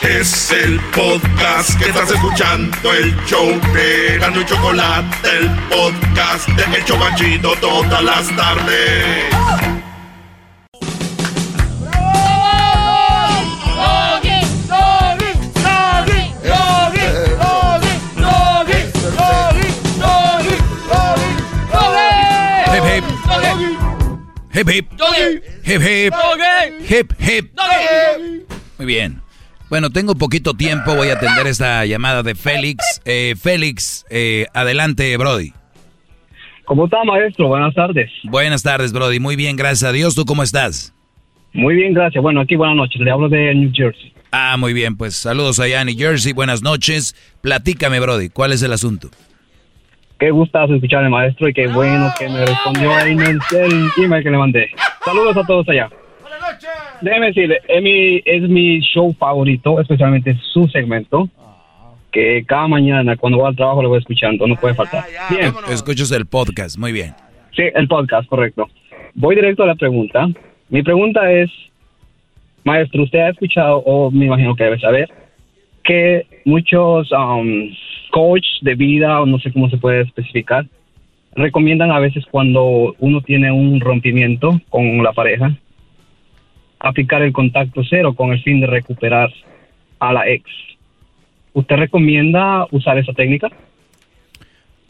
[0.02, 6.64] Es el podcast que estás escuchando, el show de Gano y Chocolate, el podcast de
[6.76, 9.77] El Chobachito todas las tardes.
[24.58, 24.86] Hip hip.
[25.64, 26.14] Hip hip.
[26.90, 27.50] Hip hip.
[28.76, 29.20] Muy bien.
[29.70, 33.00] Bueno, tengo poquito tiempo, voy a atender esta llamada de Félix.
[33.04, 35.52] Eh, Félix, eh, adelante, Brody.
[36.64, 37.46] ¿Cómo está, maestro?
[37.46, 38.10] Buenas tardes.
[38.24, 39.20] Buenas tardes, Brody.
[39.20, 40.16] Muy bien, gracias a Dios.
[40.16, 40.92] ¿Tú cómo estás?
[41.52, 42.20] Muy bien, gracias.
[42.20, 43.00] Bueno, aquí buenas noches.
[43.00, 44.12] Le hablo de New Jersey.
[44.32, 44.96] Ah, muy bien.
[44.96, 46.32] Pues saludos allá en New Jersey.
[46.32, 47.14] Buenas noches.
[47.42, 48.28] Platícame, Brody.
[48.28, 49.08] ¿Cuál es el asunto?
[50.18, 53.38] Qué gustazo escucharle, maestro, y qué bueno que me respondió ahí en el
[54.02, 54.70] email que le mandé.
[55.04, 55.88] Saludos a todos allá.
[57.00, 61.28] Déjeme decirle, es mi, es mi show favorito, especialmente su segmento,
[62.10, 65.04] que cada mañana cuando voy al trabajo lo voy escuchando, no puede faltar.
[65.30, 65.52] Bien.
[65.70, 67.14] Escuchas el podcast, muy bien.
[67.54, 68.68] Sí, el podcast, correcto.
[69.14, 70.26] Voy directo a la pregunta.
[70.68, 71.48] Mi pregunta es,
[72.64, 75.08] maestro, usted ha escuchado, o me imagino que debe saber,
[75.84, 77.70] que muchos um,
[78.18, 80.66] coach de vida, o no sé cómo se puede especificar,
[81.36, 85.56] recomiendan a veces cuando uno tiene un rompimiento con la pareja,
[86.80, 89.30] aplicar el contacto cero con el fin de recuperar
[90.00, 90.50] a la ex.
[91.52, 93.50] ¿Usted recomienda usar esa técnica?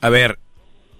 [0.00, 0.38] A ver,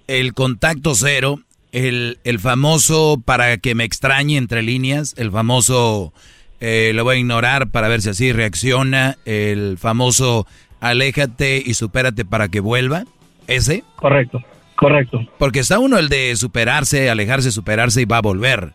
[0.06, 1.40] el contacto cero,
[1.72, 6.12] el, el famoso para que me extrañe entre líneas, el famoso
[6.60, 10.46] eh, lo voy a ignorar para ver si así reacciona, el famoso
[10.80, 13.04] aléjate y supérate para que vuelva,
[13.46, 13.84] ese.
[13.96, 14.42] Correcto,
[14.76, 15.20] correcto.
[15.38, 18.74] Porque está uno el de superarse, alejarse, superarse y va a volver.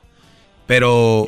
[0.67, 1.25] Pero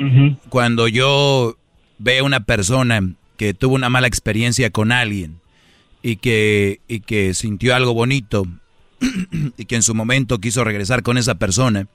[0.50, 1.58] cuando yo
[1.98, 3.02] veo una persona
[3.38, 5.40] que tuvo una mala experiencia con alguien
[6.02, 8.46] y que, y que sintió algo bonito
[9.58, 11.88] y que en su momento quiso regresar con esa persona,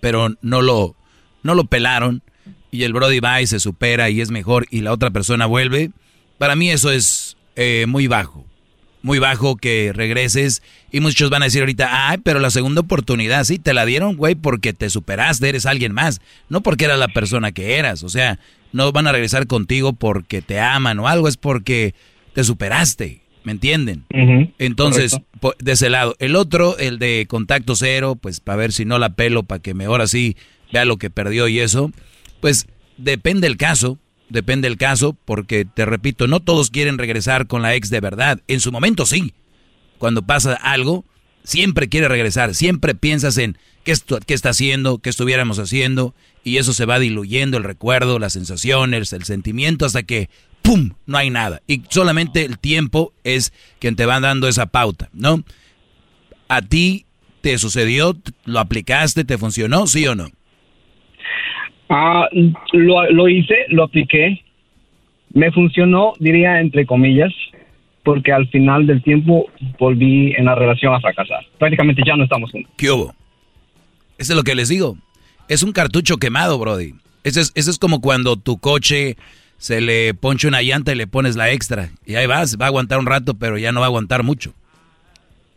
[0.00, 0.96] pero no lo,
[1.42, 2.22] no lo pelaron
[2.70, 5.90] y el Brody va y se supera y es mejor y la otra persona vuelve,
[6.38, 8.44] para mí eso es eh, muy bajo.
[9.02, 10.62] Muy bajo que regreses
[10.92, 14.16] y muchos van a decir ahorita, ay, pero la segunda oportunidad, sí, te la dieron,
[14.16, 16.20] güey, porque te superaste, eres alguien más,
[16.50, 18.38] no porque era la persona que eras, o sea,
[18.72, 21.94] no van a regresar contigo porque te aman o algo, es porque
[22.34, 24.04] te superaste, ¿me entienden?
[24.58, 25.16] Entonces,
[25.58, 26.14] de ese lado.
[26.18, 29.74] El otro, el de contacto cero, pues para ver si no la pelo, para que
[29.74, 30.36] me ahora sí
[30.72, 31.90] vea lo que perdió y eso,
[32.40, 32.66] pues
[32.96, 33.98] depende el caso,
[34.30, 38.40] depende el caso, porque te repito, no todos quieren regresar con la ex de verdad.
[38.48, 39.34] En su momento sí.
[39.98, 41.04] Cuando pasa algo,
[41.44, 43.94] siempre quiere regresar, siempre piensas en qué,
[44.26, 49.12] qué está haciendo, qué estuviéramos haciendo, y eso se va diluyendo el recuerdo, las sensaciones,
[49.12, 50.30] el sentimiento, hasta que
[50.62, 50.92] ¡pum!
[51.06, 51.60] no hay nada.
[51.66, 55.44] Y solamente el tiempo es quien te va dando esa pauta, ¿no?
[56.48, 57.06] ¿A ti
[57.42, 58.18] te sucedió?
[58.44, 59.24] ¿Lo aplicaste?
[59.24, 59.86] ¿Te funcionó?
[59.86, 60.30] ¿Sí o no?
[61.90, 62.28] Ah,
[62.72, 64.42] lo, lo hice, lo apliqué.
[65.32, 67.32] Me funcionó, diría entre comillas,
[68.04, 69.46] porque al final del tiempo
[69.78, 71.44] volví en la relación a fracasar.
[71.58, 72.72] Prácticamente ya no estamos juntos.
[72.76, 73.14] ¿Qué hubo?
[74.18, 74.96] Eso es lo que les digo.
[75.48, 76.94] Es un cartucho quemado, Brody.
[77.24, 79.16] Eso es, eso es como cuando tu coche
[79.58, 81.90] se le ponche una llanta y le pones la extra.
[82.06, 84.54] Y ahí vas, va a aguantar un rato, pero ya no va a aguantar mucho.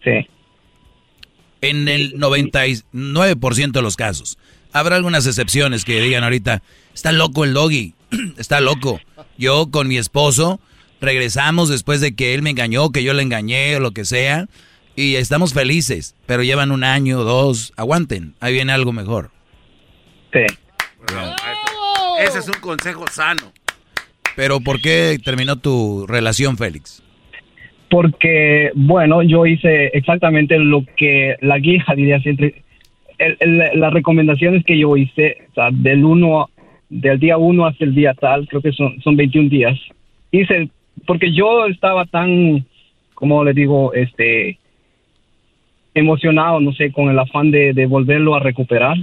[0.04, 0.28] Sí.
[1.62, 4.38] En el 99% de los casos.
[4.74, 7.94] Habrá algunas excepciones que digan ahorita, está loco el doggy,
[8.38, 9.00] está loco.
[9.38, 10.60] Yo con mi esposo
[11.00, 14.48] regresamos después de que él me engañó, que yo le engañé o lo que sea,
[14.96, 19.32] y estamos felices, pero llevan un año, dos, aguanten, ahí viene algo mejor.
[20.32, 20.46] Sí.
[22.20, 23.52] Ese es un consejo sano.
[24.36, 27.04] Pero ¿por qué terminó tu relación, Félix?
[27.90, 32.64] Porque, bueno, yo hice exactamente lo que la guía diría siempre,
[33.76, 36.50] las recomendaciones que yo hice, o sea, del uno,
[36.90, 39.80] del día 1 hasta el día tal, creo que son, son 21 días,
[40.32, 40.70] hice,
[41.06, 42.66] porque yo estaba tan,
[43.14, 44.58] como le digo, este,
[45.94, 48.98] emocionado, no sé, con el afán de, de volverlo a recuperar.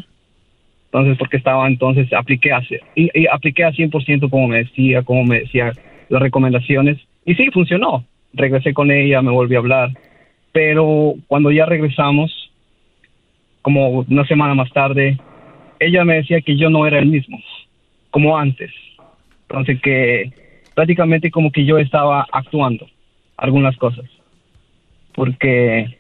[0.87, 2.63] Entonces, porque estaba, entonces, apliqué a,
[2.97, 5.73] y, y apliqué a 100% como me decía, como me decía
[6.09, 6.99] las recomendaciones.
[7.25, 8.05] Y sí, funcionó.
[8.33, 9.91] Regresé con ella, me volví a hablar.
[10.53, 12.40] Pero cuando ya regresamos,
[13.63, 15.19] como una semana más tarde,
[15.79, 17.39] ella me decía que yo no era el mismo,
[18.11, 18.71] como antes.
[19.43, 20.33] Entonces que
[20.75, 22.87] prácticamente como que yo estaba actuando
[23.37, 24.05] algunas cosas.
[25.15, 25.97] Porque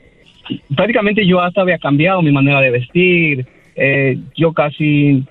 [0.75, 5.25] prácticamente yo hasta había cambiado mi manera de vestir, eh, yo casi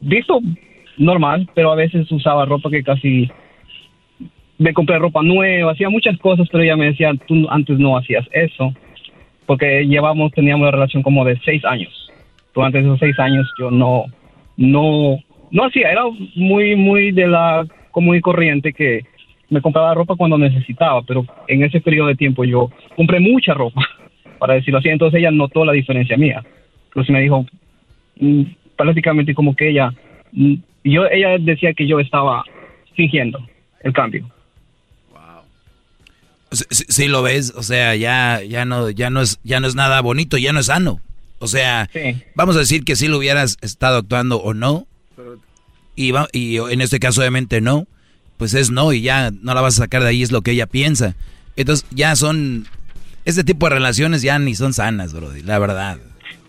[0.00, 0.40] visto
[0.98, 3.30] normal, pero a veces usaba ropa que casi
[4.58, 8.26] me compré ropa nueva, hacía muchas cosas, pero ella me decía, tú antes no hacías
[8.32, 8.72] eso
[9.52, 12.10] porque llevamos, teníamos una relación como de seis años.
[12.54, 14.06] Durante esos seis años yo no,
[14.56, 15.18] no,
[15.50, 19.04] no hacía, era muy, muy de la común y corriente que
[19.50, 23.82] me compraba ropa cuando necesitaba, pero en ese periodo de tiempo yo compré mucha ropa,
[24.38, 26.42] para decirlo así, entonces ella notó la diferencia mía.
[26.86, 27.44] Entonces me dijo,
[28.20, 28.42] mm,
[28.74, 29.92] prácticamente como que ella,
[30.32, 32.42] mm, yo, ella decía que yo estaba
[32.94, 33.38] fingiendo
[33.82, 34.24] el cambio.
[36.52, 40.00] Si, lo ves, o sea, ya, ya no, ya no es, ya no es nada
[40.00, 41.00] bonito, ya no es sano.
[41.38, 41.88] O sea,
[42.34, 44.86] vamos a decir que si lo hubieras estado actuando o no,
[45.96, 47.86] y, y en este caso obviamente no,
[48.36, 50.52] pues es no y ya no la vas a sacar de ahí, es lo que
[50.52, 51.16] ella piensa.
[51.56, 52.66] Entonces ya son,
[53.24, 55.98] este tipo de relaciones ya ni son sanas, Brody, la verdad,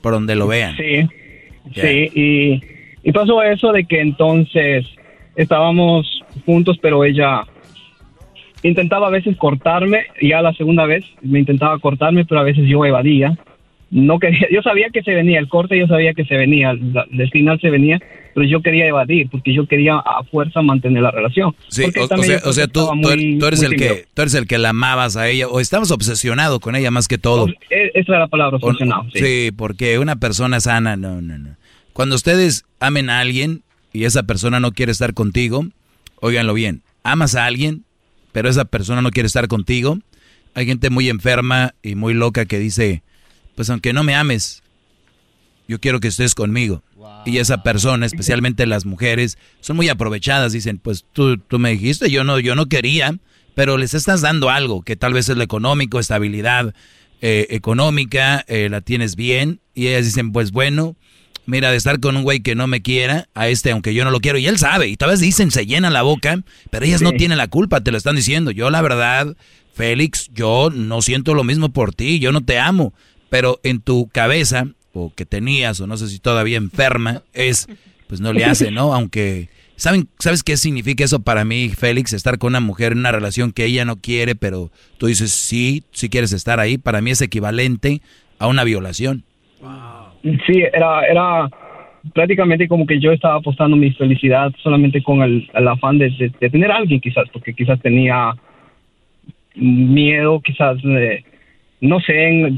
[0.01, 0.75] por donde lo vean.
[0.77, 1.07] Sí,
[1.73, 2.61] sí, y,
[3.03, 4.85] y pasó eso de que entonces
[5.35, 7.45] estábamos juntos, pero ella
[8.63, 12.85] intentaba a veces cortarme, ya la segunda vez me intentaba cortarme, pero a veces yo
[12.85, 13.37] evadía.
[13.91, 17.29] No quería, yo sabía que se venía el corte, yo sabía que se venía, el
[17.29, 17.99] final se venía,
[18.33, 21.55] pero yo quería evadir porque yo quería a fuerza mantener la relación.
[21.67, 22.89] Sí, o, sea, tú,
[23.45, 26.75] eres el que tú eres el que la amabas a ella o estabas obsesionado con
[26.75, 27.47] ella más que todo.
[27.69, 29.05] E, esa es la palabra, obsesionado.
[29.13, 29.19] sí.
[29.19, 31.55] sí, porque una persona sana, no, no, no.
[31.93, 33.61] Cuando ustedes amen a alguien
[33.93, 35.67] y esa persona no quiere estar contigo,
[36.19, 37.83] óiganlo bien, amas a alguien,
[38.33, 39.99] pero esa persona no quiere estar contigo.
[40.53, 43.03] Hay gente muy enferma y muy loca que dice,
[43.55, 44.61] pues aunque no me ames,
[45.67, 46.83] yo quiero que estés conmigo.
[47.25, 50.51] Y esa persona, especialmente las mujeres, son muy aprovechadas.
[50.51, 53.17] Dicen, pues tú, tú me dijiste, yo no, yo no quería,
[53.55, 56.73] pero les estás dando algo, que tal vez es lo económico, estabilidad
[57.21, 59.61] eh, económica, eh, la tienes bien.
[59.73, 60.95] Y ellas dicen, pues bueno,
[61.45, 64.11] mira, de estar con un güey que no me quiera, a este, aunque yo no
[64.11, 67.01] lo quiero, y él sabe, y tal vez dicen, se llenan la boca, pero ellas
[67.01, 68.51] no tienen la culpa, te lo están diciendo.
[68.51, 69.35] Yo, la verdad,
[69.73, 72.93] Félix, yo no siento lo mismo por ti, yo no te amo,
[73.29, 77.67] pero en tu cabeza, o que tenías, o no sé si todavía enferma, es,
[78.07, 78.93] pues no le hace, ¿no?
[78.93, 82.13] Aunque, ¿saben, ¿sabes qué significa eso para mí, Félix?
[82.13, 85.83] Estar con una mujer en una relación que ella no quiere, pero tú dices, sí,
[85.91, 88.01] sí quieres estar ahí, para mí es equivalente
[88.37, 89.23] a una violación.
[90.23, 91.49] Sí, era, era
[92.13, 96.77] prácticamente como que yo estaba apostando mi felicidad solamente con el, afán de, tener a
[96.77, 98.33] alguien quizás, porque quizás tenía
[99.55, 100.77] miedo, quizás,
[101.81, 102.53] no sé,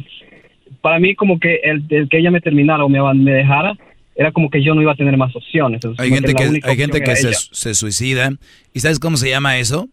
[0.81, 3.75] para mí como que el, que ella me terminara o me, me dejara,
[4.15, 5.81] era como que yo no iba a tener más opciones.
[5.97, 8.31] hay gente que, hay gente que se, se, suicida.
[8.73, 9.89] ¿Y sabes cómo se llama eso?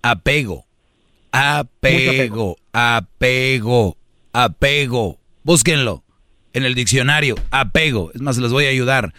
[0.00, 0.64] Apego.
[1.30, 2.56] Apego.
[2.72, 3.96] Apego.
[4.32, 5.18] Apego.
[5.42, 6.03] Búsquenlo
[6.54, 8.10] en el diccionario, apego.
[8.14, 9.12] Es más, les voy a ayudar.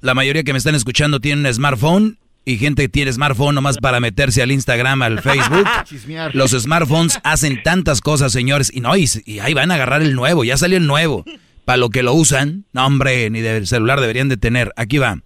[0.00, 3.78] La mayoría que me están escuchando tienen un smartphone y gente que tiene smartphone nomás
[3.78, 5.66] para meterse al Instagram, al Facebook.
[6.34, 9.08] Los smartphones hacen tantas cosas, señores, y no, y,
[9.40, 11.24] ahí van a agarrar el nuevo, ya salió el nuevo.
[11.64, 14.72] Para lo que lo usan, no hombre, ni del celular deberían de tener.
[14.76, 15.20] Aquí va.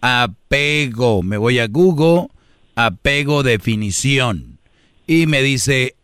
[0.00, 1.22] Apego.
[1.22, 2.28] Me voy a Google,
[2.74, 4.58] apego definición.
[5.06, 5.96] Y me dice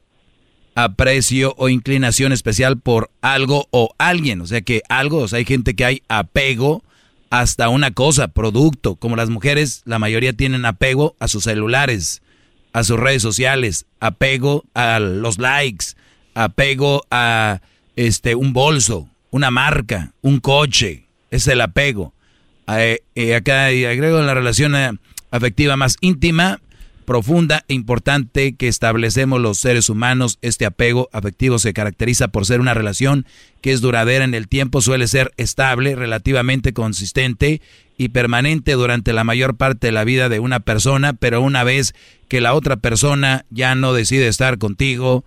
[0.84, 4.40] aprecio o inclinación especial por algo o alguien.
[4.40, 6.84] O sea que algo, o sea, hay gente que hay apego
[7.30, 8.94] hasta una cosa, producto.
[8.94, 12.22] Como las mujeres, la mayoría tienen apego a sus celulares,
[12.72, 15.86] a sus redes sociales, apego a los likes,
[16.34, 17.60] apego a
[17.96, 21.06] este un bolso, una marca, un coche.
[21.32, 22.14] Es el apego.
[22.68, 24.92] Eh, eh, acá agrego la relación eh,
[25.32, 26.60] afectiva más íntima
[27.08, 30.38] profunda e importante que establecemos los seres humanos.
[30.42, 33.24] Este apego afectivo se caracteriza por ser una relación
[33.62, 37.62] que es duradera en el tiempo, suele ser estable, relativamente consistente
[37.96, 41.94] y permanente durante la mayor parte de la vida de una persona, pero una vez
[42.28, 45.24] que la otra persona ya no decide estar contigo,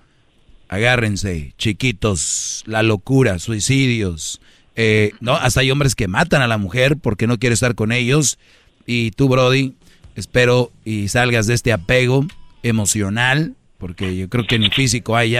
[0.69, 4.39] agárrense, chiquitos, la locura, suicidios,
[4.75, 7.91] eh, no, hasta hay hombres que matan a la mujer porque no quiere estar con
[7.91, 8.37] ellos.
[8.85, 9.73] Y tú, Brody,
[10.15, 12.25] Espero y salgas de este apego
[12.63, 15.37] emocional, porque yo creo que ni físico hay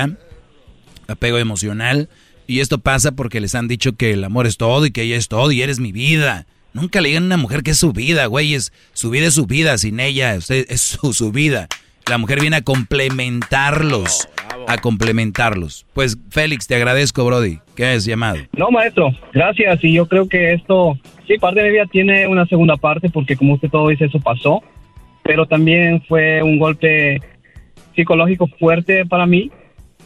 [1.07, 2.09] apego emocional.
[2.47, 5.17] Y esto pasa porque les han dicho que el amor es todo y que ella
[5.17, 6.47] es todo y eres mi vida.
[6.73, 8.55] Nunca le digan a una mujer que es su vida, güey.
[8.55, 11.67] Es, su vida es su vida, sin ella usted es su, su vida.
[12.11, 14.27] La mujer viene a complementarlos,
[14.67, 15.85] a complementarlos.
[15.93, 18.37] Pues Félix, te agradezco, Brody, que hayas llamado.
[18.55, 19.83] No, maestro, gracias.
[19.83, 20.99] Y yo creo que esto
[21.31, 24.19] Sí, parte de mi vida tiene una segunda parte porque como usted todo dice, eso
[24.19, 24.61] pasó,
[25.23, 27.21] pero también fue un golpe
[27.95, 29.49] psicológico fuerte para mí,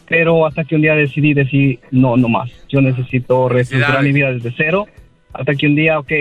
[0.07, 4.31] pero hasta que un día decidí decir, no, no más, yo necesito reestructurar mi vida
[4.31, 4.85] desde cero,
[5.33, 6.11] hasta que un día, ok,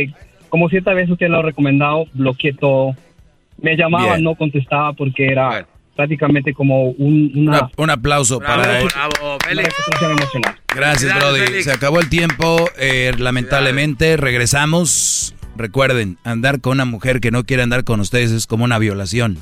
[0.49, 2.97] como cierta vez usted lo ha recomendado, bloqueé todo,
[3.61, 8.89] me llamaba, no contestaba porque era prácticamente como un, un aplauso para él.
[10.75, 11.63] Gracias, Brody.
[11.63, 14.17] Se acabó el tiempo, eh, lamentablemente.
[14.17, 15.35] Regresamos.
[15.57, 19.39] Recuerden, andar con una mujer que no quiere andar con ustedes es como una violación.